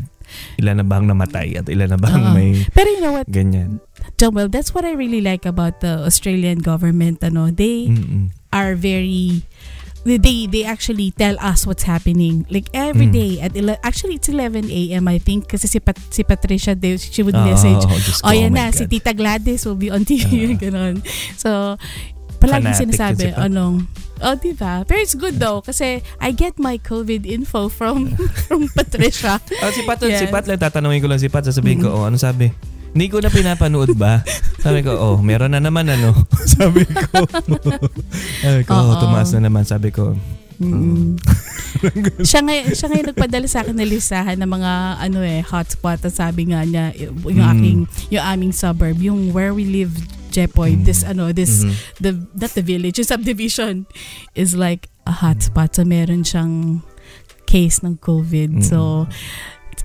ilan 0.56 0.80
na 0.80 0.84
bang 0.84 1.04
namatay 1.06 1.56
at 1.56 1.66
ilan 1.66 1.94
na 1.94 1.98
bang 1.98 2.20
Oo. 2.20 2.34
may 2.34 2.64
Pero 2.70 2.88
you 2.88 3.00
know 3.00 3.14
what, 3.14 3.26
ganyan. 3.26 3.80
Joel, 4.16 4.48
that's 4.48 4.72
what 4.72 4.84
I 4.84 4.92
really 4.92 5.20
like 5.20 5.44
about 5.44 5.80
the 5.80 6.04
Australian 6.04 6.60
government. 6.60 7.24
Ano, 7.24 7.48
they 7.48 7.88
Mm-mm. 7.88 8.32
are 8.50 8.74
very 8.74 9.44
they 10.00 10.48
they 10.48 10.64
actually 10.64 11.12
tell 11.12 11.36
us 11.44 11.68
what's 11.68 11.84
happening 11.84 12.48
like 12.48 12.72
every 12.72 13.04
Mm. 13.04 13.12
day 13.12 13.30
at 13.36 13.52
ele- 13.52 13.76
actually 13.84 14.16
it's 14.16 14.32
11 14.32 14.72
a.m. 14.72 15.04
I 15.04 15.20
think 15.20 15.44
kasi 15.44 15.68
si, 15.68 15.76
Pat, 15.76 16.00
si 16.08 16.24
Patricia 16.24 16.72
they, 16.72 16.96
she 16.96 17.20
would 17.20 17.36
Oh, 17.36 17.44
message 17.44 17.84
oh 17.84 18.24
ko, 18.24 18.32
yan 18.32 18.48
my 18.48 18.72
na 18.72 18.72
si 18.72 18.88
God. 18.88 18.96
Tita 18.96 19.12
Gladys 19.12 19.68
will 19.68 19.76
be 19.76 19.92
on 19.92 20.08
TV 20.08 20.24
Ah. 20.24 20.56
ganon 20.64 21.04
so 21.36 21.76
palagi 22.40 22.72
Fanatic 22.72 22.80
sinasabi 22.88 23.24
si 23.28 23.36
anong 23.36 23.84
oh 24.20 24.34
diba 24.36 24.84
pero 24.84 24.98
it's 24.98 25.12
good 25.14 25.36
though 25.36 25.60
kasi 25.60 26.00
I 26.18 26.32
get 26.32 26.56
my 26.56 26.76
COVID 26.76 27.28
info 27.28 27.68
from 27.68 28.16
from 28.48 28.66
Patricia 28.72 29.36
Oh, 29.60 29.70
si 29.70 29.84
Pat, 29.84 30.00
si 30.00 30.08
Yes. 30.08 30.32
Pat 30.32 30.48
lang 30.48 30.58
tatanungin 30.58 31.04
ko 31.04 31.08
lang 31.08 31.20
si 31.20 31.28
Pat, 31.28 31.44
sasabihin 31.44 31.84
ko, 31.84 31.92
oh, 31.92 32.04
ano 32.08 32.16
sabi? 32.16 32.48
Hindi 32.90 33.06
ko 33.06 33.22
na 33.22 33.30
pinapanood 33.30 33.94
ba? 33.94 34.24
Sabi 34.58 34.82
ko, 34.82 34.98
oh, 34.98 35.16
meron 35.22 35.54
na 35.54 35.62
naman 35.62 35.86
ano. 35.86 36.10
sabi 36.58 36.82
ko. 36.82 37.22
sabi 38.42 38.60
ko, 38.66 38.72
oh, 38.74 38.98
tumaas 38.98 39.30
na 39.36 39.46
naman. 39.46 39.62
Sabi 39.62 39.94
ko, 39.94 40.16
Mm. 40.60 41.16
siya 42.20 42.44
ngayon 42.44 42.76
siya 42.76 42.92
ngayon 42.92 43.06
nagpadala 43.16 43.48
sa 43.48 43.64
akin 43.64 43.72
ng 43.72 43.90
listahan 43.96 44.36
ng 44.36 44.50
mga 44.60 44.72
ano 45.00 45.24
eh 45.24 45.40
hotspot 45.40 45.96
at 45.96 46.12
sabi 46.12 46.52
nga 46.52 46.60
niya 46.68 46.92
yung 47.00 47.40
Mm. 47.40 47.52
aking 47.56 47.78
yung 48.12 48.24
aming 48.28 48.52
suburb 48.52 49.00
yung 49.00 49.32
where 49.32 49.56
we 49.56 49.64
live 49.64 49.88
Jepoy 50.30 50.78
Mm. 50.78 50.84
this 50.86 51.02
ano 51.02 51.30
this 51.30 51.62
Mhm. 51.62 51.74
the 51.98 52.10
not 52.32 52.52
the 52.54 52.62
village 52.62 52.96
yung 52.96 53.10
subdivision 53.10 53.84
is 54.32 54.54
like 54.54 54.86
a 55.04 55.12
hotspot 55.12 55.74
so 55.74 55.82
meron 55.82 56.22
siyang 56.22 56.80
case 57.44 57.82
ng 57.82 57.98
COVID 57.98 58.62
Mm. 58.62 58.64
so 58.64 59.10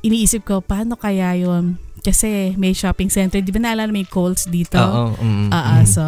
iniisip 0.02 0.46
ko 0.46 0.62
paano 0.62 0.94
kaya 0.94 1.34
yun 1.36 1.82
kasi 2.00 2.54
may 2.54 2.70
shopping 2.70 3.10
center 3.10 3.42
di 3.42 3.50
ba 3.50 3.58
naalala 3.58 3.90
may 3.90 4.06
Coles 4.06 4.46
dito 4.46 4.78
Oo. 4.78 5.18
mm, 5.18 5.50
Ah, 5.50 5.58
ah, 5.58 5.82
mm. 5.82 5.90
so 5.90 6.04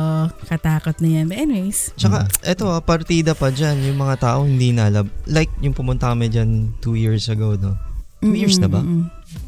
katakot 0.45 0.93
na 1.01 1.09
yan. 1.09 1.25
But 1.25 1.41
anyways, 1.41 1.89
Tsaka, 1.97 2.29
eto 2.45 2.69
ah, 2.69 2.85
partida 2.85 3.33
pa 3.33 3.49
dyan, 3.49 3.81
yung 3.81 3.97
mga 3.97 4.21
tao 4.21 4.45
hindi 4.45 4.69
nalab. 4.69 5.09
Like, 5.25 5.49
yung 5.57 5.73
pumunta 5.73 6.13
kami 6.13 6.29
dyan 6.29 6.77
two 6.77 6.93
years 6.93 7.25
ago, 7.27 7.57
no? 7.57 7.73
Two 8.21 8.37
years 8.37 8.61
na 8.61 8.69
ba? 8.69 8.85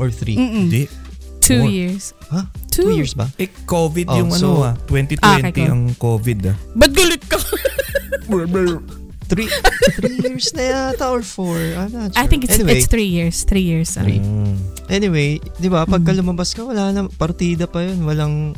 Or 0.01 0.09
three? 0.09 0.41
Mm-mm. 0.41 0.65
hindi. 0.65 0.89
Two 1.49 1.59
More. 1.59 1.71
years. 1.71 2.03
Ha? 2.29 2.45
Two, 2.69 2.85
Two 2.85 2.91
years 2.93 3.11
ba? 3.11 3.25
Eh, 3.35 3.49
COVID 3.65 4.05
Oh, 4.07 4.17
yung 4.17 4.29
so- 4.31 4.61
ano 4.61 4.69
ah. 4.69 4.75
2020 4.85 5.17
Ah, 5.19 5.41
okay, 5.41 5.65
ang 5.65 5.97
COVID 5.97 6.39
ah. 6.45 6.55
Ba't 6.71 6.93
galit 6.93 7.25
ka? 7.25 7.41
Three, 9.29 9.45
three 9.93 10.17
years 10.19 10.49
na 10.53 10.63
yata 10.89 11.05
or 11.05 11.21
four. 11.21 11.53
I'm 11.53 11.93
not 11.93 12.17
I 12.17 12.25
sure. 12.25 12.27
think 12.27 12.41
it's 12.43 12.57
anyway, 12.57 12.81
it's 12.81 12.89
three 12.89 13.05
years. 13.05 13.45
Three 13.45 13.61
years. 13.61 13.93
ah. 13.93 14.01
Three. 14.01 14.17
Mm. 14.17 14.57
Anyway, 14.89 15.37
'di 15.37 15.69
ba, 15.69 15.85
pagka 15.85 16.13
Mm. 16.13 16.25
lumabas 16.25 16.49
ka 16.49 16.65
wala 16.65 16.89
na 16.89 17.05
partida 17.07 17.69
pa 17.69 17.77
'yun, 17.79 18.01
walang 18.01 18.57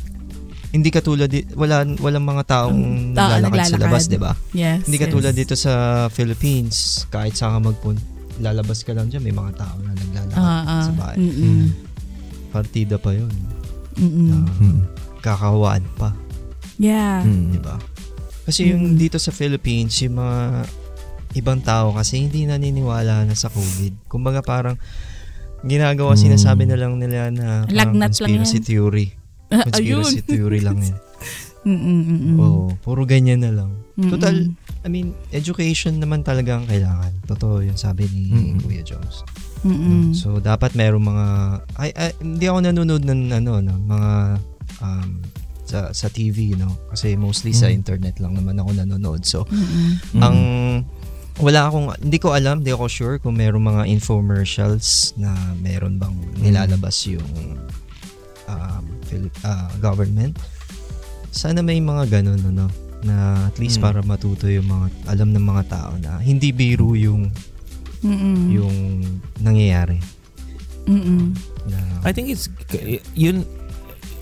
hindi 0.71 0.87
katulad 0.87 1.27
di, 1.27 1.43
wala 1.51 1.83
walang 1.99 2.23
mga 2.23 2.43
taong 2.45 2.71
Mm, 2.71 3.11
tao 3.11 3.27
naglalakad 3.27 3.43
sa 3.43 3.51
naglalakad. 3.67 3.81
labas, 3.83 4.03
'di 4.07 4.15
ba? 4.17 4.31
Yes. 4.53 4.87
Hindi 4.87 4.95
yes. 4.95 5.03
katulad 5.03 5.33
dito 5.35 5.55
sa 5.55 5.73
Philippines, 6.07 6.75
kahit 7.09 7.35
saan 7.35 7.51
ka 7.53 7.67
magpunta, 7.67 7.99
lalabas 8.39 8.79
ka 8.81 8.95
lang 8.95 9.11
diyan, 9.11 9.21
may 9.21 9.35
mga 9.35 9.51
tao 9.53 9.75
na 9.77 9.91
naglalakad 9.91 10.39
Ah, 10.39 10.63
ah. 10.63 10.83
sa 10.87 10.91
bahay. 10.93 11.19
Mm-mm. 11.19 11.90
Partida 12.51 12.99
pa 12.99 13.11
'yun. 13.11 13.31
Mm-mm. 13.91 14.47
Mm. 14.57 14.79
kakawaan 15.19 15.83
pa, 15.95 16.11
Yeah. 16.75 17.21
Mm. 17.21 17.51
'di 17.51 17.59
ba? 17.61 17.77
Kasi 18.41 18.69
yung 18.69 18.93
Mm. 18.93 18.97
dito 18.97 19.15
sa 19.15 19.29
Philippines, 19.29 19.93
yung 20.01 20.17
mga 20.17 20.65
ibang 21.33 21.61
tao 21.61 21.93
kasi 21.93 22.19
hindi 22.19 22.43
naniniwala 22.43 23.23
na 23.23 23.31
sa 23.33 23.47
COVID. 23.47 24.07
Kumbaga 24.07 24.41
parang 24.41 24.75
ginagawa, 25.61 26.13
Mm. 26.13 26.21
sinasabi 26.25 26.65
na 26.65 26.75
lang 26.75 26.97
nila 26.97 27.29
na 27.29 27.63
parang 27.63 27.71
Lagnat 27.93 28.11
lang 28.11 28.27
conspiracy 28.27 28.57
yan. 28.57 28.65
theory. 28.65 29.07
Ayun. 29.77 30.01
Conspiracy 30.01 30.19
theory 30.25 30.59
lang 30.59 30.81
yan. 30.81 30.97
Mm-mm, 31.61 32.01
mm-mm. 32.01 32.35
Oo, 32.35 32.73
puro 32.81 33.05
ganyan 33.05 33.37
na 33.39 33.53
lang. 33.53 33.69
Mm-mm. 33.93 34.09
Total, 34.09 34.33
I 34.81 34.89
mean, 34.89 35.13
education 35.29 36.01
naman 36.01 36.25
talaga 36.25 36.57
ang 36.57 36.65
kailangan. 36.65 37.13
Totoo 37.29 37.61
yung 37.61 37.77
sabi 37.77 38.09
ni 38.09 38.33
Mm. 38.33 38.65
Kuya 38.65 38.81
Jones. 38.81 39.21
Mm-mm. 39.61 40.11
No? 40.11 40.13
So, 40.13 40.37
dapat 40.37 40.73
merong 40.73 41.03
mga, 41.03 41.25
ay, 41.77 41.89
ay, 41.93 42.11
hindi 42.17 42.45
ako 42.45 42.59
nanonood 42.61 43.03
ng 43.03 43.21
ano, 43.31 43.51
no, 43.59 43.75
mga, 43.77 44.11
um, 44.79 45.09
sa, 45.63 45.95
sa 45.95 46.07
TV, 46.07 46.53
no? 46.53 46.67
Kasi 46.89 47.15
mostly 47.15 47.53
sa 47.53 47.67
Mm. 47.67 47.77
internet 47.77 48.19
lang 48.19 48.35
naman 48.35 48.57
ako 48.57 48.69
nanonood. 48.75 49.23
So, 49.23 49.47
Mm-mm. 49.47 50.17
Mm. 50.17 50.21
ang 50.21 50.37
wala 51.39 51.71
akong 51.71 51.95
hindi 51.97 52.19
ko 52.19 52.35
alam, 52.35 52.59
hindi 52.59 52.69
ako 52.69 52.85
sure 52.85 53.15
kung 53.17 53.39
merong 53.39 53.63
mga 53.63 53.83
infomercials 53.87 55.15
na 55.15 55.31
meron 55.57 55.95
bang 55.95 56.13
nilalabas 56.37 57.07
yung 57.07 57.55
um, 58.45 58.83
ah, 59.41 59.71
government. 59.79 60.35
Sana 61.31 61.63
may 61.63 61.79
mga 61.79 62.19
ganun 62.19 62.41
ano 62.43 62.67
na 63.01 63.47
at 63.47 63.55
least 63.57 63.79
Mm. 63.79 63.83
para 63.83 63.99
matuto 64.03 64.45
yung 64.45 64.67
mga 64.67 64.85
alam 65.07 65.31
ng 65.31 65.41
mga 65.41 65.63
tao 65.71 65.91
na 65.97 66.19
hindi 66.19 66.51
biro 66.51 66.93
yung 66.93 67.31
Mm-mm. 68.01 68.49
yung 68.49 68.75
nangyayari 69.39 70.01
Mm-mm. 70.89 71.37
na 71.69 71.77
I 72.01 72.11
think 72.11 72.33
it's 72.33 72.49
yun 73.13 73.45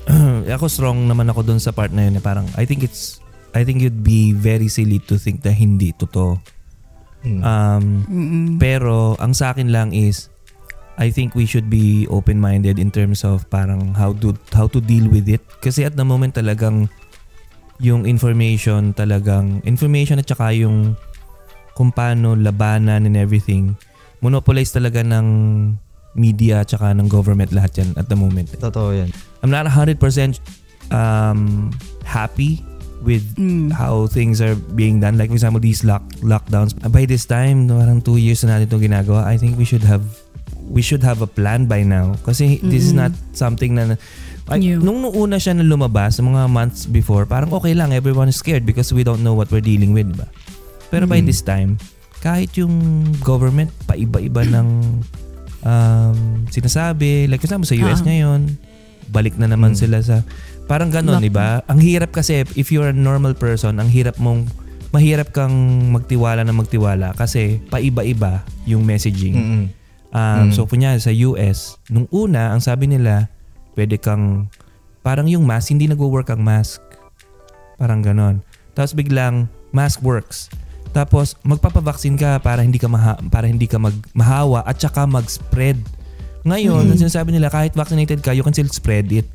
ako 0.55 0.65
strong 0.67 1.05
naman 1.07 1.29
ako 1.29 1.45
dun 1.45 1.61
sa 1.61 1.71
part 1.71 1.93
na 1.93 2.09
yun 2.09 2.17
eh, 2.17 2.23
parang 2.23 2.49
I 2.57 2.65
think 2.65 2.83
it's 2.83 3.21
I 3.55 3.65
think 3.65 3.81
you'd 3.81 4.05
be 4.05 4.33
very 4.35 4.69
silly 4.69 5.01
to 5.09 5.17
think 5.17 5.41
na 5.41 5.49
hindi 5.49 5.89
totoo. 5.97 6.37
Mm. 7.25 7.41
Um 7.43 7.85
Mm-mm. 8.07 8.45
pero 8.61 9.19
ang 9.19 9.35
sa 9.35 9.51
akin 9.51 9.73
lang 9.73 9.91
is 9.91 10.31
I 10.99 11.11
think 11.11 11.35
we 11.35 11.47
should 11.47 11.71
be 11.71 12.03
open-minded 12.11 12.75
in 12.75 12.91
terms 12.91 13.23
of 13.23 13.47
parang 13.47 13.95
how 13.95 14.11
to 14.19 14.35
how 14.51 14.67
to 14.71 14.79
deal 14.83 15.07
with 15.07 15.27
it 15.31 15.39
kasi 15.63 15.87
at 15.87 15.95
the 15.95 16.03
moment 16.03 16.35
talagang 16.35 16.91
yung 17.79 18.03
information 18.03 18.91
talagang 18.91 19.63
information 19.63 20.19
at 20.19 20.27
saka 20.27 20.51
yung 20.51 20.99
kung 21.79 21.95
paano 21.95 22.35
labanan 22.35 23.07
and 23.07 23.15
everything 23.15 23.71
monopolize 24.19 24.75
talaga 24.75 24.99
ng 24.99 25.27
media 26.11 26.59
at 26.59 26.75
saka 26.75 26.91
ng 26.91 27.07
government 27.07 27.55
lahat 27.55 27.79
yan 27.79 27.95
at 27.95 28.11
the 28.11 28.17
moment. 28.19 28.51
totoo 28.59 28.91
yan 28.91 29.07
I'm 29.39 29.47
not 29.47 29.63
100% 29.63 29.95
um, 30.91 31.71
happy 32.03 32.59
with 32.99 33.23
Mm. 33.39 33.71
how 33.71 34.11
things 34.11 34.43
are 34.43 34.59
being 34.75 34.99
done. 34.99 35.15
Like 35.15 35.31
for 35.31 35.39
example, 35.39 35.63
these 35.63 35.87
lock 35.87 36.03
lockdowns. 36.19 36.75
By 36.91 37.07
this 37.07 37.23
time, 37.23 37.63
no, 37.63 37.79
parang 37.79 38.03
two 38.03 38.19
years 38.19 38.43
na 38.43 38.59
natin 38.59 38.67
itong 38.67 38.83
ginagawa. 38.91 39.23
I 39.23 39.39
think 39.39 39.55
we 39.55 39.63
should 39.63 39.87
have 39.87 40.03
we 40.67 40.83
should 40.83 40.99
have 40.99 41.23
a 41.23 41.29
plan 41.29 41.63
by 41.65 41.87
now. 41.87 42.19
Kasi 42.27 42.59
this 42.59 42.83
is 42.83 42.91
not 42.91 43.15
something 43.31 43.79
na 43.79 43.95
ay, 44.49 44.59
New. 44.59 44.81
nung 44.81 45.05
una 45.13 45.37
siya 45.37 45.53
na 45.55 45.63
lumabas, 45.63 46.17
mga 46.17 46.49
months 46.49 46.89
before, 46.89 47.23
parang 47.29 47.53
okay 47.53 47.77
lang, 47.77 47.93
everyone 47.93 48.27
is 48.27 48.35
scared 48.35 48.65
because 48.65 48.89
we 48.89 49.05
don't 49.05 49.21
know 49.21 49.37
what 49.37 49.47
we're 49.53 49.63
dealing 49.63 49.93
with, 49.93 50.09
ba? 50.17 50.25
Pero 50.89 51.05
by 51.05 51.21
Mm. 51.21 51.25
this 51.25 51.41
time, 51.41 51.77
kahit 52.19 52.51
yung 52.53 52.73
government, 53.19 53.69
paiba-iba 53.85 54.43
ng 54.43 54.67
um, 55.59 56.17
sinasabi. 56.47 57.27
Like, 57.27 57.41
kasama 57.41 57.63
sa 57.63 57.75
US 57.75 57.99
Ah. 57.99 58.07
ngayon, 58.07 58.57
balik 59.09 59.35
na 59.35 59.47
naman 59.47 59.73
Mm. 59.73 59.79
sila 59.79 59.97
sa... 59.99 60.15
Parang 60.65 60.87
ganun, 60.87 61.17
di 61.17 61.33
ba? 61.33 61.65
Ang 61.65 61.81
hirap 61.81 62.13
kasi, 62.13 62.45
if 62.53 62.69
you're 62.69 62.87
a 62.87 62.95
normal 62.95 63.33
person, 63.33 63.75
ang 63.75 63.89
hirap 63.89 64.15
mong... 64.17 64.45
Mahirap 64.89 65.29
kang 65.29 65.53
magtiwala 65.93 66.41
na 66.41 66.49
magtiwala 66.49 67.13
kasi 67.13 67.61
paiba-iba 67.69 68.41
yung 68.65 68.81
messaging. 68.81 69.37
Mm-mm. 69.37 69.63
Um, 70.09 70.49
Mm. 70.49 70.51
So, 70.51 70.65
kunya 70.65 70.97
sa 70.97 71.13
US, 71.13 71.77
nung 71.85 72.09
una, 72.09 72.49
ang 72.49 72.57
sabi 72.57 72.89
nila, 72.89 73.29
pwede 73.77 74.01
kang, 74.01 74.49
parang 74.99 75.29
yung 75.29 75.45
mask, 75.45 75.69
hindi 75.69 75.85
nagwo-work 75.85 76.33
ang 76.33 76.41
mask. 76.41 76.81
Parang 77.77 78.01
ganon. 78.01 78.41
Tapos 78.73 78.97
biglang, 78.97 79.45
mask 79.69 80.01
works. 80.01 80.49
Tapos 80.89 81.33
magpapabaksin 81.41 82.15
ka 82.15 82.37
para 82.39 82.61
hindi 82.61 82.77
ka 82.77 82.85
maha, 82.85 83.15
para 83.29 83.45
hindi 83.45 83.65
ka 83.65 83.77
mag, 83.77 83.93
mahawa 84.11 84.61
at 84.63 84.75
saka 84.75 85.05
mag-spread. 85.05 85.77
Ngayon, 86.41 86.85
Mm. 86.85 86.89
ang 86.91 86.99
sinasabi 86.99 87.29
nila 87.29 87.47
kahit 87.47 87.71
vaccinated 87.73 88.19
ka, 88.19 88.31
you 88.31 88.41
can 88.41 88.51
still 88.51 88.67
spread 88.69 89.07
it. 89.11 89.25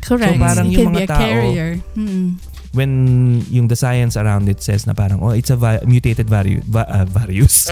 Correct. 0.00 0.32
So, 0.32 0.38
parang 0.38 0.66
you 0.68 0.80
yung 0.80 0.92
mga 0.92 1.08
tao- 1.08 1.18
carrier. 1.18 1.70
Mm-mm. 1.92 2.38
When 2.70 2.90
yung 3.50 3.66
the 3.66 3.74
science 3.74 4.14
around 4.14 4.46
it 4.46 4.62
says 4.62 4.86
na 4.86 4.94
parang 4.94 5.18
oh 5.18 5.34
it's 5.34 5.50
a 5.50 5.58
vi- 5.58 5.82
mutated 5.82 6.30
vari- 6.30 6.62
va- 6.62 6.86
uh, 6.86 7.04
virus. 7.04 7.66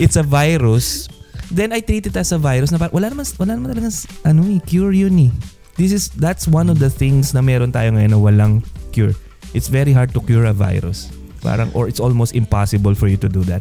it's 0.00 0.16
a 0.16 0.24
virus. 0.24 1.06
Then 1.52 1.70
I 1.70 1.84
treat 1.84 2.08
it 2.08 2.16
as 2.16 2.32
a 2.32 2.40
virus 2.40 2.72
na 2.72 2.80
parang 2.80 2.96
wala 2.96 3.12
naman 3.12 3.28
wala 3.36 3.52
naman 3.52 3.68
talaga 3.70 3.92
ano 4.24 4.40
eh, 4.48 4.58
cure 4.64 4.96
yun 4.96 5.14
eh. 5.20 5.30
This 5.76 5.92
is 5.92 6.08
that's 6.16 6.48
one 6.48 6.68
of 6.68 6.80
the 6.80 6.88
things 6.88 7.32
na 7.32 7.40
meron 7.40 7.70
tayo 7.70 7.92
ngayon 7.92 8.10
na 8.10 8.16
walang 8.16 8.64
cure. 8.88 9.12
It's 9.52 9.68
very 9.68 9.92
hard 9.92 10.12
to 10.12 10.20
cure 10.20 10.44
a 10.44 10.52
virus. 10.52 11.12
Parang 11.40 11.68
or 11.72 11.86
it's 11.86 11.98
almost 11.98 12.32
impossible 12.32 12.94
for 12.94 13.06
you 13.06 13.16
to 13.16 13.28
do 13.28 13.44
that. 13.46 13.60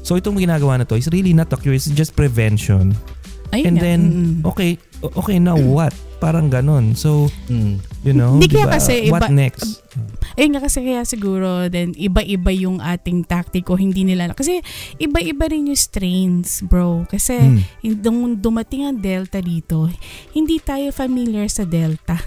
So 0.00 0.14
itong 0.14 0.36
ginagawa 0.36 0.76
na 0.76 0.84
to 0.84 0.94
is 0.94 1.08
really 1.08 1.32
not 1.32 1.48
a 1.48 1.56
cure, 1.56 1.72
it's 1.72 1.88
just 1.88 2.12
prevention. 2.12 2.92
Ayun 3.50 3.64
And 3.64 3.76
nga. 3.76 3.82
then 3.82 4.00
okay, 4.44 4.76
okay 5.00 5.38
now 5.38 5.54
what? 5.54 5.94
Parang 6.18 6.48
ganon. 6.48 6.92
So, 6.94 7.28
Mm. 7.46 7.76
you 8.00 8.12
know, 8.12 8.34
Hindi 8.34 8.48
kaya 8.48 8.66
diba? 8.66 8.74
kasi 8.74 8.94
what 9.08 9.22
iba- 9.22 9.30
next? 9.30 9.84
Ayun 10.34 10.50
nga 10.50 10.62
kasi 10.64 10.82
kaya 10.82 11.04
siguro 11.04 11.68
then 11.68 11.92
iba-iba 11.94 12.50
yung 12.50 12.80
ating 12.80 13.22
tactic 13.22 13.68
o 13.68 13.76
hindi 13.76 14.02
nila 14.02 14.32
kasi 14.32 14.58
iba-iba 14.96 15.46
rin 15.46 15.68
yung 15.68 15.78
strains 15.78 16.58
bro 16.60 17.06
kasi 17.06 17.38
hin- 17.78 18.00
nung 18.00 18.34
dumating 18.34 18.82
ang 18.84 18.98
Delta 18.98 19.38
dito 19.38 19.86
hindi 20.32 20.58
tayo 20.58 20.90
familiar 20.90 21.46
sa 21.46 21.62
Delta 21.62 22.18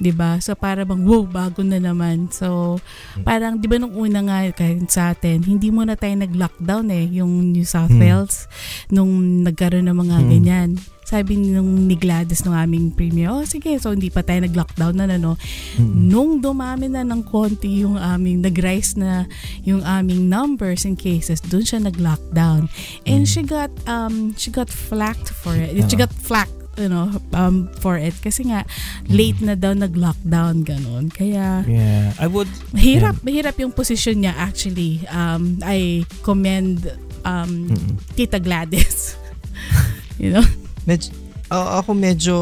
'di 0.00 0.10
ba 0.10 0.40
so 0.40 0.56
para 0.56 0.82
bang 0.82 1.04
wow 1.04 1.22
bago 1.22 1.60
na 1.60 1.76
naman 1.76 2.32
so 2.32 2.80
parang 3.20 3.60
'di 3.60 3.68
ba 3.68 3.76
nung 3.76 3.92
una 3.92 4.24
nga 4.24 4.38
kahit 4.50 4.88
sa 4.88 5.12
atin 5.12 5.44
hindi 5.44 5.68
mo 5.68 5.84
na 5.84 5.94
tayo 5.94 6.16
nag-lockdown 6.16 6.88
eh 6.88 7.04
yung 7.20 7.52
New 7.52 7.68
South 7.68 7.92
Hmm. 7.92 8.00
Wales 8.00 8.48
nung 8.88 9.44
nagkaroon 9.44 9.84
ng 9.84 9.98
mga 9.98 10.16
Hmm. 10.16 10.28
ganyan 10.30 10.70
sabi 11.02 11.34
nung 11.34 11.90
ni 11.90 11.98
Gladys 11.98 12.46
nung 12.46 12.54
aming 12.54 12.94
premier 12.94 13.34
oh 13.34 13.42
sige 13.42 13.74
so 13.82 13.90
hindi 13.90 14.08
pa 14.08 14.22
tayo 14.22 14.46
nag-lockdown 14.46 14.94
na 14.94 15.18
no 15.18 15.34
Mm. 15.74 16.06
nung 16.06 16.38
dumami 16.38 16.86
na 16.86 17.02
ng 17.02 17.26
konti 17.26 17.82
yung 17.82 17.98
aming 17.98 18.40
nag-rise 18.40 18.94
na 18.94 19.26
yung 19.66 19.82
aming 19.82 20.30
numbers 20.30 20.86
and 20.86 20.96
cases 20.96 21.42
doon 21.42 21.66
siya 21.66 21.82
nag-lockdown 21.82 22.70
and 23.04 23.26
she 23.26 23.42
got 23.42 23.74
um 23.84 24.30
she 24.38 24.54
got 24.54 24.70
flacked 24.70 25.34
for 25.34 25.52
it 25.52 25.74
she 25.90 25.98
Oo. 25.98 26.06
got 26.06 26.14
flacked 26.14 26.59
you 26.76 26.86
know 26.86 27.10
um 27.32 27.66
for 27.78 27.94
it 27.94 28.14
kasi 28.18 28.46
nga 28.46 28.62
late 29.06 29.38
na 29.40 29.54
daw 29.54 29.74
nag-lockdown 29.74 30.62
ganun 30.62 31.10
kaya 31.10 31.66
Yeah, 31.66 32.14
I 32.16 32.26
would 32.26 32.48
mahirap 32.70 33.20
mahirap 33.20 33.58
yung 33.58 33.70
position 33.70 34.22
niya 34.22 34.32
actually 34.32 35.02
um 35.10 35.58
I 35.60 36.06
commend 36.22 36.86
um 37.26 37.68
Mm-mm. 37.68 37.98
Tita 38.14 38.38
Gladys 38.38 39.18
you 40.22 40.30
know 40.30 40.46
Medyo, 40.86 41.12
a- 41.50 41.82
ako 41.82 41.90
medyo 41.92 42.36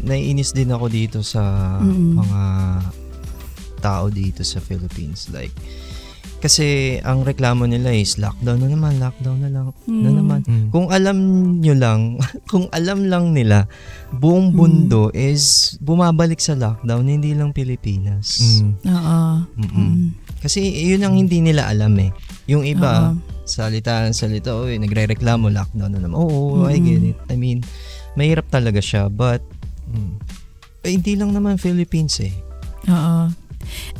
naiinis 0.00 0.50
din 0.50 0.70
ako 0.70 0.86
dito 0.88 1.18
sa 1.20 1.42
Mm. 1.82 2.16
mga 2.16 2.42
tao 3.80 4.08
dito 4.08 4.44
sa 4.44 4.60
Philippines. 4.60 5.28
Like, 5.28 5.52
kasi 6.40 6.66
ang 7.00 7.20
reklamo 7.20 7.64
nila 7.64 7.92
is 7.92 8.16
lockdown 8.16 8.58
na 8.58 8.68
naman, 8.68 8.96
lockdown 8.96 9.38
na 9.38 9.48
lang, 9.48 9.66
na 9.86 10.08
Mm. 10.08 10.16
naman. 10.16 10.40
Mm. 10.42 10.66
Kung 10.68 10.88
alam 10.88 11.16
nyo 11.60 11.74
lang, 11.74 12.00
kung 12.50 12.66
alam 12.70 13.06
lang 13.06 13.30
nila, 13.30 13.68
buong 14.10 14.50
mundo 14.50 15.12
is 15.12 15.76
bumabalik 15.78 16.40
sa 16.40 16.52
lockdown, 16.52 17.04
hindi 17.04 17.32
lang 17.32 17.52
Pilipinas. 17.52 18.40
Mm. 18.40 18.70
oo 18.82 19.20
Mm-mm. 19.54 19.76
Mm. 19.76 20.06
Kasi 20.40 20.64
yun 20.64 21.04
ang 21.04 21.14
hindi 21.14 21.38
nila 21.38 21.68
alam 21.68 21.92
eh. 22.00 22.08
Yung 22.46 22.64
iba, 22.64 23.12
Oo. 23.12 23.20
salita 23.44 24.02
ng 24.02 24.16
salita, 24.16 24.56
oy, 24.56 24.80
nagre-reklamo, 24.80 25.52
lockdown 25.52 25.92
na 25.92 26.00
naman. 26.00 26.16
Oo, 26.16 26.64
I 26.64 26.80
Mm. 26.80 26.84
get 26.84 27.02
it. 27.06 27.18
I 27.28 27.36
mean, 27.36 27.60
mahirap 28.12 28.48
talaga 28.48 28.80
siya, 28.80 29.06
but 29.06 29.44
Mm. 29.86 30.16
eh, 30.80 30.90
hindi 30.90 31.12
lang 31.14 31.30
naman 31.30 31.60
Philippines 31.60 32.16
eh. 32.18 32.32
Oo. 32.86 33.28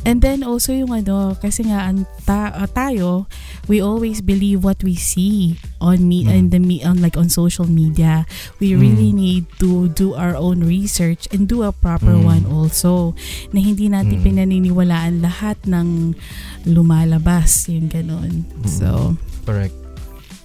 And 0.01 0.19
then 0.19 0.41
also 0.41 0.73
yung 0.73 0.91
ano, 0.91 1.37
kasi 1.37 1.67
nga 1.67 1.85
ang 1.85 2.03
ta- 2.25 2.53
uh, 2.53 2.65
tayo, 2.65 3.27
we 3.67 3.77
always 3.77 4.19
believe 4.19 4.65
what 4.65 4.81
we 4.81 4.97
see 4.97 5.55
on 5.79 6.05
me 6.05 6.25
Mm. 6.25 6.31
and 6.31 6.45
the 6.49 6.59
me 6.59 6.81
on 6.81 7.01
like 7.01 7.15
on 7.15 7.29
social 7.29 7.65
media. 7.65 8.25
We 8.57 8.73
really 8.73 9.13
Mm. 9.13 9.17
need 9.17 9.43
to 9.59 9.89
do 9.93 10.13
our 10.13 10.33
own 10.33 10.61
research 10.61 11.29
and 11.29 11.45
do 11.45 11.61
a 11.61 11.71
proper 11.71 12.17
Mm. 12.17 12.25
one 12.25 12.45
also. 12.47 13.13
Na 13.53 13.61
hindi 13.61 13.87
natin 13.87 14.19
Mm. 14.19 14.25
pinaniniwalaan 14.25 15.21
lahat 15.21 15.57
ng 15.65 16.17
lumalabas, 16.65 17.69
yung 17.69 17.89
ganun. 17.89 18.45
So, 18.65 19.17
Correct. 19.45 19.73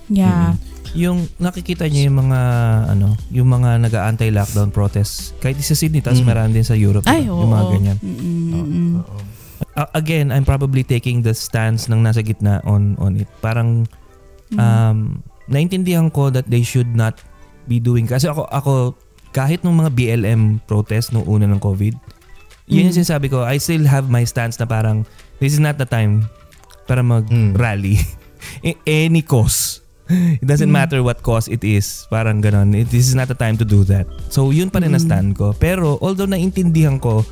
yeah. 0.09 0.57
Yung 0.97 1.29
nakikita 1.37 1.85
niyo 1.87 2.09
yung 2.09 2.19
mga 2.25 2.41
ano, 2.89 3.13
yung 3.29 3.49
mga 3.49 3.85
nag-anti-lockdown 3.85 4.73
protests. 4.73 5.37
Kahit 5.39 5.61
sa 5.61 5.77
Sydney, 5.77 6.01
tapos 6.01 6.21
Mm. 6.21 6.27
meron 6.27 6.53
din 6.53 6.65
sa 6.65 6.73
Europe. 6.73 7.05
Ay, 7.05 7.29
oo. 7.29 7.37
yung 7.37 7.53
mga 7.53 7.67
ganyan. 7.71 7.97
Mm-mm. 8.01 8.91
Oo. 9.05 9.19
Uh, 9.77 9.89
again, 9.93 10.33
I'm 10.33 10.45
probably 10.45 10.81
taking 10.81 11.21
the 11.21 11.33
stance 11.33 11.85
ng 11.87 12.01
nasa 12.01 12.21
gitna 12.21 12.65
on 12.65 12.97
on 12.97 13.17
it. 13.17 13.29
Parang 13.39 13.85
Mm. 14.49 14.57
um 14.57 14.99
naintindihan 15.47 16.09
ko 16.09 16.29
that 16.29 16.49
they 16.49 16.63
should 16.63 16.91
not 16.91 17.21
be 17.65 17.77
doing 17.77 18.07
kasi 18.07 18.27
ako 18.27 18.47
ako 18.49 18.97
kahit 19.31 19.61
nung 19.61 19.77
mga 19.77 19.93
BLM 19.93 20.59
protest 20.65 21.13
nung 21.13 21.23
una 21.23 21.45
ng 21.45 21.61
COVID, 21.61 21.93
yun 22.67 22.89
yung 22.89 22.97
Mm. 22.97 22.99
sinasabi 22.99 23.29
ko, 23.29 23.45
I 23.45 23.61
still 23.61 23.85
have 23.85 24.09
my 24.09 24.25
stance 24.25 24.57
na 24.57 24.65
parang 24.65 25.05
this 25.39 25.53
is 25.53 25.61
not 25.61 25.77
the 25.77 25.85
time 25.85 26.25
para 26.85 27.05
mag-rally. 27.05 28.01
In 28.63 28.79
any 28.89 29.21
cause. 29.21 29.85
It 30.43 30.47
doesn't 30.47 30.71
Mm. 30.71 30.79
matter 30.79 30.99
what 31.03 31.21
cause 31.21 31.47
it 31.47 31.61
is. 31.61 32.07
Parang 32.07 32.39
ganon. 32.39 32.71
It, 32.73 32.89
this 32.89 33.07
is 33.07 33.15
not 33.15 33.27
the 33.27 33.35
time 33.35 33.59
to 33.59 33.67
do 33.67 33.83
that. 33.91 34.07
So, 34.31 34.51
yun 34.51 34.71
pa 34.71 34.79
rin 34.79 34.95
na 34.95 35.03
Mm. 35.03 35.07
stand 35.07 35.29
ko. 35.35 35.51
Pero, 35.53 35.99
although 35.99 36.31
naintindihan 36.31 36.97
ko, 36.97 37.27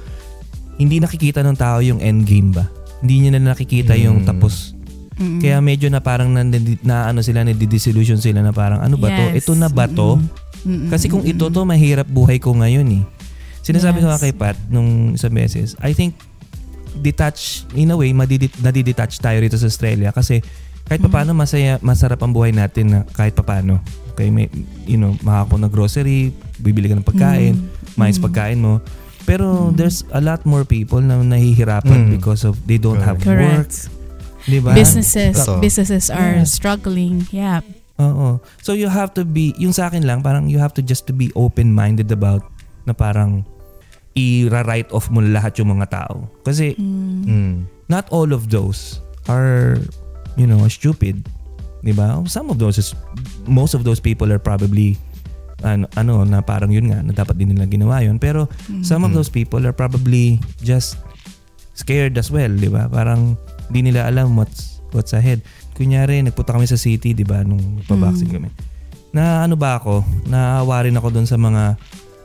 hindi 0.75 0.99
nakikita 0.99 1.41
ng 1.41 1.55
tao 1.55 1.79
yung 1.79 2.03
end 2.03 2.27
game 2.27 2.51
ba? 2.51 2.67
Hindi 2.99 3.23
niya 3.23 3.39
na 3.39 3.55
nakikita 3.55 3.95
yung 3.95 4.23
Mm. 4.23 4.27
tapos. 4.27 4.75
Mm-mm. 5.15 5.39
Kaya 5.39 5.63
medyo 5.63 5.87
na 5.87 6.03
parang 6.03 6.35
na, 6.35 6.43
na 6.83 7.07
ano 7.07 7.23
sila, 7.23 7.47
nadidisillusion 7.47 8.19
sila 8.19 8.43
na 8.43 8.51
parang 8.51 8.83
ano 8.83 8.99
ba 8.99 9.07
to? 9.07 9.25
Yes. 9.31 9.47
Ito 9.47 9.53
na 9.55 9.71
ba 9.71 9.87
to? 9.87 10.19
Mm-mm. 10.67 10.91
Kasi 10.91 11.07
kung 11.07 11.23
ito 11.23 11.47
to, 11.47 11.61
mahirap 11.63 12.11
buhay 12.11 12.43
ko 12.43 12.51
ngayon 12.51 12.89
eh. 12.91 13.03
Sinasabi 13.63 14.03
ko 14.03 14.11
Yes. 14.11 14.19
nga 14.19 14.23
kay 14.27 14.35
Pat 14.35 14.59
nung 14.67 15.15
isang 15.15 15.31
beses, 15.31 15.79
I 15.79 15.95
think 15.95 16.19
detach, 16.97 17.63
in 17.73 17.91
a 17.91 17.97
way, 17.97 18.11
madidit, 18.11 18.55
nadidetach 18.59 19.15
tayo 19.19 19.39
rito 19.39 19.55
sa 19.55 19.67
Australia 19.67 20.11
kasi 20.11 20.43
kahit 20.85 21.01
Mhm. 21.01 21.07
papaano 21.09 21.31
masaya, 21.33 21.81
masarap 21.81 22.21
ang 22.21 22.33
buhay 22.33 22.53
natin 22.53 22.93
na 22.93 22.99
kahit 23.17 23.33
papaano. 23.33 23.81
Okay, 24.15 24.31
may, 24.31 24.47
you 24.87 24.95
know, 24.95 25.17
makakapo 25.25 25.59
na 25.59 25.67
grocery, 25.67 26.31
bibili 26.61 26.87
ka 26.87 26.95
ng 26.95 27.03
pagkain, 27.03 27.59
Mm. 27.59 27.99
mais 27.99 28.15
Mm. 28.17 28.25
pagkain 28.31 28.59
mo. 28.63 28.79
Pero 29.25 29.73
Mm. 29.73 29.81
there's 29.81 30.05
a 30.13 30.21
lot 30.21 30.45
more 30.45 30.63
people 30.63 31.01
na 31.01 31.19
nahihirapan 31.19 32.07
Mm. 32.07 32.11
because 32.15 32.45
of 32.45 32.61
they 32.69 32.77
don't 32.77 33.01
have 33.03 33.19
work. 33.25 33.27
Correct. 33.27 33.89
Di 34.45 34.61
ba? 34.61 34.77
Businesses, 34.77 35.41
Totoo. 35.41 35.65
businesses 35.65 36.13
are 36.13 36.45
Yeah. 36.45 36.47
struggling. 36.47 37.25
Yeah. 37.33 37.65
Oo. 37.97 38.45
So 38.61 38.77
you 38.77 38.93
have 38.93 39.17
to 39.17 39.25
be, 39.25 39.57
yung 39.57 39.73
sa 39.73 39.89
akin 39.89 40.05
lang, 40.05 40.21
parang 40.21 40.53
you 40.53 40.61
have 40.61 40.77
to 40.77 40.83
just 40.85 41.09
to 41.09 41.17
be 41.17 41.33
open-minded 41.33 42.13
about 42.13 42.45
na 42.85 42.93
parang 42.93 43.49
i-write 44.15 44.93
off 44.93 45.09
mo 45.11 45.25
lahat 45.25 45.59
yung 45.59 45.75
mga 45.75 45.91
tao. 45.91 46.29
Kasi 46.45 46.77
Mm. 46.79 47.25
Mm. 47.25 47.55
not 47.89 48.05
all 48.13 48.31
of 48.31 48.53
those 48.53 49.01
are, 49.27 49.81
you 50.35 50.47
know, 50.47 50.63
stupid. 50.67 51.23
Di 51.85 51.93
ba? 51.93 52.17
Some 52.25 52.49
of 52.49 52.57
those, 52.57 52.81
is, 52.81 52.97
most 53.45 53.77
of 53.77 53.85
those 53.85 54.01
people 54.01 54.31
are 54.33 54.41
probably 54.41 54.97
ano, 55.65 55.89
ano 55.97 56.29
na 56.29 56.45
parang 56.45 56.69
yun 56.69 56.93
nga, 56.93 57.01
na 57.01 57.13
dapat 57.17 57.41
din 57.41 57.49
nila 57.57 57.65
ginawa 57.65 58.05
yun. 58.05 58.21
Pero 58.21 58.49
some 58.85 59.01
of 59.01 59.13
Mhm. 59.13 59.17
those 59.17 59.33
people 59.33 59.65
are 59.65 59.73
probably 59.73 60.37
just 60.61 61.01
scared 61.73 62.15
as 62.21 62.29
well, 62.29 62.53
di 62.53 62.69
ba? 62.69 62.85
Parang 62.87 63.35
di 63.73 63.81
nila 63.81 64.05
alam 64.05 64.37
what's 64.37 64.81
what's 64.93 65.17
ahead. 65.17 65.41
Kunyari, 65.75 66.21
nagpunta 66.23 66.55
kami 66.55 66.69
sa 66.69 66.79
city, 66.79 67.17
di 67.17 67.25
ba, 67.27 67.43
nung 67.43 67.81
nagpa-vaccine 67.81 68.31
Mm. 68.31 68.37
kami. 68.37 68.49
Na 69.11 69.43
ano 69.43 69.57
ba 69.57 69.81
ako? 69.81 70.05
Naawa 70.29 70.85
rin 70.87 70.95
ako 70.95 71.09
doon 71.11 71.27
sa 71.27 71.35
mga 71.35 71.75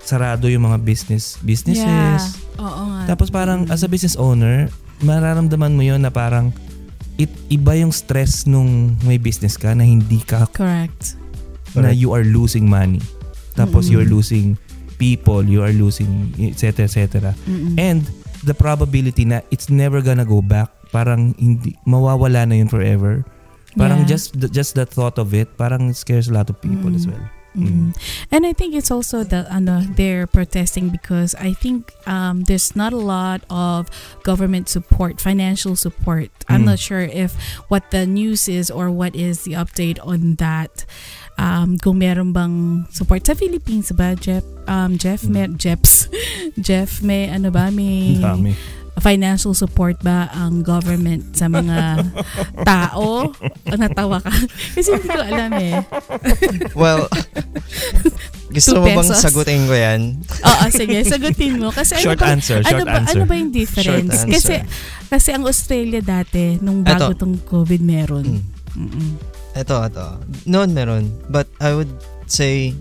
sarado 0.04 0.46
yung 0.52 0.66
mga 0.70 0.78
business 0.84 1.38
businesses. 1.42 1.84
Yeah. 1.86 2.62
Oo 2.62 2.82
nga. 2.92 3.02
Tapos 3.10 3.32
parang 3.32 3.66
Mm. 3.66 3.74
as 3.74 3.82
a 3.82 3.90
business 3.90 4.20
owner, 4.20 4.68
mararamdaman 5.00 5.74
mo 5.74 5.82
yon 5.82 6.02
na 6.04 6.12
parang 6.12 6.52
it, 7.20 7.30
iba 7.52 7.76
yung 7.76 7.92
stress 7.92 8.48
nung 8.48 8.96
may 9.04 9.20
business 9.20 9.60
ka 9.60 9.76
na 9.76 9.84
hindi 9.84 10.24
ka 10.24 10.48
Correct. 10.56 11.20
na 11.76 11.92
you 11.92 12.16
are 12.16 12.24
losing 12.24 12.66
money. 12.66 13.04
Tapos 13.54 13.86
Mm-mm. 13.86 13.92
you 13.92 13.98
are 14.00 14.10
losing 14.10 14.48
people, 14.96 15.44
you 15.44 15.60
are 15.60 15.76
losing 15.76 16.32
etc 16.40 16.88
etc. 16.88 17.36
Mm-mm. 17.44 17.76
And 17.76 18.08
the 18.48 18.56
probability 18.56 19.28
na 19.28 19.44
it's 19.52 19.68
never 19.68 20.00
gonna 20.00 20.24
go 20.26 20.40
back, 20.40 20.72
parang 20.96 21.36
hindi 21.36 21.76
mawawala 21.84 22.48
na 22.48 22.56
yun 22.56 22.72
forever. 22.72 23.28
Parang 23.76 24.08
Yeah. 24.08 24.16
just 24.18 24.34
just 24.50 24.74
the 24.74 24.88
thought 24.88 25.20
of 25.20 25.36
it, 25.36 25.54
parang 25.54 25.92
it 25.92 25.98
scares 26.00 26.32
a 26.32 26.34
lot 26.34 26.50
of 26.50 26.58
people 26.58 26.90
Mm. 26.90 26.98
as 26.98 27.06
well. 27.06 27.22
Mm. 27.58 27.98
And 28.32 28.46
I 28.46 28.54
think 28.54 28.76
it's 28.76 28.92
also 28.92 29.24
that 29.26 29.50
ano 29.50 29.82
they're 29.82 30.28
protesting 30.28 30.90
because 30.90 31.34
I 31.36 31.54
think 31.54 31.92
um, 32.06 32.46
there's 32.46 32.76
not 32.76 32.94
a 32.94 33.02
lot 33.02 33.42
of 33.50 33.90
government 34.22 34.70
support, 34.70 35.20
financial 35.20 35.76
support. 35.76 36.30
I'm 36.48 36.62
Mm. 36.64 36.66
not 36.76 36.80
sure 36.80 37.02
if 37.02 37.34
what 37.68 37.90
the 37.90 38.06
news 38.06 38.48
is 38.48 38.70
or 38.70 38.92
what 38.94 39.16
is 39.18 39.44
the 39.50 39.54
update 39.58 39.98
on 40.06 40.36
that. 40.38 40.86
Um, 41.40 41.80
kung 41.80 42.04
meron 42.04 42.36
bang 42.36 42.84
support 42.92 43.24
sa 43.24 43.32
Philippines 43.32 43.96
ba, 43.96 44.12
Jeff? 44.12 44.44
Um, 44.68 45.00
Jeff, 45.00 45.24
may, 45.24 45.48
Jeps, 45.56 46.12
Jeff, 46.60 47.00
may 47.00 47.32
ano 47.32 47.48
ba, 47.48 47.72
may 47.72 48.20
dami. 48.20 48.60
Financial 49.00 49.56
support 49.56 50.00
ba 50.04 50.32
ang 50.32 50.64
government 50.64 51.36
sa 51.36 51.48
mga 51.48 52.06
tao? 52.68 53.32
Natawa 53.68 54.24
ka? 54.24 54.34
Kasi 54.76 54.90
hindi 54.96 55.10
ko 55.10 55.22
alam 55.24 55.52
eh. 55.60 55.76
Well, 56.78 57.08
gusto 58.50 58.82
mo 58.82 58.86
bang 58.90 59.12
sagutin 59.14 59.70
ko 59.70 59.76
yan? 59.78 60.02
Oo, 60.26 60.64
sige, 60.74 60.98
sagutin 61.06 61.62
mo. 61.62 61.70
Kasi 61.70 62.02
Short 62.02 62.18
ano 62.18 62.26
ba, 62.26 62.34
answer, 62.34 62.60
ano 62.66 62.70
short 62.70 62.88
ba, 62.88 62.94
answer. 63.02 63.14
Ano 63.18 63.24
ba 63.30 63.34
yung 63.38 63.52
difference? 63.54 64.16
Kasi 64.26 64.56
kasi 65.10 65.30
ang 65.34 65.44
Australia 65.50 66.06
dati, 66.06 66.62
nung 66.62 66.86
bago 66.86 67.18
Eto. 67.18 67.26
tong 67.26 67.42
COVID 67.42 67.82
meron. 67.82 68.46
Mm. 68.78 69.18
Ito, 69.58 69.76
ito. 69.90 70.06
Noon 70.46 70.70
meron. 70.78 71.10
But 71.26 71.50
I 71.58 71.74
would 71.74 71.90
say, 72.30 72.78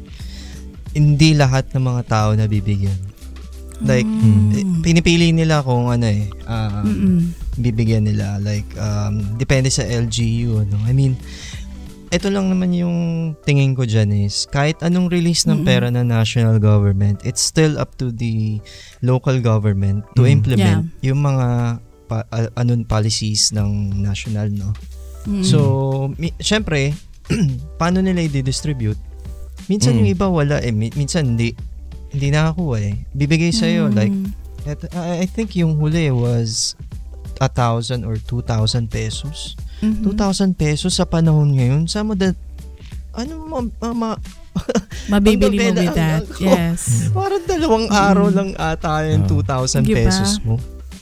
hindi 0.93 1.33
lahat 1.33 1.73
ng 1.73 1.81
mga 1.81 2.03
tao 2.05 2.29
nabibigyan. 2.37 3.08
Like, 3.81 4.05
Mm. 4.05 4.49
eh, 4.53 4.65
pinipili 4.83 5.31
nila 5.31 5.63
kung 5.63 5.87
ano 5.87 6.03
eh, 6.05 6.27
Mm-mm. 6.45 7.31
bibigyan 7.57 8.05
nila. 8.05 8.39
Like, 8.39 8.67
um, 8.75 9.23
depende 9.37 9.69
sa 9.69 9.83
LGU. 9.83 10.61
Ano. 10.61 10.77
I 10.83 10.91
mean, 10.91 11.15
ito 12.09 12.27
lang 12.27 12.49
naman 12.49 12.73
yung 12.73 12.97
tingin 13.45 13.73
ko 13.73 13.85
dyan 13.85 14.11
is, 14.11 14.49
kahit 14.49 14.81
anong 14.81 15.07
release 15.09 15.45
ng 15.45 15.63
Mm-mm. 15.63 15.69
pera 15.69 15.87
ng 15.89 16.03
national 16.05 16.57
government, 16.57 17.23
it's 17.23 17.39
still 17.41 17.77
up 17.77 17.95
to 17.95 18.11
the 18.11 18.59
local 19.01 19.39
government 19.39 20.03
to 20.15 20.25
Mm. 20.25 20.33
implement 20.35 20.83
yung 21.01 21.21
mga 21.21 21.79
pa, 22.09 22.25
a- 22.31 22.51
anong 22.57 22.83
policies 22.83 23.53
ng 23.53 23.69
national, 23.95 24.49
no? 24.49 24.73
Mm-mm. 25.23 25.45
So, 25.45 25.59
mi- 26.17 26.35
syempre, 26.39 26.97
paano 27.77 28.01
nila 28.01 28.25
i-distribute? 28.25 28.97
Minsan 29.69 29.93
Mm. 29.93 29.99
yung 30.01 30.09
iba 30.09 30.27
wala 30.27 30.57
eh, 30.59 30.73
mi- 30.73 30.95
minsan 30.97 31.37
hindi 31.37 31.53
hindi 32.09 32.29
nakakuha 32.29 32.77
eh. 32.81 32.95
Bibigay 33.13 33.51
sa 33.51 33.67
Mm. 33.67 33.93
like 33.93 34.15
et- 34.65 34.91
I 34.93 35.23
I 35.23 35.27
think 35.27 35.53
yung 35.55 35.77
huli 35.77 36.09
was 36.09 36.73
a 37.39 37.47
thousand 37.47 38.03
or 38.03 38.19
2,000 38.19 38.87
pesos. 38.87 39.55
Mhm. 39.79 40.03
2,000 40.05 40.53
pesos 40.53 40.93
sa 40.93 41.05
panahon 41.05 41.55
ngayon. 41.55 41.87
Sa 41.87 42.03
mo 42.03 42.13
that 42.15 42.35
ano 43.13 43.33
ma, 43.45 43.59
ma, 43.81 43.89
ma- 43.95 44.21
Mabibili 45.13 45.71
mo 45.71 45.79
with 45.79 45.95
that. 45.95 46.27
babela- 46.27 46.43
Yes. 46.51 47.09
parang 47.11 47.45
dalawang 47.45 47.87
araw 47.89 48.27
lang 48.29 48.51
ata 48.55 49.07
yung 49.07 49.25
Ah. 49.25 49.31
2,000 49.31 49.83
Di 49.83 49.95
ba? 49.95 49.99
pesos 50.03 50.43
mo. 50.43 50.59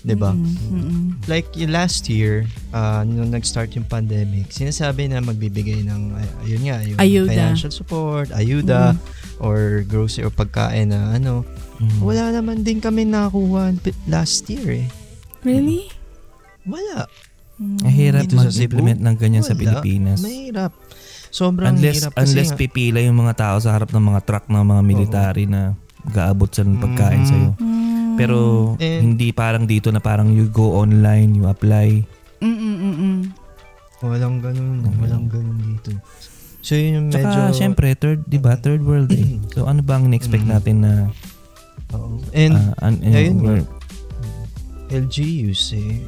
'Di 0.07 0.15
ba? 0.15 0.31
Mm, 0.31 0.47
mm-mm. 0.71 1.05
like 1.27 1.51
y- 1.53 1.67
last 1.67 2.07
year, 2.07 2.47
uh, 2.71 3.03
nung 3.03 3.29
nag-start 3.29 3.75
yung 3.75 3.83
pandemic, 3.85 4.49
sinasabi 4.49 5.11
na 5.11 5.19
magbibigay 5.19 5.83
ng, 5.83 6.15
ay- 6.15 6.35
ayun 6.47 6.63
nga, 6.63 6.77
yung 6.81 6.99
Ayuda. 6.99 7.29
financial 7.29 7.73
support, 7.75 8.31
ayuda, 8.31 8.95
Mm. 8.95 8.99
or 9.43 9.57
grocery 9.83 10.23
or 10.23 10.31
pagkain 10.31 10.95
na 10.95 11.11
ano. 11.13 11.43
Mm. 11.77 11.99
Wala 12.01 12.25
naman 12.33 12.63
din 12.63 12.79
kami 12.79 13.03
nakuha 13.03 13.75
last 14.07 14.47
year 14.47 14.81
eh. 14.81 14.89
Really? 15.43 15.91
Wala. 16.63 17.11
Mm. 17.59 17.79
Mahirap 17.83 18.25
sa 18.25 18.37
mag-implement 18.41 19.01
ng 19.03 19.17
ganyan 19.17 19.43
sa 19.43 19.53
Wala. 19.53 19.61
Pilipinas. 19.83 20.23
Mahirap. 20.23 20.71
Sobrang 21.29 21.75
Unless, 21.75 21.97
hirap 22.01 22.13
kasi 22.15 22.31
unless 22.31 22.51
nga. 22.51 22.59
pipila 22.59 22.99
yung 23.03 23.19
mga 23.19 23.35
tao 23.35 23.57
sa 23.59 23.75
harap 23.75 23.91
ng 23.91 24.05
mga 24.07 24.21
truck 24.23 24.47
ng 24.47 24.63
mga 24.63 24.83
military 24.85 25.45
na 25.45 25.75
gaabot 26.07 26.47
sa 26.47 26.63
ng 26.63 26.79
pagkain 26.79 27.21
Mm. 27.21 27.29
sa'yo. 27.29 27.51
Mm. 28.17 28.19
Pero 28.19 28.39
And- 28.79 29.03
hindi 29.05 29.29
parang 29.31 29.65
dito 29.65 29.93
na 29.93 30.01
parang 30.01 30.33
you 30.33 30.49
go 30.49 30.75
online, 30.75 31.37
you 31.37 31.45
apply. 31.45 32.01
Mm-mm-mm. 32.41 33.29
Walang 34.01 34.41
ganun. 34.41 34.81
Walang 34.97 35.29
ganun 35.29 35.57
dito. 35.59 35.93
So 36.61 36.75
yun 36.75 36.91
yung 36.95 37.07
medyo... 37.09 37.23
Tsaka 37.23 37.53
syempre, 37.53 37.93
third, 37.93 38.25
di 38.25 38.37
ba? 38.37 38.57
Third 38.57 38.81
world 38.81 39.09
eh. 39.11 39.37
So 39.53 39.65
ano 39.65 39.81
ba 39.81 39.97
ang 39.97 40.09
in-expect 40.09 40.43
Mm. 40.43 40.51
natin 40.51 40.77
na 40.81 40.93
Oo. 41.93 42.19
And 42.33 42.57
ah, 42.57 42.75
an- 42.83 43.01
eh, 43.01 43.15
ayun 43.23 43.37
nga. 43.39 43.53
we're- 43.55 43.69
LGUs 44.89 45.75
eh. 45.75 46.03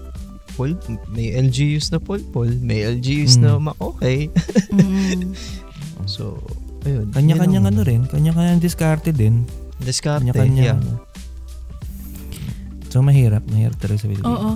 Pol, 0.52 0.74
may 1.08 1.30
LGUs 1.32 1.88
na 1.88 1.98
polpol, 1.98 2.50
may 2.58 2.82
LGUs 2.82 3.38
Mm. 3.38 3.42
na 3.42 3.50
ma-okay. 3.62 4.26
Mm-mm. 4.72 5.34
So, 6.08 6.40
ayun. 6.82 7.12
kanya-kanyang 7.12 7.62
Yun 7.62 7.70
ano 7.70 7.80
rin, 7.82 8.00
kanya-kanyang 8.04 8.58
discarded 8.58 9.12
din. 9.12 9.44
Discarte, 9.76 10.24
Kanya-kanya. 10.24 10.62
yeah. 10.64 10.78
ano. 10.78 10.98
So 12.88 13.00
mahirap, 13.00 13.44
mahirap 13.48 13.76
talaga 13.76 14.04
sa 14.04 14.08
Pilipinas. 14.08 14.32
Oo. 14.32 14.50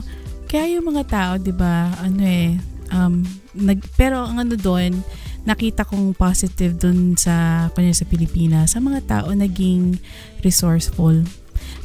Kaya 0.48 0.64
yung 0.76 0.86
mga 0.88 1.04
tao, 1.08 1.32
'di 1.36 1.52
ba, 1.52 1.92
ano 1.96 2.20
eh 2.20 2.56
um 2.92 3.24
nag 3.56 3.80
pero 3.96 4.24
ang 4.24 4.40
ano 4.40 4.56
doon, 4.56 5.00
nakita 5.44 5.82
kong 5.82 6.12
positive 6.12 6.76
doon 6.76 7.16
sa 7.16 7.66
kanya 7.72 7.92
sa 7.92 8.04
Pilipinas, 8.04 8.72
sa 8.72 8.80
mga 8.80 9.00
tao 9.04 9.28
naging 9.32 9.96
resourceful 10.40 11.24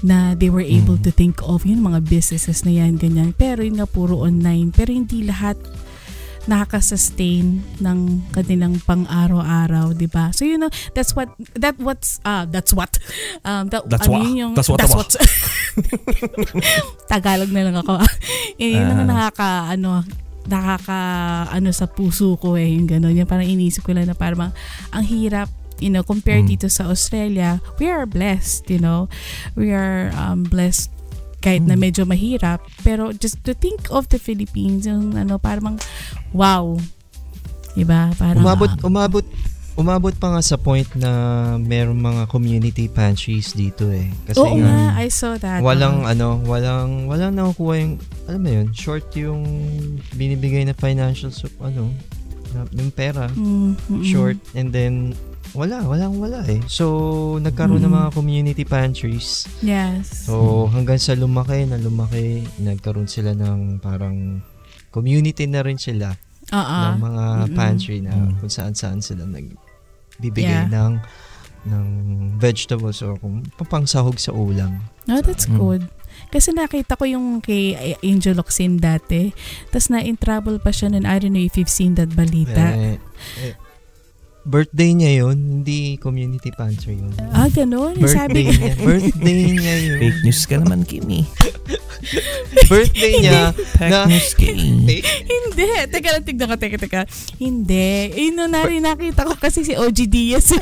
na 0.01 0.35
they 0.35 0.49
were 0.49 0.63
able 0.63 0.93
Mm. 0.97 1.05
to 1.05 1.11
think 1.11 1.37
of 1.41 1.65
yung 1.65 1.81
mga 1.81 2.05
businesses 2.05 2.61
na 2.61 2.73
yan, 2.73 2.97
ganyan. 2.97 3.33
Pero 3.33 3.65
yun 3.65 3.81
nga 3.81 3.89
puro 3.89 4.21
online. 4.21 4.69
Pero 4.69 4.93
hindi 4.93 5.25
lahat 5.25 5.57
nakaka-sustain 6.47 7.61
ng 7.77 7.99
kanilang 8.31 8.79
pang-araw-araw, 8.81 9.91
'di 9.93 10.07
ba? 10.07 10.31
So 10.31 10.43
you 10.43 10.55
know, 10.55 10.71
that's 10.91 11.11
what 11.11 11.27
that 11.53 11.75
what's 11.77 12.17
ah 12.23 12.47
that's 12.47 12.71
what 12.71 12.95
um 13.47 13.67
that, 13.69 13.83
That's 13.85 14.07
ano 14.07 14.11
what- 14.15 14.23
yun 14.25 14.33
yung 14.35 14.53
that's 14.55 14.71
what- 14.71 14.79
that's 14.79 14.95
what- 14.95 15.11
Tagalog 17.11 17.51
na 17.51 17.61
lang 17.67 17.75
ako. 17.77 17.99
yun 18.61 18.81
ang 18.81 19.03
Ah. 19.03 19.07
nakaka 19.07 19.49
ano 19.75 20.01
nakaka 20.47 20.99
ano 21.51 21.69
sa 21.75 21.85
puso 21.85 22.39
ko 22.39 22.55
eh 22.55 22.71
yung 22.71 22.87
gano'n 22.87 23.13
yung 23.13 23.27
parang 23.27 23.45
inisip 23.45 23.83
ko 23.83 23.91
lang 23.91 24.07
na 24.07 24.15
parang 24.15 24.55
ang 24.95 25.03
hirap 25.03 25.51
you 25.77 25.91
know 25.91 26.01
compared 26.01 26.47
Mm. 26.47 26.51
dito 26.55 26.67
sa 26.71 26.87
Australia 26.87 27.59
we 27.77 27.85
are 27.85 28.07
blessed 28.07 28.65
you 28.71 28.79
know 28.79 29.11
we 29.59 29.69
are 29.69 30.09
um, 30.15 30.41
blessed 30.41 30.89
kahit 31.37 31.63
na 31.63 31.77
Mm. 31.77 31.81
medyo 31.81 32.03
mahirap 32.03 32.59
pero 32.81 33.13
just 33.13 33.39
to 33.45 33.53
think 33.53 33.87
of 33.93 34.09
the 34.09 34.17
Philippines 34.17 34.89
yung 34.89 35.13
ano 35.13 35.37
parang 35.37 35.77
wow 36.33 36.75
diba 37.77 38.09
parang 38.17 38.41
Umabot, 38.41 38.71
umabot, 38.81 39.25
umabot 39.77 40.13
pa 40.17 40.33
nga 40.33 40.41
sa 40.41 40.57
point 40.57 40.89
na 40.97 41.11
merong 41.61 42.01
mga 42.01 42.21
community 42.25 42.89
pantries 42.89 43.53
dito 43.53 43.93
eh. 43.93 44.09
Kasi 44.25 44.41
oo 44.41 44.57
nga, 44.57 44.97
nga 44.97 45.05
I 45.05 45.07
saw 45.13 45.37
that 45.37 45.61
walang 45.61 46.01
ano, 46.01 46.41
walang, 46.49 47.05
walang 47.05 47.37
nakukuha 47.37 47.73
yung, 47.85 47.93
alam 48.25 48.41
mo 48.41 48.49
yun, 48.49 48.67
short 48.73 49.05
yung 49.13 49.45
binibigay 50.17 50.65
na 50.65 50.73
financial, 50.73 51.29
sup, 51.29 51.53
ano, 51.61 51.93
na, 52.57 52.65
yung 52.73 52.89
pera. 52.89 53.29
Mm, 53.29 53.45
mm, 53.45 53.73
mm. 53.77 54.03
short 54.03 54.37
and 54.51 54.69
then 54.69 55.13
wala, 55.53 55.79
walang 55.81 56.17
wala 56.17 56.43
eh. 56.43 56.59
So, 56.67 56.85
nagkaroon 57.39 57.79
ng 57.79 57.87
Mm. 57.87 57.97
mga 57.97 58.09
community 58.11 58.63
pantries. 58.63 59.47
yes 59.61 60.27
So, 60.27 60.67
hanggang 60.67 60.97
sa 60.97 61.13
lumaki 61.13 61.63
na 61.63 61.77
lumaki, 61.77 62.43
nagkaroon 62.57 63.07
sila 63.07 63.31
ng 63.31 63.79
parang 63.79 64.41
community 64.89 65.45
na 65.45 65.61
rin 65.61 65.77
sila 65.77 66.11
oo 66.47 66.57
ng 66.57 66.97
mga 66.97 67.25
Mm-mm. 67.43 67.55
pantry 67.55 67.99
na 67.99 68.11
kung 68.35 68.47
saan-saan 68.47 68.99
sila 68.99 69.23
nagbibigay 69.23 70.65
Yeah. 70.65 70.71
ng 70.71 70.93
ng 71.67 71.87
vegetables 72.39 73.03
or 73.03 73.19
kung 73.19 73.43
papangsahog 73.55 74.15
sa 74.15 74.31
ulam. 74.31 74.79
No, 75.03 75.19
that's 75.19 75.43
Mm. 75.45 75.57
good. 75.57 75.83
Kasi 76.27 76.51
nakita 76.51 76.99
ko 76.99 77.07
yung 77.07 77.39
kay 77.39 77.75
Angel 78.03 78.35
Locsin 78.35 78.77
dati. 78.77 79.31
Tapos 79.71 79.87
na-in-trouble 79.87 80.59
pa 80.59 80.69
siya 80.69 80.91
nun. 80.91 81.07
I 81.07 81.17
don't 81.17 81.31
know 81.31 81.41
if 81.41 81.55
you've 81.55 81.71
seen 81.71 81.95
that 81.95 82.11
balita. 82.11 82.75
Eh, 82.75 82.97
eh, 83.41 83.55
birthday 84.47 84.95
niya 84.95 85.27
yun, 85.27 85.35
hindi 85.59 85.99
community 85.99 86.55
pantry 86.55 86.95
yun. 86.95 87.11
ah, 87.31 87.51
ganun. 87.51 87.99
Birthday 87.99 88.15
Sabi 88.15 88.39
niya. 88.47 88.73
Birthday 88.79 89.39
niya 89.51 89.75
yun. 89.83 89.99
Fake 89.99 90.21
news 90.23 90.41
ka 90.43 90.55
naman, 90.57 90.87
Kimi. 90.87 91.27
Birthday 92.71 93.11
niya. 93.19 93.51
Fake 93.51 93.91
Na- 93.91 94.07
news, 94.07 94.31
Kimi. 94.33 95.03
Hindi. 95.03 95.63
Teka 95.91 96.09
lang, 96.15 96.23
tignan 96.23 96.47
ka, 96.47 96.55
teka, 96.55 96.77
teka. 96.79 97.01
Hindi. 97.35 98.15
Eh, 98.15 98.31
no, 98.31 98.47
nari, 98.47 98.79
nakita 98.79 99.27
ko 99.27 99.35
kasi 99.35 99.67
si 99.67 99.75
OG 99.75 100.07
Diaz. 100.07 100.51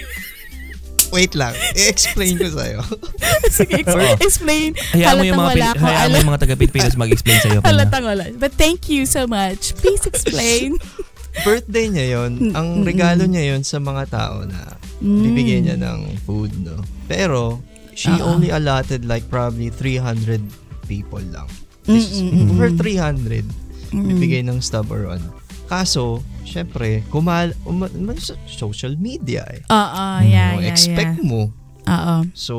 Wait 1.10 1.34
lang. 1.34 1.54
I-explain 1.74 2.36
ko 2.36 2.48
sa'yo. 2.50 2.80
Sige, 3.58 3.82
ex- 3.82 3.94
Oo. 3.94 4.16
explain. 4.20 4.74
Hayaan 4.92 5.16
mo 5.16 5.24
yung 5.24 5.38
mga, 5.38 5.52
wala 5.52 5.66
Pil- 5.66 5.76
ko 5.76 5.86
hayaan 5.86 6.08
mo 6.08 6.16
yung 6.18 6.30
mga 6.30 6.42
taga-Pilipinas 6.44 6.94
mag-explain 6.96 7.40
sa'yo. 7.42 7.60
Halatang 7.62 8.06
wala. 8.06 8.24
But 8.36 8.54
thank 8.54 8.88
you 8.88 9.06
so 9.06 9.26
much. 9.26 9.76
Please 9.78 10.04
explain. 10.04 10.76
Birthday 11.48 11.92
niya 11.92 12.06
yun. 12.16 12.52
Ang 12.52 12.82
regalo 12.82 13.28
niya 13.28 13.56
yun 13.56 13.62
sa 13.62 13.78
mga 13.78 14.08
tao 14.08 14.48
na 14.48 14.80
bibigyan 15.00 15.68
niya 15.68 15.78
ng 15.78 16.16
food, 16.24 16.56
no? 16.58 16.80
Pero, 17.06 17.60
she 17.92 18.12
Oo. 18.12 18.36
only 18.36 18.50
allotted 18.50 19.04
like 19.04 19.28
probably 19.28 19.68
300 19.70 20.40
people 20.88 21.24
lang. 21.32 21.48
Mm-mm. 21.86 22.56
For 22.56 22.72
300, 22.72 23.46
Mm-mm. 23.94 24.08
bibigay 24.10 24.42
ng 24.42 24.58
stub 24.60 24.90
or 24.90 25.12
ano. 25.12 25.36
Kaso, 25.66 26.22
syempre, 26.46 27.02
kumal 27.10 27.58
um, 27.66 27.84
um, 27.84 28.14
social 28.46 28.94
media 28.96 29.44
eh. 29.50 29.62
Oo, 29.68 30.06
yeah, 30.22 30.54
No, 30.54 30.62
yeah, 30.62 30.70
expect 30.70 31.18
yeah. 31.20 31.26
mo. 31.26 31.50
Oo. 31.86 32.16
So, 32.34 32.56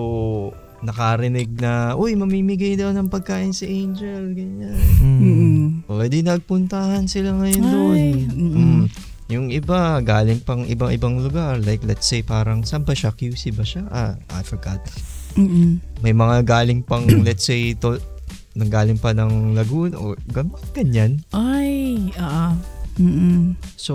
nakarinig 0.82 1.54
na, 1.57 1.94
uy, 1.94 2.14
mamimigay 2.14 2.76
daw 2.76 2.92
ng 2.92 3.09
pagkain 3.09 3.50
si 3.50 3.66
Angel, 3.66 4.34
ganyan. 4.34 4.76
Mm. 5.00 5.18
Mm-mm. 5.18 5.66
O, 5.88 6.02
edi 6.02 6.22
nagpuntahan 6.22 7.07
sila 7.07 7.34
ngayon 7.34 7.64
doon. 7.64 7.94
Ay, 7.96 8.11
mm-mm. 8.26 8.54
Mm. 8.54 8.84
Yung 9.26 9.50
iba, 9.50 9.98
galing 10.07 10.38
pang 10.38 10.62
ibang-ibang 10.62 11.18
lugar. 11.18 11.59
Like, 11.59 11.82
let's 11.82 12.07
say, 12.07 12.22
parang, 12.22 12.62
saan 12.62 12.86
ba 12.86 12.94
siya? 12.94 13.11
QC 13.11 13.50
ba 13.50 13.66
siya? 13.66 13.82
Ah, 13.90 14.14
I 14.30 14.46
forgot. 14.46 14.78
Mm-mm. 15.34 15.82
May 15.98 16.14
mga 16.14 16.46
galing 16.46 16.86
pang, 16.86 17.02
let's 17.26 17.42
say, 17.42 17.74
to, 17.82 17.98
nanggaling 18.54 18.96
pa 18.96 19.12
ng 19.12 19.52
Laguna 19.52 19.98
o 19.98 20.14
gan- 20.30 20.54
ganyan. 20.72 21.20
Ay, 21.28 22.09
oo. 22.14 22.46
Mm-mm. 22.97 23.53
So, 23.76 23.94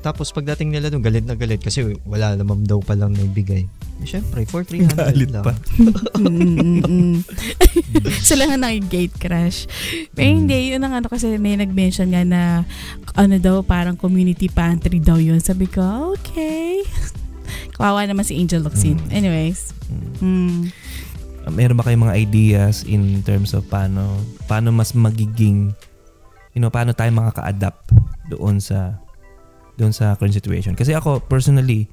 tapos 0.00 0.32
pagdating 0.32 0.72
nila 0.72 0.88
doon, 0.88 1.04
galit 1.04 1.28
na 1.28 1.36
galit 1.36 1.60
kasi 1.60 1.84
wala 2.08 2.32
naman 2.32 2.64
daw 2.64 2.80
palang 2.80 3.12
naibigay. 3.12 3.68
Eh, 4.00 4.06
syempre, 4.08 4.48
for 4.48 4.64
300 4.64 4.96
Galit 4.96 5.30
lang. 5.34 5.44
pa. 5.46 5.52
Sila 8.24 8.48
nga 8.48 8.56
nang 8.56 8.80
gate 8.88 9.16
crash. 9.20 9.68
Pero 10.16 10.28
hindi, 10.32 10.72
yun 10.72 10.80
ang 10.80 10.96
ano 10.96 11.12
kasi 11.12 11.36
may 11.36 11.60
nag-mention 11.60 12.08
nga 12.08 12.24
na 12.24 12.64
ano 13.18 13.36
daw, 13.36 13.60
parang 13.60 14.00
community 14.00 14.48
pantry 14.48 15.02
daw 15.02 15.20
yun. 15.20 15.42
Sabi 15.44 15.68
ko, 15.68 16.16
okay. 16.16 16.80
Kawawa 17.76 18.08
naman 18.08 18.24
si 18.24 18.40
Angel 18.40 18.64
Locsin. 18.64 18.96
Anyways. 19.12 19.76
Mm. 20.24 20.72
meron 21.48 21.80
ba 21.80 21.84
kayong 21.88 22.04
mga 22.04 22.18
ideas 22.28 22.84
in 22.84 23.24
terms 23.24 23.56
of 23.56 23.64
paano 23.72 24.20
paano 24.44 24.68
mas 24.68 24.92
magiging 24.92 25.72
you 26.52 26.60
know 26.60 26.68
paano 26.68 26.92
tayo 26.92 27.08
makaka-adapt 27.08 27.88
doon 28.28 28.60
sa 28.60 28.96
doon 29.76 29.92
sa 29.92 30.14
current 30.16 30.34
situation 30.34 30.72
kasi 30.76 30.92
ako 30.92 31.20
personally 31.20 31.88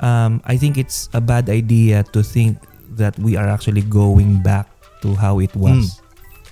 um 0.00 0.40
I 0.48 0.56
think 0.56 0.80
it's 0.80 1.12
a 1.12 1.20
bad 1.20 1.48
idea 1.52 2.02
to 2.16 2.24
think 2.24 2.56
that 2.96 3.14
we 3.20 3.36
are 3.36 3.46
actually 3.46 3.84
going 3.84 4.40
back 4.40 4.66
to 5.04 5.14
how 5.14 5.38
it 5.38 5.52
was 5.56 6.00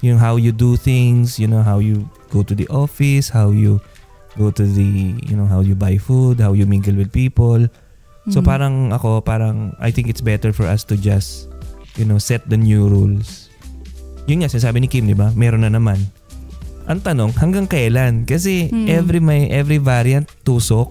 you 0.05 0.15
know 0.15 0.21
how 0.21 0.37
you 0.39 0.53
do 0.55 0.79
things 0.79 1.37
you 1.41 1.51
know 1.51 1.65
how 1.65 1.81
you 1.83 2.07
go 2.31 2.45
to 2.47 2.55
the 2.55 2.69
office 2.71 3.27
how 3.33 3.51
you 3.51 3.83
go 4.39 4.55
to 4.55 4.63
the 4.63 5.19
you 5.27 5.35
know 5.35 5.49
how 5.49 5.59
you 5.59 5.75
buy 5.75 5.99
food 5.99 6.39
how 6.39 6.55
you 6.55 6.69
mingle 6.69 6.95
with 6.95 7.11
people 7.11 7.67
So 8.29 8.45
Mm. 8.45 8.47
parang 8.47 8.75
ako, 8.93 9.25
parang 9.25 9.73
I 9.81 9.89
think 9.89 10.13
it's 10.13 10.21
better 10.21 10.53
for 10.53 10.69
us 10.69 10.85
to 10.93 11.01
just, 11.01 11.49
you 11.97 12.05
know, 12.05 12.21
set 12.21 12.45
the 12.45 12.61
new 12.61 12.85
rules. 12.85 13.49
Yun 14.29 14.45
nga, 14.45 14.53
sinasabi 14.53 14.85
ni 14.85 14.89
Kim, 14.93 15.09
di 15.09 15.17
ba? 15.17 15.33
Meron 15.33 15.65
na 15.65 15.73
naman. 15.73 15.97
Ang 16.89 17.05
tanong, 17.05 17.37
hanggang 17.37 17.69
kailan? 17.69 18.25
Kasi 18.25 18.73
Hmm. 18.73 18.89
every 18.89 19.21
may 19.21 19.53
every 19.53 19.77
variant 19.77 20.25
tusok. 20.41 20.89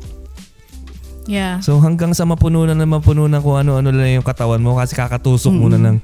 Yeah. 1.27 1.59
So 1.59 1.81
hanggang 1.81 2.13
sa 2.13 2.23
mapuno 2.23 2.63
na 2.63 2.71
na 2.71 2.87
mapuno 2.87 3.27
na 3.27 3.43
kung 3.43 3.59
ano-ano 3.59 3.91
lang 3.91 4.15
yung 4.15 4.23
katawan 4.23 4.63
mo 4.63 4.79
kasi 4.79 4.95
kakatusok 4.95 5.51
Mm. 5.51 5.59
muna 5.59 5.77
ng 5.77 5.97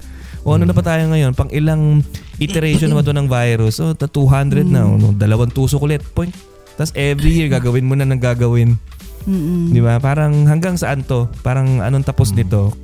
o 0.43 0.51
ano 0.51 0.67
na 0.67 0.75
pa 0.75 0.83
tayo 0.83 1.07
ngayon? 1.07 1.31
Pang 1.31 1.47
ilang 1.47 2.03
iteration 2.35 2.91
na 2.91 2.99
ba 2.99 3.05
ito 3.07 3.15
ng 3.15 3.31
virus? 3.31 3.79
So, 3.79 3.95
ta 3.95 4.11
200 4.11 4.67
na. 4.67 4.83
Mm. 4.83 4.93
Ano, 4.99 5.07
dalawang 5.15 5.47
tusok 5.47 5.87
ulit. 5.87 6.03
Point. 6.11 6.35
Tapos 6.75 6.91
every 6.99 7.39
year 7.39 7.47
gagawin 7.47 7.87
mo 7.87 7.95
na 7.95 8.03
ng 8.03 8.19
gagawin. 8.19 8.75
Mm-mm. 9.23 9.71
Di 9.71 9.79
ba? 9.79 10.03
Parang 10.03 10.43
hanggang 10.43 10.75
saan 10.75 11.07
to? 11.07 11.31
Parang 11.39 11.79
anong 11.79 12.03
tapos 12.03 12.35
Mm. 12.35 12.43
nito? 12.43 12.75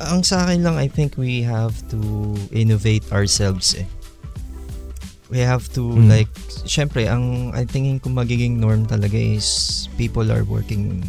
Ang 0.00 0.24
sa 0.24 0.48
akin 0.48 0.64
lang, 0.64 0.80
I 0.80 0.88
think 0.88 1.20
we 1.20 1.44
have 1.44 1.76
to 1.92 2.00
innovate 2.48 3.04
ourselves 3.12 3.76
eh. 3.76 3.84
We 5.32 5.40
have 5.40 5.72
to 5.72 5.96
Mm. 5.96 6.12
like, 6.12 6.28
syempre, 6.68 7.08
ang 7.08 7.56
I 7.56 7.64
thinking 7.64 7.96
kung 7.98 8.12
magiging 8.12 8.60
norm 8.60 8.84
talaga 8.84 9.16
is 9.16 9.88
people 9.96 10.28
are 10.28 10.44
working 10.44 11.00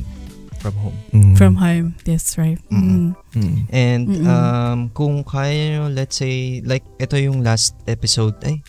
from 0.63 0.79
home. 0.79 0.95
Mm. 1.11 1.35
From 1.35 1.53
home. 1.59 1.99
That's 2.07 2.39
right. 2.39 2.55
Mm. 2.71 2.79
Mm. 2.79 3.07
Mm. 3.35 3.55
And 3.67 4.03
Mm-mm. 4.07 4.27
um, 4.31 4.79
kung 4.95 5.27
kaya 5.27 5.75
nyo, 5.75 5.91
let's 5.91 6.15
say, 6.15 6.63
like, 6.63 6.87
ito 7.03 7.19
yung 7.19 7.43
last 7.43 7.75
episode, 7.83 8.39
ay, 8.47 8.63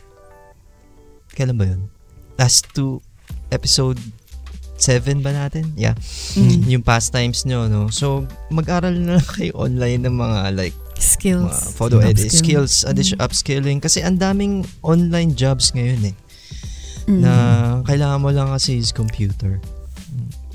kailan 1.39 1.55
ba 1.55 1.71
yun? 1.71 1.87
Last 2.35 2.67
two, 2.75 2.99
episode 3.55 4.03
7 4.75 5.23
ba 5.23 5.31
natin? 5.31 5.71
Yeah. 5.79 5.95
Mm. 6.35 6.67
Yung 6.67 6.83
pastimes 6.83 7.47
nyo, 7.47 7.71
no? 7.71 7.95
So, 7.95 8.27
mag-aral 8.51 8.91
na 8.99 9.23
lang 9.23 9.29
kayo 9.31 9.55
online 9.55 10.03
ng 10.03 10.19
mga, 10.19 10.39
like, 10.51 10.75
Skills. 10.97 11.51
mga 11.51 11.75
photo 11.75 11.97
edit, 11.99 12.27
Upskill. 12.27 12.39
skills, 12.65 12.75
addition, 12.85 13.19
upskilling. 13.19 13.79
Kasi 13.79 14.01
ang 14.01 14.17
daming 14.17 14.63
online 14.81 15.35
jobs 15.35 15.71
ngayon 15.71 16.11
eh. 16.11 16.17
Mm. 17.05 17.21
Na 17.21 17.33
kailangan 17.85 18.21
mo 18.21 18.31
lang 18.31 18.49
kasi 18.49 18.79
is 18.79 18.91
computer. 18.91 19.61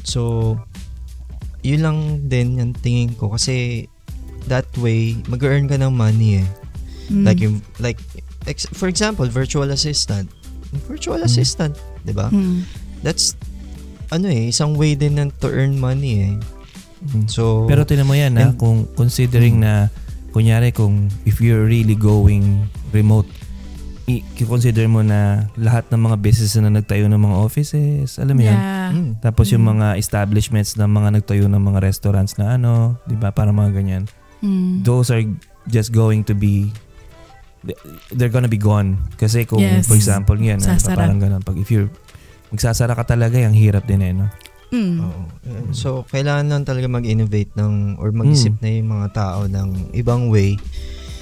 So, 0.02 0.56
yun 1.62 1.82
lang 1.84 1.98
din 2.26 2.58
yung 2.58 2.74
tingin 2.74 3.14
ko. 3.14 3.30
Kasi, 3.30 3.86
that 4.48 4.66
way, 4.76 5.20
mag-earn 5.28 5.68
ka 5.68 5.76
ng 5.76 5.92
money 5.92 6.42
eh. 6.42 6.48
Mm. 7.10 7.24
Like, 7.24 7.40
yung, 7.40 7.62
like, 7.78 8.00
ex- 8.46 8.70
for 8.72 8.88
example, 8.88 9.28
virtual 9.28 9.70
assistant. 9.70 10.30
Virtual 10.86 11.22
assistant, 11.22 11.78
di 12.02 12.14
ba? 12.14 12.30
Mm. 12.30 12.66
That's, 13.02 13.34
ano 14.10 14.26
eh, 14.26 14.50
isang 14.50 14.74
way 14.74 14.94
din 14.94 15.18
na 15.18 15.30
to 15.30 15.50
earn 15.50 15.78
money 15.78 16.34
eh. 16.34 16.36
Mm. 17.06 17.30
So, 17.30 17.66
Pero 17.66 17.86
tinan 17.86 18.06
mo 18.06 18.18
yan 18.18 18.34
ha, 18.36 18.50
And- 18.50 18.58
kung 18.58 18.90
considering 18.96 19.62
Mm. 19.62 19.64
na 19.64 19.74
kunyari 20.30 20.69
kung 20.69 21.07
if 21.23 21.38
you're 21.38 21.63
really 21.63 21.93
going 21.93 22.63
remote, 22.89 23.25
i- 24.05 24.25
consider 24.39 24.86
mo 24.86 25.01
na 25.01 25.45
lahat 25.53 25.86
ng 25.89 26.01
mga 26.01 26.17
business 26.17 26.53
na 26.55 26.69
nagtayo 26.69 27.05
ng 27.05 27.17
mga 27.19 27.36
offices, 27.36 28.17
alam 28.17 28.36
mo 28.36 28.43
yan? 28.43 28.53
Yeah. 28.53 28.89
mm, 28.89 29.11
Tapos 29.19 29.49
yung 29.49 29.61
Mm. 29.63 29.71
mga 29.75 29.88
establishments 29.97 30.73
na 30.73 30.86
mga 30.86 31.09
nagtayo 31.15 31.45
ng 31.45 31.61
mga 31.61 31.80
restaurants 31.80 32.34
na 32.36 32.57
ano, 32.57 32.97
'di 33.05 33.15
ba? 33.15 33.30
Para 33.30 33.49
mga 33.49 33.69
ganyan. 33.71 34.03
Mm. 34.41 34.82
Those 34.82 35.09
are 35.09 35.21
just 35.65 35.91
going 35.91 36.23
to 36.23 36.34
be 36.34 36.73
they're 38.09 38.32
gonna 38.32 38.47
be 38.47 38.57
gone. 38.57 38.97
Kasi 39.15 39.43
kung 39.43 39.59
Yes. 39.59 39.86
for 39.86 39.93
example, 39.93 40.34
yan, 40.36 40.63
ah, 40.63 40.73
Sasara. 40.73 41.05
parang 41.05 41.19
ganun. 41.19 41.43
Pag 41.43 41.59
if 41.59 41.69
you're 41.69 41.91
magsasara 42.49 42.95
ka 42.95 43.05
talaga, 43.05 43.38
yung 43.38 43.53
hirap 43.53 43.86
din 43.86 44.01
eh, 44.01 44.09
no? 44.09 44.25
Mm. 44.70 44.97
Oo. 45.01 45.22
Uh, 45.45 45.65
So, 45.72 46.05
kailangan 46.05 46.45
lang 46.47 46.63
talaga 46.63 46.86
mag-innovate 46.86 47.49
ng 47.53 47.97
or 47.97 48.09
mag-isip 48.11 48.53
Mm. 48.57 48.61
na 48.61 48.70
yung 48.70 48.89
mga 48.91 49.07
tao 49.11 49.39
ng 49.45 49.70
ibang 49.93 50.30
way 50.30 50.57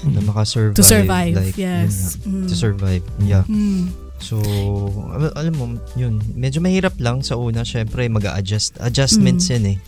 na 0.04 0.20
makasurvive. 0.20 0.76
To 0.76 0.84
survive. 0.84 1.34
Like, 1.34 1.56
yes. 1.56 2.16
Mm. 2.22 2.46
to 2.46 2.54
survive. 2.54 3.02
Yeah. 3.18 3.42
Mm. 3.48 3.88
So, 4.18 4.36
al- 5.10 5.34
alam 5.34 5.54
mo, 5.54 5.64
yun. 5.94 6.18
Medyo 6.34 6.58
mahirap 6.58 6.98
lang 6.98 7.22
sa 7.22 7.34
una. 7.34 7.62
Syempre, 7.62 8.06
mag-adjust. 8.06 8.76
Adjustments 8.78 9.46
Mm. 9.48 9.52
yan 9.54 9.64
eh. 9.64 9.78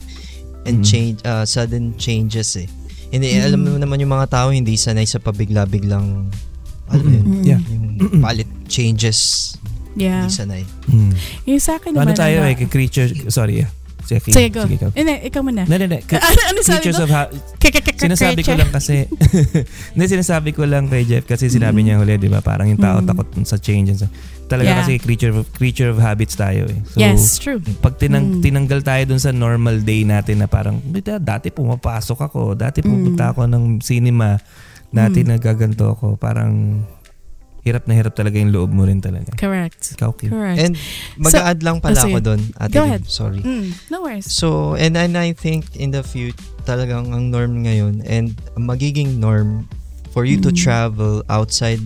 And 0.60 0.76
Mm. 0.80 0.84
change, 0.84 1.16
uh, 1.22 1.42
sudden 1.42 1.94
changes 1.96 2.54
eh. 2.54 2.68
Hindi, 3.10 3.34
Mm. 3.34 3.42
alam 3.42 3.60
mo 3.60 3.70
naman 3.76 3.98
yung 3.98 4.12
mga 4.12 4.30
tao 4.30 4.48
hindi 4.48 4.74
sanay 4.74 5.02
sa 5.02 5.18
pabigla-biglang, 5.18 6.30
alam 6.86 7.02
mo 7.02 7.10
yun, 7.10 7.26
Mm. 7.26 7.42
Yeah. 7.42 7.60
yung 7.98 8.22
palit 8.22 8.46
changes. 8.66 9.52
Yeah. 9.92 10.22
Hindi 10.22 10.32
sanay. 10.32 10.62
Mm. 10.86 11.12
Yung 11.46 11.58
sa 11.58 11.76
akin 11.76 11.90
Ano 11.92 12.06
naman. 12.06 12.16
tayo 12.16 12.36
ano- 12.40 12.48
eh, 12.48 12.66
creature, 12.66 13.10
sorry 13.26 13.62
ah. 13.62 13.70
Sige, 14.00 14.26
Sige, 14.26 14.50
go. 14.50 14.64
Sige, 14.64 14.74
ikaw. 14.74 14.90
Hindi, 14.90 15.14
ikaw 15.22 15.40
muna. 15.40 15.62
Hindi, 15.62 15.86
hindi, 15.86 15.98
ano, 16.18 16.40
ano 16.48 16.58
sabi 16.60 16.78
Creatures 16.80 16.98
of 16.98 17.10
ha- 17.10 17.30
Sinasabi 17.92 18.42
ko 18.42 18.52
lang 18.52 18.70
kasi 18.72 19.06
Hindi 19.94 20.04
sinasabi 20.08 20.50
ko 20.50 20.64
lang 20.64 20.88
kay 20.88 21.04
Jeff 21.04 21.22
kasi 21.24 21.46
sinabi 21.46 21.84
niya 21.84 21.94
huli 21.94 22.16
'di 22.16 22.26
ba 22.26 22.40
parang 22.40 22.66
yung 22.66 22.80
tao 22.80 22.98
Mm. 22.98 23.06
takot 23.06 23.28
sa 23.44 23.54
change 23.56 23.92
and 23.92 24.00
so. 24.00 24.08
Talaga 24.46 24.66
Yeah. 24.68 24.78
kasi 24.80 24.98
creature 24.98 25.30
of, 25.32 25.46
creature 25.52 25.86
of 25.86 25.98
habits 25.98 26.34
tayo 26.34 26.66
eh. 26.66 26.80
So 26.88 26.98
yes, 26.98 27.38
true. 27.38 27.62
pag 27.78 27.94
tinang, 27.96 28.40
Mm. 28.40 28.42
tinanggal 28.42 28.80
tayo 28.80 29.02
dun 29.06 29.20
sa 29.20 29.30
normal 29.30 29.78
day 29.78 30.02
natin 30.02 30.40
na 30.40 30.48
parang 30.48 30.80
"Bita, 30.80 31.20
dati 31.20 31.48
pumapasok 31.48 32.18
ako, 32.24 32.40
dati 32.54 32.80
pupunta 32.80 33.24
Mm. 33.24 33.32
ako 33.32 33.40
ng 33.46 33.64
cinema, 33.78 34.42
dati 34.88 35.22
Mm. 35.22 35.28
nagaganto 35.30 35.86
ako, 35.88 36.06
parang 36.16 36.82
hirap 37.60 37.84
na 37.84 37.92
hirap 37.92 38.16
talaga 38.16 38.40
yung 38.40 38.52
loob 38.52 38.72
mo 38.72 38.88
rin 38.88 39.04
talaga. 39.04 39.36
Correct. 39.36 39.92
Ikaw, 39.96 40.10
Kim. 40.16 40.32
Correct. 40.32 40.58
And 40.58 40.72
mag-a-add 41.20 41.60
lang 41.60 41.80
pala 41.80 42.00
oh, 42.00 42.08
ako 42.08 42.18
doon. 42.24 42.40
Ate 42.56 42.72
Go 42.72 42.84
ahead. 42.88 43.04
Sorry. 43.04 43.44
mm, 43.44 43.68
no 43.92 44.00
worries. 44.00 44.32
So, 44.32 44.74
and, 44.80 44.96
and 44.96 45.16
I 45.16 45.36
think 45.36 45.76
in 45.76 45.92
the 45.92 46.00
future, 46.00 46.36
talagang 46.64 47.12
ang 47.12 47.28
norm 47.28 47.64
ngayon 47.64 48.00
and 48.08 48.32
magiging 48.56 49.20
norm 49.20 49.68
for 50.10 50.24
you 50.24 50.40
to 50.40 50.48
Mm. 50.50 50.56
travel 50.56 51.22
outside 51.28 51.84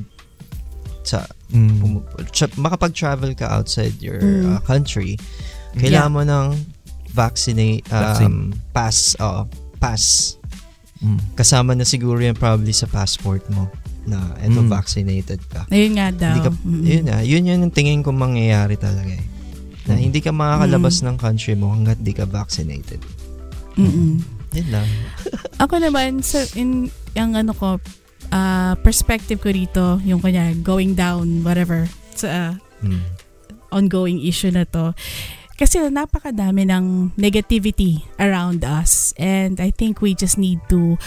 sa 1.02 1.26
Mm. 1.52 1.76
pum- 1.78 2.04
tra- 2.32 2.54
makapag-travel 2.56 3.34
ka 3.34 3.50
outside 3.50 3.98
your 3.98 4.18
Mm. 4.22 4.56
uh, 4.56 4.60
country, 4.62 5.18
kailangan 5.74 6.10
mo 6.10 6.22
ng 6.22 6.46
vaccinate 7.10 7.82
um, 7.90 7.98
Vaccine. 8.00 8.38
pass, 8.72 9.14
oo, 9.18 9.46
pass. 9.78 10.34
Mm. 11.02 11.18
Kasama 11.36 11.74
na 11.74 11.84
siguro 11.84 12.16
yan 12.18 12.34
probably 12.34 12.72
sa 12.72 12.86
passport 12.86 13.42
mo 13.50 13.68
na 14.04 14.36
eto 14.38 14.60
Mm. 14.60 14.68
vaccinated 14.68 15.40
ka. 15.48 15.64
Ayun 15.68 15.92
nga 15.96 16.08
daw. 16.10 16.32
Hindi 16.32 16.44
ka, 16.44 16.52
Mm. 16.54 16.82
yun 16.84 17.04
na, 17.04 17.16
yun 17.20 17.42
yun 17.44 17.62
yung 17.64 17.74
tingin 17.74 18.00
ko 18.00 18.10
mangyayari 18.10 18.76
talaga 18.76 19.08
eh. 19.08 19.24
Na 19.84 19.96
Mm. 19.96 20.02
hindi 20.02 20.20
ka 20.20 20.30
makakalabas 20.30 21.00
ng 21.00 21.16
country 21.16 21.52
mo 21.52 21.68
hanggat 21.68 21.98
di 21.98 22.12
ka 22.12 22.24
vaccinated. 22.24 23.00
Mm-mm. 23.74 24.20
Yun 24.52 24.68
lang. 24.70 24.86
Ako 25.62 25.78
naman, 25.78 26.20
sa, 26.20 26.44
in, 26.54 26.86
yung 27.12 27.34
ano 27.34 27.50
ko, 27.50 27.82
ah, 28.30 28.78
perspective 28.80 29.38
ko 29.38 29.50
dito, 29.50 29.98
yung 30.02 30.20
kanya, 30.20 30.52
going 30.60 30.94
down, 30.94 31.42
whatever, 31.42 31.84
sa 32.14 32.28
ah, 32.28 32.52
Mm. 32.80 33.00
ongoing 33.70 34.20
issue 34.20 34.48
na 34.48 34.62
to, 34.64 34.94
kasi 35.54 35.78
napakadami 35.86 36.66
ng 36.66 37.14
negativity 37.14 38.02
around 38.18 38.66
us 38.66 39.14
and 39.14 39.62
I 39.62 39.70
think 39.70 40.02
we 40.02 40.14
just 40.18 40.34
need 40.34 40.58
to 40.70 40.98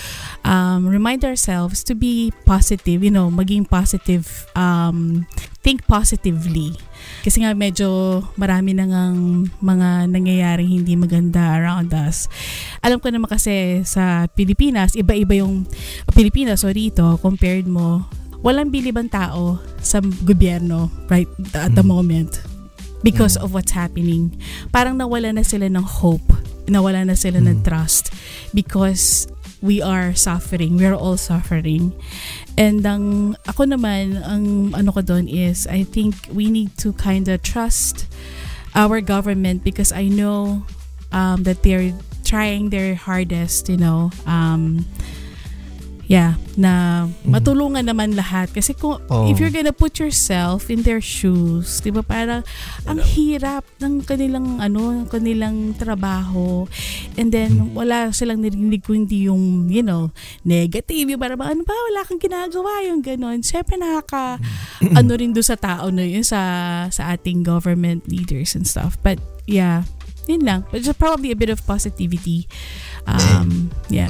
um, 0.47 0.87
remind 0.87 1.27
ourselves 1.27 1.83
to 1.87 1.93
be 1.95 2.31
positive, 2.47 3.03
you 3.03 3.11
know, 3.11 3.27
maging 3.27 3.67
positive, 3.67 4.47
um, 4.55 5.27
think 5.59 5.83
positively. 5.83 6.79
Kasi 7.27 7.43
nga 7.43 7.51
medyo 7.51 8.23
marami 8.39 8.71
na 8.71 8.87
ngang 8.87 9.51
mga 9.59 9.87
nangyayaring 10.15 10.71
hindi 10.79 10.95
maganda 10.95 11.59
around 11.59 11.91
us. 11.91 12.31
Alam 12.79 13.03
ko 13.03 13.11
naman 13.11 13.27
kasi 13.27 13.83
sa 13.83 14.31
Pilipinas, 14.31 14.95
iba-iba 14.95 15.43
yung 15.43 15.67
Pilipinas, 16.15 16.63
sorry 16.63 16.87
ito, 16.87 17.19
compared 17.19 17.67
mo, 17.67 18.07
walang 18.39 18.71
bilibang 18.71 19.11
tao 19.11 19.59
sa 19.83 19.99
gobyerno 19.99 20.87
right 21.11 21.27
at 21.51 21.75
the 21.75 21.83
Mm. 21.83 21.91
moment 21.91 22.56
because 23.03 23.37
Mm. 23.37 23.43
of 23.43 23.53
what's 23.53 23.71
happening. 23.73 24.37
Parang 24.73 24.97
nawala 24.97 25.33
na 25.33 25.43
sila 25.45 25.69
ng 25.69 25.83
hope, 25.83 26.33
nawala 26.65 27.05
na 27.05 27.13
sila 27.13 27.39
ng 27.39 27.61
Mm. 27.61 27.65
trust 27.65 28.09
because 28.53 29.27
we 29.61 29.81
are 29.81 30.13
suffering. 30.13 30.77
We 30.77 30.85
are 30.85 30.93
all 30.97 31.17
suffering. 31.17 31.93
And 32.57 32.85
ang 32.85 33.37
ako 33.49 33.69
naman, 33.73 34.21
ang 34.21 34.73
ano 34.73 34.89
ko 34.93 35.01
doon 35.01 35.25
is 35.25 35.65
I 35.65 35.81
think 35.81 36.29
we 36.29 36.49
need 36.53 36.77
to 36.85 36.93
kind 36.93 37.25
of 37.29 37.41
trust 37.41 38.05
our 38.77 39.01
government 39.01 39.65
because 39.65 39.89
I 39.89 40.09
know 40.09 40.65
um, 41.09 41.41
that 41.47 41.63
they're 41.63 41.93
trying 42.27 42.69
their 42.69 42.93
hardest, 42.93 43.69
you 43.71 43.79
know, 43.79 44.11
um, 44.27 44.85
yeah, 46.07 46.39
na 46.55 47.05
matulungan 47.27 47.83
naman 47.83 48.15
lahat. 48.15 48.49
Kasi 48.55 48.71
kung, 48.71 49.03
Oo. 49.11 49.27
if 49.27 49.37
you're 49.37 49.53
gonna 49.53 49.75
put 49.75 49.99
yourself 49.99 50.71
in 50.71 50.81
their 50.87 51.03
shoes, 51.03 51.83
di 51.83 51.91
ba 51.91 52.01
parang 52.01 52.47
ang 52.87 52.99
hirap 53.03 53.67
ng 53.83 54.07
kanilang 54.07 54.63
ano, 54.63 55.03
kanilang 55.11 55.75
trabaho. 55.75 56.65
And 57.19 57.29
then 57.29 57.75
wala 57.75 58.15
silang 58.15 58.41
narinig 58.41 58.87
kundi 58.87 59.27
yung, 59.27 59.67
you 59.67 59.83
know, 59.83 60.09
negative, 60.47 61.11
yung 61.11 61.19
parang 61.19 61.43
ano 61.43 61.61
ba, 61.67 61.75
wala 61.75 62.07
kang 62.07 62.23
ginagawa, 62.23 62.87
yung 62.87 63.03
ganon. 63.03 63.43
Siyempre 63.43 63.75
nakaka, 63.75 64.39
ano 64.95 65.11
rin 65.13 65.35
do 65.35 65.43
sa 65.43 65.59
tao 65.59 65.91
na 65.91 66.07
yun, 66.07 66.23
sa, 66.23 66.39
sa 66.87 67.13
ating 67.13 67.43
government 67.43 68.07
leaders 68.07 68.55
and 68.55 68.63
stuff. 68.63 68.95
But 69.03 69.19
yeah, 69.43 69.83
yun 70.23 70.47
lang. 70.47 70.63
But 70.71 70.87
just 70.87 70.99
probably 70.99 71.35
a 71.35 71.39
bit 71.39 71.51
of 71.51 71.59
positivity. 71.67 72.47
Um, 73.07 73.75
yeah. 73.91 74.07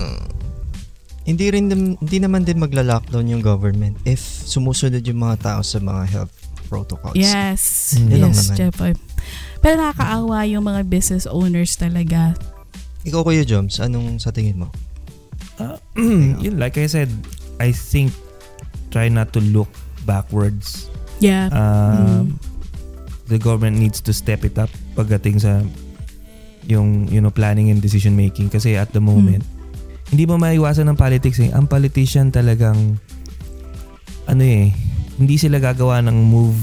Hindi 1.28 1.52
rin 1.52 1.68
hindi 1.68 2.18
naman 2.24 2.48
din 2.48 2.56
magla-lockdown 2.64 3.28
yung 3.28 3.44
government 3.44 4.00
if 4.08 4.24
sumusunod 4.48 5.04
yung 5.04 5.20
mga 5.20 5.44
tao 5.44 5.60
sa 5.60 5.84
mga 5.84 6.04
health 6.08 6.34
protocols. 6.72 7.20
Yes. 7.20 7.96
Mm. 8.00 8.08
Yun 8.08 8.32
yes. 8.32 8.56
Jeff. 8.56 8.76
Pero 9.60 9.74
nakakaawa 9.76 10.48
yung 10.48 10.64
mga 10.64 10.88
business 10.88 11.28
owners 11.28 11.76
talaga. 11.76 12.32
Ikaw 13.04 13.24
Kuya 13.24 13.44
Joms, 13.44 13.80
anong 13.84 14.20
sa 14.24 14.32
tingin 14.32 14.64
mo? 14.64 14.68
Ah, 15.60 15.80
yun, 16.44 16.56
like 16.56 16.80
I 16.80 16.88
said, 16.88 17.12
I 17.60 17.76
think 17.76 18.16
try 18.92 19.12
not 19.12 19.36
to 19.36 19.42
look 19.44 19.72
backwards. 20.08 20.88
Yeah. 21.20 21.52
Um, 21.52 22.40
The 23.28 23.36
government 23.36 23.76
needs 23.76 24.00
to 24.08 24.16
step 24.16 24.48
it 24.48 24.56
up 24.56 24.72
pagdating 24.96 25.44
sa 25.44 25.60
yung 26.64 27.12
you 27.12 27.20
know 27.20 27.28
planning 27.28 27.68
and 27.68 27.84
decision 27.84 28.16
making 28.16 28.48
kasi 28.48 28.80
at 28.80 28.96
the 28.96 29.04
moment 29.04 29.44
hindi 30.08 30.24
mo 30.24 30.36
maiwasan 30.36 30.88
ng 30.88 30.98
politics 30.98 31.40
eh. 31.40 31.52
Ang 31.52 31.68
politician 31.68 32.30
talagang 32.30 32.96
ano 34.26 34.44
eh, 34.44 34.72
hindi 35.16 35.36
sila 35.36 35.58
gagawa 35.58 36.00
ng 36.02 36.18
move 36.18 36.58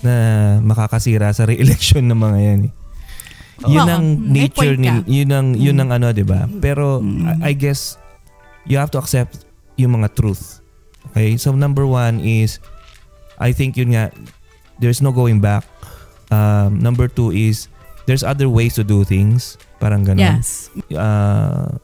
na 0.00 0.14
makakasira 0.60 1.30
sa 1.30 1.44
re-election 1.44 2.04
ng 2.04 2.18
mga 2.18 2.38
yan 2.40 2.60
eh. 2.68 2.72
Yun 3.64 3.86
ang 3.86 4.04
May 4.20 4.50
nature 4.50 4.74
point 4.74 4.76
ka. 4.76 4.82
nil, 4.82 4.98
yun 5.06 5.30
ang 5.30 5.48
yun 5.54 5.76
Mm. 5.78 5.82
ang 5.86 5.90
ano, 5.92 6.06
'di 6.10 6.26
ba? 6.26 6.50
Pero 6.58 6.98
Mm. 6.98 7.22
I, 7.40 7.50
I 7.50 7.52
guess 7.54 7.96
you 8.64 8.76
have 8.76 8.90
to 8.90 8.98
accept 8.98 9.46
yung 9.76 9.94
mga 9.94 10.10
truth. 10.12 10.58
Okay? 11.08 11.38
So 11.38 11.54
number 11.54 11.86
one 11.86 12.18
is 12.18 12.58
I 13.38 13.50
think 13.50 13.74
yun 13.74 13.94
nga 13.94 14.10
there's 14.78 14.98
no 14.98 15.10
going 15.10 15.38
back. 15.38 15.62
Um, 16.28 16.82
number 16.82 17.06
two 17.06 17.30
is 17.30 17.70
there's 18.04 18.26
other 18.26 18.50
ways 18.50 18.74
to 18.74 18.82
do 18.82 19.06
things. 19.06 19.54
Parang 19.78 20.02
ganun. 20.02 20.42
Yes. 20.42 20.68
Uh, 20.90 21.78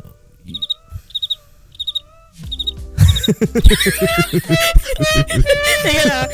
Teka 5.82 6.02
lang. 6.06 6.28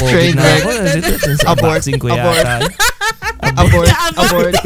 Train 0.00 0.34
wreck. 0.36 0.62
Abort. 1.46 1.82
Abort. 1.84 2.46
Abort, 3.58 3.90
abort. 4.16 4.54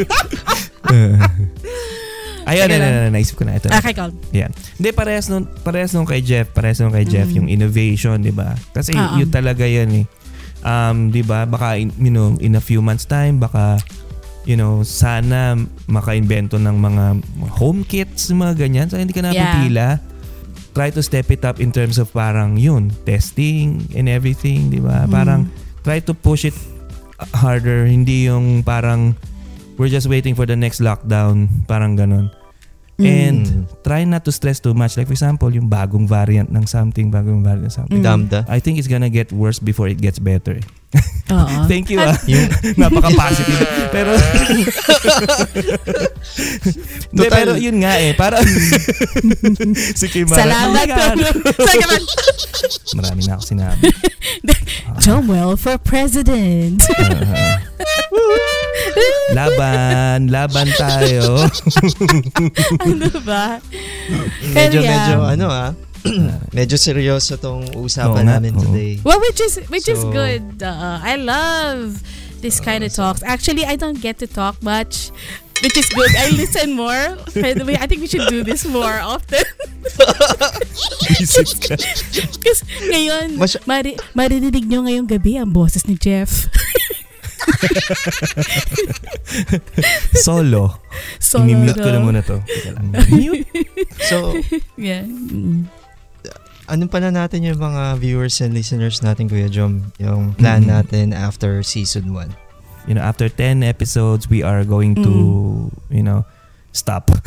Ayun, 2.47 2.70
na, 2.70 2.77
na, 2.79 2.89
na, 2.95 3.11
naisip 3.11 3.35
ko 3.35 3.43
na 3.43 3.59
ito. 3.59 3.66
Okay, 3.66 3.91
call. 3.91 4.14
Yan. 4.31 4.55
Hindi, 4.79 4.95
parehas 4.95 5.27
nung, 5.27 5.51
parehas 5.66 5.91
nung 5.91 6.07
kay 6.07 6.22
Jeff. 6.22 6.47
Parehas 6.55 6.79
nung 6.79 6.95
kay 6.95 7.03
Jeff, 7.03 7.27
Mm. 7.27 7.37
yung 7.43 7.49
innovation, 7.51 8.22
di 8.22 8.31
ba? 8.31 8.55
Kasi 8.70 8.95
Oo. 8.95 9.18
yun 9.18 9.27
talaga 9.35 9.66
yan 9.66 9.91
eh. 9.91 10.07
Um, 10.62 11.11
di 11.11 11.27
ba? 11.27 11.43
Baka, 11.43 11.74
in, 11.74 11.91
you 11.99 12.12
know, 12.14 12.39
in 12.39 12.55
a 12.55 12.62
few 12.62 12.79
months 12.79 13.03
time, 13.03 13.43
baka, 13.43 13.83
you 14.47 14.55
know, 14.55 14.86
sana 14.86 15.59
maka-invento 15.90 16.57
ng 16.57 16.76
mga 16.78 17.05
home 17.51 17.82
kits, 17.82 18.30
mga 18.30 18.55
ganyan. 18.57 18.86
So, 18.86 18.97
hindi 18.97 19.12
ka 19.12 19.26
napipila. 19.26 19.99
Try 20.72 20.94
to 20.94 21.03
step 21.03 21.28
it 21.34 21.42
up 21.42 21.59
in 21.59 21.74
terms 21.74 21.99
of 21.99 22.09
parang 22.14 22.55
yun, 22.55 22.94
testing 23.05 23.82
and 23.92 24.07
everything, 24.07 24.70
di 24.70 24.78
ba? 24.78 25.05
Mm. 25.05 25.11
Parang, 25.11 25.40
try 25.82 25.99
to 25.99 26.14
push 26.14 26.47
it 26.47 26.57
harder. 27.34 27.84
Hindi 27.90 28.30
yung 28.30 28.62
parang, 28.62 29.18
we're 29.76 29.90
just 29.90 30.07
waiting 30.07 30.38
for 30.38 30.47
the 30.47 30.55
next 30.57 30.78
lockdown. 30.78 31.49
Parang 31.66 31.99
ganun. 31.99 32.30
And 32.97 33.44
Mm. 33.44 33.84
try 33.84 34.09
not 34.09 34.24
to 34.24 34.32
stress 34.32 34.57
too 34.57 34.72
much. 34.72 34.97
Like 34.97 35.05
for 35.05 35.12
example, 35.12 35.53
yung 35.53 35.68
bagong 35.68 36.09
variant 36.09 36.49
ng 36.49 36.64
something, 36.64 37.12
bagong 37.12 37.44
variant 37.44 37.68
ng 37.68 37.74
something. 37.76 38.01
Mm. 38.01 38.09
Damda. 38.09 38.40
I 38.49 38.57
think 38.57 38.80
it's 38.80 38.88
gonna 38.88 39.12
get 39.12 39.32
worse 39.36 39.61
before 39.61 39.84
it 39.88 40.01
gets 40.01 40.16
better. 40.16 40.57
Oo. 41.27 41.66
Thank 41.66 41.91
you 41.91 41.99
ah. 41.99 42.14
Yung, 42.31 42.47
Napaka-positive. 42.81 43.66
pero 43.91 44.14
Total- 47.16 47.31
pero 47.33 47.53
yun 47.59 47.83
nga 47.83 47.99
eh. 47.99 48.14
Para 48.14 48.39
si 49.99 50.07
Kim 50.07 50.31
Mara, 50.31 50.39
Salamat. 50.47 50.87
Oh. 50.87 51.18
Salamat. 51.66 52.03
Marami 52.95 53.20
na 53.27 53.33
ako 53.37 53.43
sinabi. 53.45 53.91
Joel 55.03 55.59
for 55.59 55.77
president. 55.83 56.81
Uh, 56.95 57.59
laban, 59.35 60.31
laban 60.31 60.68
tayo. 60.79 61.47
ano 62.81 63.09
ba? 63.27 63.59
medyo, 64.55 64.81
medyo, 64.81 65.14
ano 65.27 65.47
ah, 65.51 65.70
medyo 66.57 66.76
seryoso 66.76 67.36
tong 67.36 67.64
Oo 67.74 67.86
usapan 67.86 68.26
nga, 68.26 68.38
namin 68.38 68.52
oo. 68.57 68.62
today. 68.62 68.98
Well, 69.02 69.20
which 69.20 69.40
is 69.40 69.59
which 69.68 69.86
is 69.86 70.00
So- 70.00 70.11
good. 70.11 70.61
Uh, 70.61 70.98
I 71.00 71.16
love 71.16 72.00
this 72.40 72.59
kind 72.59 72.82
of 72.84 72.92
talks. 72.92 73.22
Actually, 73.22 73.64
I 73.64 73.74
don't 73.74 73.98
get 73.98 74.20
to 74.20 74.26
talk 74.28 74.61
much, 74.61 75.09
which 75.64 75.74
is 75.74 75.88
good. 75.90 76.12
I 76.14 76.30
listen 76.36 76.76
more. 76.76 77.16
By 77.34 77.57
the 77.57 77.64
way, 77.64 77.74
I 77.80 77.88
think 77.88 78.04
we 78.04 78.09
should 78.09 78.28
do 78.28 78.44
this 78.44 78.64
more 78.64 79.00
often. 79.00 79.42
Visit 81.16 81.48
ka. 81.64 81.74
Kasi 82.44 82.62
ngayon, 82.92 83.40
Mas- 83.40 83.59
mari 83.64 83.96
maririnig 84.12 84.68
nyo 84.68 84.84
ngayong 84.84 85.09
gabi 85.09 85.40
ang 85.40 85.48
boses 85.50 85.88
ni 85.88 85.96
Jeff. 85.96 86.46
Solo. 90.14 90.80
So, 91.18 91.38
Ini-mute 91.42 91.78
ko 91.78 91.88
na 91.92 92.00
muna 92.00 92.20
to. 92.24 92.40
Teka 92.42 92.70
lang. 92.74 92.90
Mute. 93.14 93.46
So, 94.09 94.34
Yeah. 94.76 95.04
Mm. 95.07 95.68
Anong 96.66 96.88
pala 96.88 97.08
natin 97.08 97.42
yung 97.42 97.56
mga 97.56 97.96
viewers 97.96 98.38
and 98.40 98.50
listeners 98.50 99.00
natin, 99.00 99.26
Kuya 99.26 99.46
Jom? 99.46 99.90
Yung 99.96 100.32
plan 100.32 100.60
Mhm. 100.60 100.68
natin 100.68 101.04
after 101.10 101.62
season 101.62 102.12
1. 102.12 102.32
You 102.86 102.94
know, 102.94 103.02
after 103.02 103.26
10 103.26 103.60
episodes, 103.60 104.26
we 104.26 104.40
are 104.40 104.62
going 104.62 104.94
to, 104.96 105.10
you 105.90 106.00
know, 106.00 106.22
stop. 106.70 107.10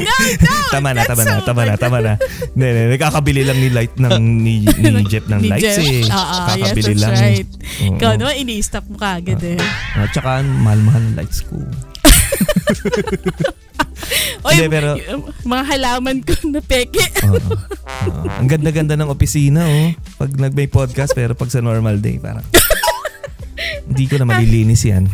No, 0.00 0.14
no! 0.38 0.52
tama 0.70 0.88
na, 0.94 1.02
tama 1.02 1.22
na, 1.24 1.30
so 1.34 1.40
tama 1.44 1.60
na, 1.66 1.72
tama 1.74 1.98
na. 2.00 2.12
Hindi, 2.54 2.64
hindi, 2.64 2.82
nagkakabili 2.94 3.42
lang 3.42 3.58
ni 3.58 3.68
Light 3.68 3.90
ng 3.96 4.16
ni, 4.38 4.62
ni 4.80 5.02
Jeff 5.04 5.26
ng 5.26 5.40
Ni 5.42 5.48
lights 5.50 5.66
Jeff. 5.66 5.82
eh. 5.82 6.06
Ah, 6.08 6.14
ah, 6.14 6.46
yes, 6.54 6.72
Kakabili 6.72 6.86
that's 6.86 7.02
lang. 7.02 7.12
right. 7.18 7.48
Oo. 7.50 7.94
Ikaw 7.98 8.10
naman, 8.16 8.34
ini-stop 8.38 8.84
mo 8.86 8.96
kagad 8.96 9.40
eh. 9.42 9.58
At 9.94 10.10
saka, 10.14 10.40
mahal-mahal 10.40 11.02
ng 11.04 11.14
lights 11.18 11.42
ko. 11.42 11.58
Oy, 14.46 14.54
Hindi, 14.56 14.68
pero- 14.68 14.96
mga 15.44 15.64
halaman 15.66 16.16
ko 16.20 16.34
na 16.48 16.60
peke. 16.60 17.04
Oo. 17.28 17.36
Oo. 17.36 18.22
Ang 18.26 18.48
ganda-ganda 18.48 18.94
ng 18.94 19.08
opisina, 19.08 19.62
oh. 19.62 19.88
Pag 20.16 20.36
nag-may 20.36 20.66
podcast, 20.66 21.12
pero 21.12 21.34
pag 21.34 21.50
sa 21.50 21.60
normal 21.60 21.98
day, 21.98 22.16
parang, 22.16 22.44
hindi 23.86 24.04
ko 24.06 24.16
na 24.16 24.26
malilinis 24.26 24.82
yan. 24.82 25.04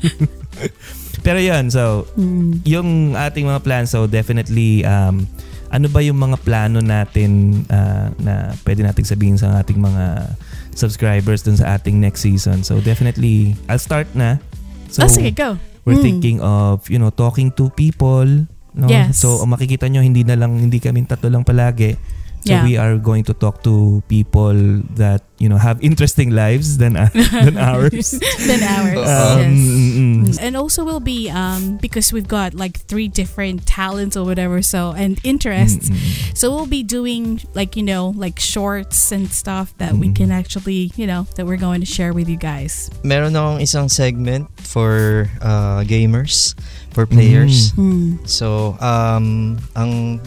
pero 1.26 1.38
yan, 1.38 1.68
so, 1.68 2.06
Mm. 2.16 2.50
yung 2.64 2.88
ating 3.14 3.44
mga 3.44 3.60
plans, 3.62 3.90
so 3.90 4.06
definitely, 4.06 4.84
um, 4.84 5.24
ano 5.70 5.86
ba 5.86 6.02
yung 6.02 6.18
mga 6.18 6.42
plano 6.42 6.82
natin 6.82 7.62
ah, 7.70 8.10
na 8.18 8.50
pwede 8.66 8.82
nating 8.82 9.06
sabihin 9.06 9.38
sa 9.38 9.62
ating 9.62 9.78
mga 9.78 10.34
subscribers 10.74 11.46
dun 11.46 11.54
sa 11.54 11.78
ating 11.78 12.02
next 12.02 12.26
season. 12.26 12.66
So 12.66 12.82
definitely, 12.82 13.54
I'll 13.70 13.78
start 13.78 14.10
na. 14.12 14.42
So, 14.90 15.06
oh, 15.06 15.10
sige, 15.10 15.30
go. 15.30 15.54
We're 15.84 15.98
Mm. 15.98 16.04
thinking 16.04 16.38
of, 16.40 16.84
you 16.88 17.00
know, 17.00 17.10
talking 17.10 17.50
to 17.54 17.68
people. 17.72 18.46
No? 18.70 18.86
Yes. 18.86 19.18
So, 19.18 19.42
makikita 19.44 19.90
nyo, 19.90 19.98
hindi 19.98 20.22
na 20.22 20.38
lang, 20.38 20.54
hindi 20.54 20.78
kami 20.78 21.02
tatlo 21.02 21.26
lang 21.26 21.42
palagi. 21.42 21.98
So, 22.40 22.56
Yeah. 22.56 22.64
we 22.64 22.76
are 22.80 22.96
going 22.96 23.24
to 23.28 23.34
talk 23.36 23.60
to 23.68 24.00
people 24.08 24.80
that, 24.96 25.28
you 25.36 25.48
know, 25.48 25.60
have 25.60 25.76
interesting 25.84 26.32
lives 26.32 26.78
than, 26.80 26.96
uh, 26.96 27.08
than 27.44 27.60
ours. 27.60 28.16
Than 28.16 28.60
ours. 28.64 29.04
Um, 29.04 30.24
yes. 30.24 30.38
And 30.40 30.56
also 30.56 30.84
we'll 30.84 31.04
be 31.04 31.28
um 31.28 31.76
because 31.84 32.12
we've 32.16 32.28
got 32.28 32.54
like 32.56 32.80
three 32.88 33.08
different 33.08 33.66
talents 33.68 34.16
or 34.16 34.24
whatever 34.24 34.62
so 34.64 34.96
and 34.96 35.20
interests. 35.24 35.88
Mm, 35.90 35.96
mm. 35.96 36.36
So 36.36 36.48
we'll 36.48 36.68
be 36.70 36.80
doing 36.82 37.40
like 37.52 37.76
you 37.76 37.84
know 37.84 38.16
like 38.16 38.40
shorts 38.40 39.12
and 39.12 39.28
stuff 39.28 39.76
that 39.76 39.92
we 40.00 40.08
Mm. 40.08 40.16
can 40.16 40.30
actually 40.32 40.90
you 40.96 41.04
know 41.06 41.28
that 41.36 41.44
we're 41.44 41.60
going 41.60 41.80
to 41.84 41.88
share 41.88 42.12
with 42.16 42.24
you 42.28 42.40
guys. 42.40 42.88
Meron 43.04 43.36
akong 43.36 43.60
isang 43.60 43.92
segment 43.92 44.48
for 44.56 45.28
uh, 45.44 45.84
gamers, 45.84 46.56
for 46.96 47.04
players. 47.04 47.72
Hmm. 47.76 48.16
So, 48.24 48.80
um, 48.80 49.58
ang 49.76 50.20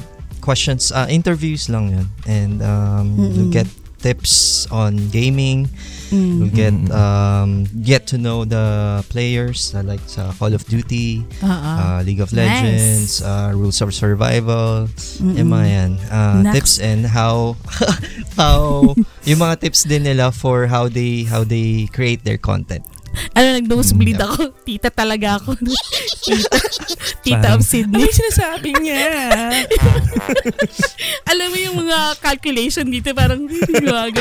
questions, 0.43 0.91
uh, 0.91 1.07
interviews 1.07 1.71
lang 1.71 1.95
yun. 1.95 2.07
And 2.27 2.59
um, 2.59 3.15
you 3.15 3.47
Mm-mm. 3.47 3.55
get 3.55 3.67
tips 4.03 4.67
on 4.67 5.07
gaming. 5.15 5.71
Mm. 6.11 6.43
You 6.43 6.47
get 6.51 6.75
um, 6.91 7.63
get 7.81 8.05
to 8.11 8.19
know 8.19 8.43
the 8.45 9.01
players 9.09 9.73
uh, 9.73 9.81
like 9.81 10.03
sa 10.05 10.29
Call 10.35 10.53
of 10.53 10.67
Duty, 10.67 11.23
Uh-uh. 11.41 11.47
uh, 11.47 11.99
League 12.03 12.19
of 12.19 12.29
Nice. 12.35 12.43
Legends, 12.61 13.11
uh, 13.23 13.49
Rules 13.55 13.79
of 13.81 13.95
Survival, 13.95 14.91
yung 15.23 15.49
yan. 15.65 15.91
Uh, 16.11 16.43
Naks. 16.43 16.53
tips 16.53 16.73
and 16.83 17.07
how 17.07 17.55
how 18.37 18.93
yung 19.25 19.39
mga 19.41 19.63
tips 19.65 19.87
din 19.87 20.03
nila 20.05 20.29
for 20.29 20.67
how 20.67 20.85
they 20.91 21.23
how 21.25 21.41
they 21.47 21.87
create 21.89 22.21
their 22.27 22.37
content. 22.37 22.83
Ano, 23.37 23.47
nag-nosebleed 23.57 24.17
Mm. 24.17 24.25
ako. 24.25 24.41
Tita 24.61 24.89
talaga 24.89 25.41
ako. 25.41 25.57
tita, 26.25 26.57
tita 27.21 27.47
of 27.53 27.61
Sydney. 27.61 28.05
sinasabi 28.09 28.73
niya? 28.77 29.09
Alam 31.31 31.47
mo 31.49 31.57
yung 31.57 31.77
mga 31.81 31.99
calculation 32.19 32.85
dito, 32.87 33.09
parang 33.13 33.45
ganun. 33.47 34.13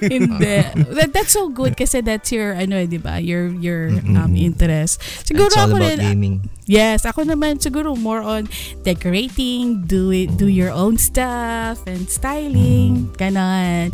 Hindi. 0.00 0.56
That, 0.92 1.10
that's 1.12 1.32
so 1.32 1.48
good 1.48 1.72
kasi 1.74 2.00
that's 2.00 2.30
your, 2.30 2.52
ano, 2.54 2.84
di 2.84 2.98
ba? 2.98 3.16
Your, 3.16 3.48
your 3.56 3.88
um, 4.12 4.36
interest. 4.36 5.00
Siguro 5.24 5.48
It's 5.48 5.56
all 5.56 5.72
ako 5.72 5.76
about 5.80 5.98
rin, 5.98 6.00
gaming. 6.00 6.36
Yes, 6.64 7.04
ako 7.04 7.28
naman 7.28 7.60
siguro 7.60 7.92
more 7.92 8.24
on 8.24 8.48
decorating, 8.84 9.84
do 9.84 10.08
it, 10.08 10.32
do 10.40 10.48
your 10.48 10.72
own 10.72 10.96
stuff 10.96 11.76
and 11.84 12.08
styling, 12.08 13.12
ganon. 13.20 13.92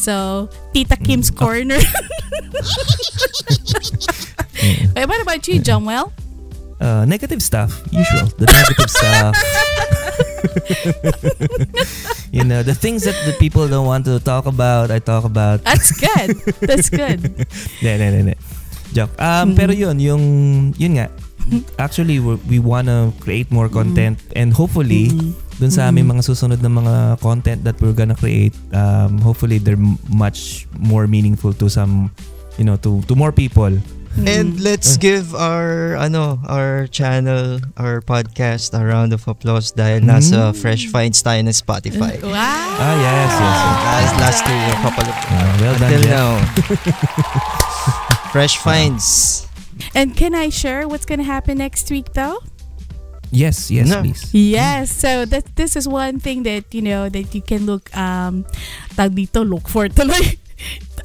So, 0.00 0.48
Tita 0.72 0.96
Kim's 0.96 1.28
Corner. 1.30 1.76
Eh, 4.96 5.06
what 5.08 5.20
about 5.22 5.40
you, 5.48 5.56
Jomwell? 5.60 6.12
Uh, 6.80 7.04
negative 7.08 7.40
stuff, 7.40 7.80
usual. 7.92 8.28
The 8.36 8.44
negative 8.44 8.90
stuff. 8.92 9.32
you 12.32 12.44
know, 12.44 12.62
the 12.62 12.74
things 12.74 13.04
that 13.04 13.16
the 13.24 13.32
people 13.40 13.68
don't 13.68 13.86
want 13.86 14.04
to 14.04 14.20
talk 14.20 14.44
about, 14.44 14.90
I 14.90 14.98
talk 14.98 15.24
about. 15.24 15.64
That's 15.64 15.92
good. 15.92 16.36
That's 16.60 16.88
good. 16.92 17.46
Ne, 17.80 17.96
ne, 17.96 18.10
ne, 18.10 18.22
ne. 18.32 18.34
Joke. 18.92 19.12
Um, 19.20 19.52
Mm. 19.52 19.56
Pero 19.56 19.72
yun, 19.72 19.96
yung, 20.00 20.22
yun 20.76 20.92
nga, 21.00 21.08
actually, 21.76 22.18
we're, 22.18 22.38
we 22.46 22.58
wanna 22.58 23.12
create 23.18 23.50
more 23.50 23.68
content 23.68 24.18
and 24.34 24.52
hopefully, 24.52 25.10
Mm. 25.10 25.32
dun 25.58 25.70
sa 25.70 25.88
aming 25.88 26.06
Mm. 26.06 26.12
mga 26.16 26.22
susunod 26.26 26.58
na 26.58 26.68
mga 26.68 26.94
content 27.18 27.64
that 27.64 27.76
we're 27.78 27.92
gonna 27.92 28.14
create, 28.14 28.54
um, 28.72 29.18
hopefully 29.20 29.58
they're 29.58 29.78
m- 29.78 29.98
much 30.08 30.66
more 30.76 31.06
meaningful 31.06 31.52
to 31.52 31.68
some, 31.68 32.08
you 32.56 32.64
know, 32.64 32.76
to 32.80 33.00
to 33.04 33.14
more 33.14 33.30
people. 33.30 33.72
And 34.26 34.58
let's 34.58 34.98
give 34.98 35.38
our 35.38 35.94
ano 35.94 36.42
our 36.50 36.90
channel, 36.90 37.62
our 37.78 38.02
podcast 38.02 38.74
a 38.74 38.82
round 38.82 39.14
of 39.14 39.22
applause 39.30 39.70
dahil 39.70 40.02
nasa 40.02 40.50
Mm. 40.50 40.58
Fresh 40.58 40.90
Finds 40.90 41.22
tayo 41.22 41.38
ng 41.38 41.54
Spotify. 41.54 42.18
Wow. 42.18 42.34
Ah, 42.34 42.94
yes, 42.98 43.30
yes, 43.30 43.38
yes. 43.38 43.78
Last, 43.86 44.14
last 44.18 44.40
two, 44.42 44.58
a 44.58 44.78
couple 44.82 45.06
of 45.06 45.14
Ah, 45.30 45.50
well 45.62 45.76
done, 45.78 45.90
Until 45.94 46.02
Jeff. 46.02 46.10
now. 46.10 46.30
Fresh 48.34 48.58
Finds. 48.58 49.46
And 49.94 50.16
can 50.16 50.34
I 50.34 50.48
share 50.50 50.86
what's 50.88 51.04
gonna 51.04 51.24
happen 51.26 51.58
next 51.58 51.90
week, 51.90 52.12
though? 52.14 52.38
Yes, 53.30 53.70
yes, 53.70 53.88
No. 53.88 54.02
please. 54.02 54.26
Yes. 54.34 54.90
So 54.90 55.24
that 55.24 55.54
this 55.54 55.76
is 55.76 55.86
one 55.86 56.18
thing 56.18 56.42
that 56.44 56.74
you 56.74 56.82
know 56.82 57.08
that 57.08 57.30
you 57.34 57.42
can 57.42 57.64
look 57.64 57.86
um 57.96 58.42
tag 58.98 59.14
dito 59.14 59.46
look 59.46 59.68
for 59.70 59.86
tuloy. 59.94 60.34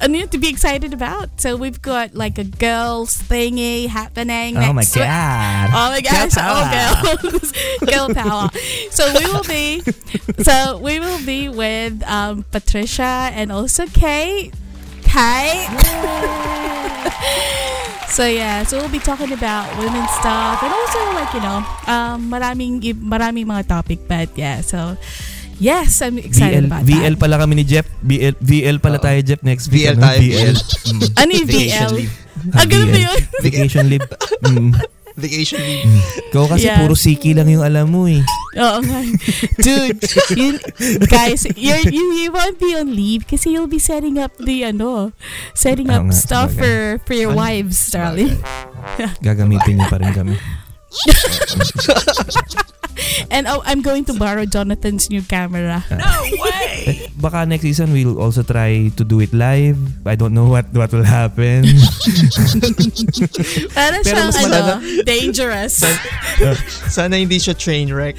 ano 0.02 0.12
yun 0.20 0.28
to 0.28 0.36
be 0.36 0.50
excited 0.50 0.90
about. 0.92 1.40
So 1.40 1.54
we've 1.56 1.80
got 1.80 2.18
like 2.18 2.36
a 2.36 2.44
girls 2.44 3.16
thingy 3.30 3.86
happening 3.86 4.58
Oh 4.58 4.74
my 4.74 4.82
week. 4.82 4.92
God. 4.92 5.70
Oh 5.70 5.86
my 5.94 6.00
gosh! 6.02 6.34
Girl 6.34 6.50
Oh, 6.50 6.66
girls, 7.22 7.50
girl 7.88 8.08
power. 8.12 8.50
So 8.90 9.06
we 9.14 9.24
will 9.30 9.46
be, 9.46 9.80
so 10.42 10.76
we 10.82 10.98
will 11.00 11.22
be 11.24 11.46
with 11.48 12.02
um, 12.10 12.42
Patricia 12.50 13.30
and 13.32 13.48
also 13.54 13.86
Kay. 13.86 14.50
Kay. 15.06 15.64
so 18.16 18.24
yeah, 18.24 18.64
so 18.64 18.80
we'll 18.80 18.88
be 18.88 19.02
talking 19.02 19.28
about 19.36 19.68
women's 19.76 20.08
stuff 20.16 20.64
and 20.64 20.72
also 20.72 21.00
like 21.12 21.28
you 21.36 21.42
know, 21.44 21.60
um, 21.84 22.32
maraming 22.32 22.80
maraming 22.96 23.44
mga 23.44 23.68
topic, 23.68 24.00
but 24.08 24.32
yeah, 24.32 24.64
so. 24.64 24.96
Yes, 25.56 26.04
I'm 26.04 26.20
excited 26.20 26.64
VL, 26.64 26.68
about 26.68 26.84
VL 26.84 27.16
that. 27.16 27.20
pala 27.20 27.40
kami 27.40 27.56
ni 27.56 27.64
Jeff. 27.64 27.88
VL, 28.04 28.36
VL 28.44 28.76
pala 28.76 29.00
Oo. 29.00 29.04
tayo, 29.08 29.24
Jeff, 29.24 29.40
next 29.40 29.72
week. 29.72 29.88
VL 29.88 29.96
ano? 29.96 30.04
tayo, 30.04 30.18
VL. 30.20 30.52
VL. 30.52 30.56
Ano 31.16 31.30
yung 31.32 31.48
Vacation 31.48 31.88
VL? 31.88 31.96
leave. 31.96 32.14
Ah, 32.52 32.64
ganun 32.68 32.88
ba 32.92 32.98
VL. 33.00 33.04
yun? 33.08 33.18
Vacation 33.40 33.84
leave. 33.88 34.08
Mm. 34.44 34.70
Vacation 35.16 35.58
leave. 35.64 35.88
Ikaw 36.28 36.44
kasi 36.46 36.68
Yeah. 36.68 36.78
puro 36.78 36.92
siki 36.92 37.32
lang 37.32 37.48
yung 37.48 37.64
alam 37.64 37.88
mo 37.88 38.04
eh. 38.04 38.20
Oo 38.56 38.78
nga. 38.84 39.00
Dude, 39.64 40.00
yun, 40.32 40.56
guys, 41.08 41.44
you're, 41.56 41.80
you, 41.88 42.04
you 42.14 42.28
won't 42.28 42.60
be 42.60 42.72
on 42.72 42.92
leave 42.92 43.24
kasi 43.24 43.52
you'll 43.52 43.66
be 43.66 43.80
setting 43.80 44.16
up 44.16 44.32
the, 44.36 44.62
ano, 44.62 45.10
setting 45.56 45.88
up 45.88 46.04
nga, 46.04 46.12
stuff 46.12 46.52
for, 46.52 47.00
for 47.04 47.16
your 47.16 47.32
Ano? 47.32 47.40
wives, 47.40 47.80
darling. 47.88 48.36
Gagamitin 49.20 49.80
niyo 49.80 49.86
pa 49.88 49.96
rin 49.96 50.12
kami. 50.12 50.36
And 53.34 53.46
oh, 53.46 53.62
I'm 53.64 53.82
going 53.82 54.04
to 54.06 54.14
borrow 54.14 54.44
Jonathan's 54.46 55.10
new 55.10 55.22
camera. 55.22 55.84
Eh, 56.86 57.08
Baka 57.16 57.44
next 57.46 57.62
season 57.62 57.92
we'll 57.92 58.20
also 58.20 58.42
try 58.42 58.88
to 58.96 59.02
do 59.04 59.20
it 59.20 59.32
live. 59.32 59.76
I 60.06 60.14
don't 60.16 60.32
know 60.32 60.48
what 60.48 60.70
what 60.72 60.92
will 60.92 61.06
happen. 61.06 61.64
Para 63.76 64.00
Pero 64.02 64.16
siyang, 64.16 64.28
mas 64.32 64.36
ano, 64.36 64.48
malala- 64.48 64.80
dangerous. 65.04 65.74
Sana 66.96 67.16
hindi 67.16 67.36
siya 67.36 67.54
train 67.56 67.92
wreck. 67.92 68.16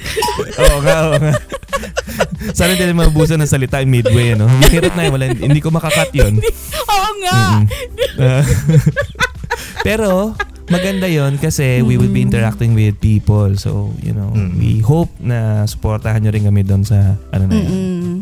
oo 0.58 0.78
nga, 0.82 0.96
oo 1.10 1.16
nga. 1.18 1.32
Sana 2.54 2.74
hindi 2.74 2.94
mabusan 2.94 3.38
ng 3.42 3.50
salita 3.50 3.82
in 3.82 3.90
midway, 3.90 4.34
ano? 4.34 4.46
Mahirap 4.62 4.94
na 4.94 5.02
yun. 5.06 5.12
Wala, 5.14 5.24
hindi 5.34 5.60
ko 5.62 5.70
makakat 5.70 6.10
yun. 6.14 6.38
Oo 6.88 7.10
nga. 7.24 7.38
Mm-mm. 7.62 8.18
Ah. 8.18 8.44
Pero, 9.82 10.34
maganda 10.68 11.04
yon 11.04 11.36
kasi 11.36 11.80
we 11.80 11.96
will 11.96 12.08
be 12.08 12.20
interacting 12.20 12.72
with 12.72 12.96
people. 12.98 13.56
So, 13.56 13.92
you 13.98 14.12
know, 14.12 14.28
Mm. 14.30 14.56
we 14.56 14.80
hope 14.80 15.10
na 15.18 15.64
supportahan 15.64 16.20
nyo 16.20 16.30
rin 16.30 16.44
kami 16.44 16.62
doon 16.62 16.84
sa, 16.84 17.16
ano 17.30 17.44
na 17.44 17.54
yan. 17.54 17.66
Mm-mm. 17.66 18.16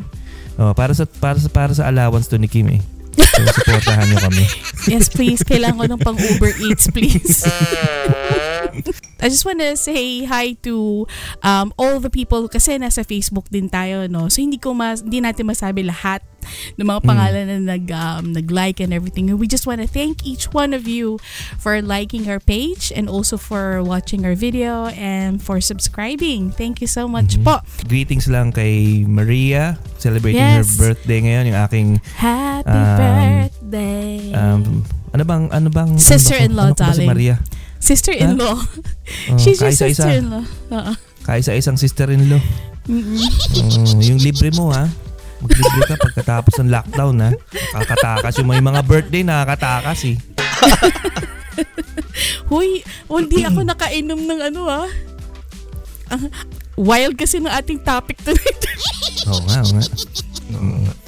Oh, 0.57 0.72
para 0.72 0.90
sa 0.90 1.05
para 1.05 1.36
sa 1.36 1.51
para 1.51 1.72
sa 1.72 1.84
allowance 1.84 2.26
to 2.26 2.38
ni 2.38 2.47
Kim 2.47 2.70
eh. 2.70 2.80
So, 3.18 3.44
supportahan 3.53 4.07
nyo 4.07 4.18
kami. 4.22 4.44
Yes, 4.86 5.11
please. 5.11 5.42
Kailangan 5.42 5.76
ko 5.76 5.84
ng 5.90 6.01
pang 6.01 6.14
Uber 6.14 6.55
Eats, 6.62 6.86
please. 6.88 7.42
I 9.25 9.29
just 9.29 9.45
want 9.45 9.61
to 9.61 9.75
say 9.75 10.25
hi 10.25 10.55
to 10.62 11.07
um, 11.41 11.73
all 11.77 11.99
the 11.99 12.11
people 12.11 12.47
kasi 12.47 12.77
nasa 12.77 13.03
Facebook 13.03 13.49
din 13.49 13.67
tayo, 13.67 14.07
no? 14.07 14.29
So, 14.29 14.41
hindi 14.41 14.59
ko 14.59 14.73
mas, 14.73 15.01
hindi 15.01 15.21
natin 15.21 15.47
masabi 15.47 15.83
lahat 15.83 16.21
ng 16.79 16.87
mga 16.87 17.01
Mm. 17.03 17.09
pangalan 17.11 17.45
na 17.51 17.59
nag, 17.75 17.85
um, 17.91 18.25
nag-like 18.31 18.79
and 18.79 18.95
everything. 18.95 19.27
We 19.35 19.51
just 19.51 19.67
want 19.67 19.83
to 19.83 19.89
thank 19.91 20.23
each 20.23 20.55
one 20.55 20.71
of 20.71 20.87
you 20.87 21.19
for 21.59 21.75
liking 21.83 22.31
our 22.31 22.39
page 22.39 22.95
and 22.95 23.11
also 23.11 23.35
for 23.35 23.83
watching 23.83 24.23
our 24.23 24.39
video 24.39 24.87
and 24.95 25.43
for 25.43 25.59
subscribing. 25.59 26.55
Thank 26.55 26.79
you 26.79 26.87
so 26.87 27.11
much 27.11 27.35
Mhm. 27.35 27.43
po. 27.43 27.59
Greetings 27.91 28.31
lang 28.31 28.55
kay 28.55 29.03
Maria 29.03 29.75
celebrating 29.99 30.39
her 30.39 30.62
Yes. 30.62 30.79
birthday 30.79 31.19
ngayon 31.25 31.45
yung 31.51 31.59
aking 31.67 31.89
Happy 32.14 32.71
Um, 32.71 32.95
birthday. 32.95 34.19
um 34.31 34.62
ano 35.11 35.23
bang 35.25 35.45
ano 35.51 35.69
bang 35.73 35.91
ano 35.97 35.99
ba 35.99 36.07
Sister-in-law, 36.12 36.62
ko? 36.62 36.71
ano 36.71 36.77
ko 36.77 36.83
ba 36.85 36.93
si 36.93 37.03
darling. 37.03 37.11
Maria? 37.11 37.35
Sister-in-law. 37.81 38.57
Oh, 39.31 39.39
She's 39.39 39.62
your 39.62 39.70
sister-in-law. 39.70 40.43
Oo. 40.74 40.93
Kaisa-isang 41.22 41.79
sister-in-law. 41.79 42.43
Mm-mm. 42.91 43.18
Oh, 43.62 44.03
yung 44.03 44.18
libre 44.18 44.51
mo 44.51 44.74
ha. 44.74 44.91
Maglibre 45.39 45.83
ka 45.87 45.95
pagkatapos 45.95 46.59
ng 46.59 46.70
lockdown 46.74 47.14
ha. 47.22 47.31
Nakakatakas 47.74 48.35
yung 48.43 48.51
may 48.51 48.59
mga 48.59 48.83
birthday 48.83 49.22
nakakatakas 49.22 50.11
eh. 50.11 50.16
Huy, 52.51 52.83
hindi 53.07 53.47
ako 53.47 53.62
nakainom 53.62 54.20
ng 54.27 54.41
ano 54.51 54.61
ah. 54.66 54.91
Ah, 56.11 56.22
wild 56.79 57.18
kasi 57.18 57.39
ng 57.39 57.51
ating 57.51 57.83
topic 57.83 58.18
tonight. 58.22 58.62
Oo 59.31 59.43
nga, 59.47 59.59
oo 59.62 59.70
nga. 59.70 60.95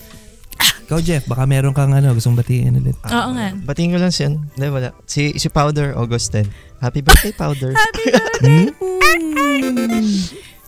Ikaw, 0.89 1.05
Jeff, 1.05 1.28
baka 1.28 1.45
meron 1.45 1.76
kang 1.76 1.93
ano, 1.93 2.16
gustong 2.16 2.32
batiin 2.32 2.72
ulit. 2.74 2.97
Oo 3.05 3.30
nga. 3.36 3.53
Batiin 3.53 3.93
ko 3.93 4.01
lang 4.01 4.09
siya. 4.09 4.32
Hindi, 4.32 4.66
wala. 4.72 4.97
Si, 5.05 5.36
si 5.36 5.53
Powder, 5.53 5.93
August 5.93 6.32
10. 6.32 6.49
Happy 6.80 7.05
birthday, 7.05 7.28
Powder. 7.30 7.76
Happy 7.76 8.05
birthday! 8.16 8.72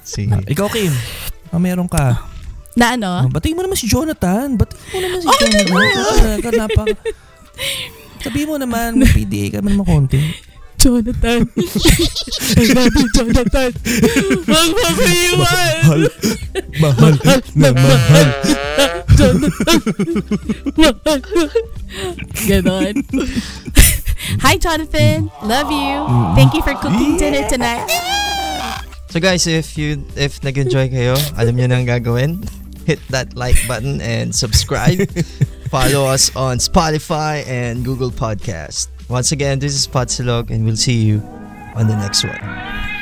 si, 0.05 0.29
Ah, 0.29 0.45
ikaw, 0.45 0.69
Kim, 0.69 0.93
baka 1.49 1.57
meron 1.57 1.89
ka. 1.89 2.21
Na 2.77 3.01
ano? 3.01 3.25
Oh, 3.25 3.33
batiin 3.33 3.57
mo 3.57 3.65
naman 3.65 3.81
si 3.81 3.89
Jonathan. 3.89 4.61
Batiin 4.61 4.85
mo 4.93 4.99
naman 5.01 5.19
si 5.19 5.27
Jonathan. 5.27 6.37
Ka, 6.39 6.51
napaka... 6.53 6.97
Sabihin 8.21 8.47
mo 8.47 8.57
naman, 8.61 8.95
may 9.01 9.09
PDA 9.09 9.57
ka 9.57 9.65
man 9.65 9.73
naman 9.73 9.89
konti. 9.89 10.21
Jonathan. 10.81 11.45
I 12.57 12.65
love 12.73 12.95
you, 12.97 13.09
Jonathan. 13.13 13.71
Huwag 14.49 14.69
mo 14.73 14.89
ko 14.97 15.05
iwan. 15.05 16.01
Mahal 16.81 17.15
na 17.53 17.69
mahal. 17.77 18.29
Jonathan. 19.15 19.79
Mahal. 20.81 21.21
Ganon. 22.49 22.95
Hi, 24.41 24.57
Jonathan. 24.57 25.29
Love 25.45 25.69
you. 25.69 25.97
Thank 26.33 26.57
you 26.57 26.63
for 26.65 26.73
cooking 26.81 27.21
dinner 27.21 27.45
tonight. 27.49 27.85
So 29.13 29.19
guys, 29.19 29.45
if 29.45 29.77
you 29.77 30.07
if 30.17 30.41
nag-enjoy 30.41 30.89
kayo, 30.89 31.19
alam 31.37 31.59
niyo 31.59 31.67
na 31.69 31.83
ang 31.83 31.89
gagawin. 31.89 32.41
Hit 32.89 33.03
that 33.13 33.37
like 33.37 33.59
button 33.69 34.01
and 34.01 34.33
subscribe. 34.33 35.03
Follow 35.75 36.09
us 36.09 36.33
on 36.33 36.57
Spotify 36.57 37.45
and 37.45 37.85
Google 37.85 38.11
Podcast. 38.11 38.89
Once 39.11 39.33
again, 39.33 39.59
this 39.59 39.75
is 39.75 39.89
Patsilog 39.89 40.51
and 40.51 40.65
we'll 40.65 40.77
see 40.77 41.03
you 41.03 41.21
on 41.75 41.89
the 41.89 41.97
next 41.97 42.23
one. 42.23 43.00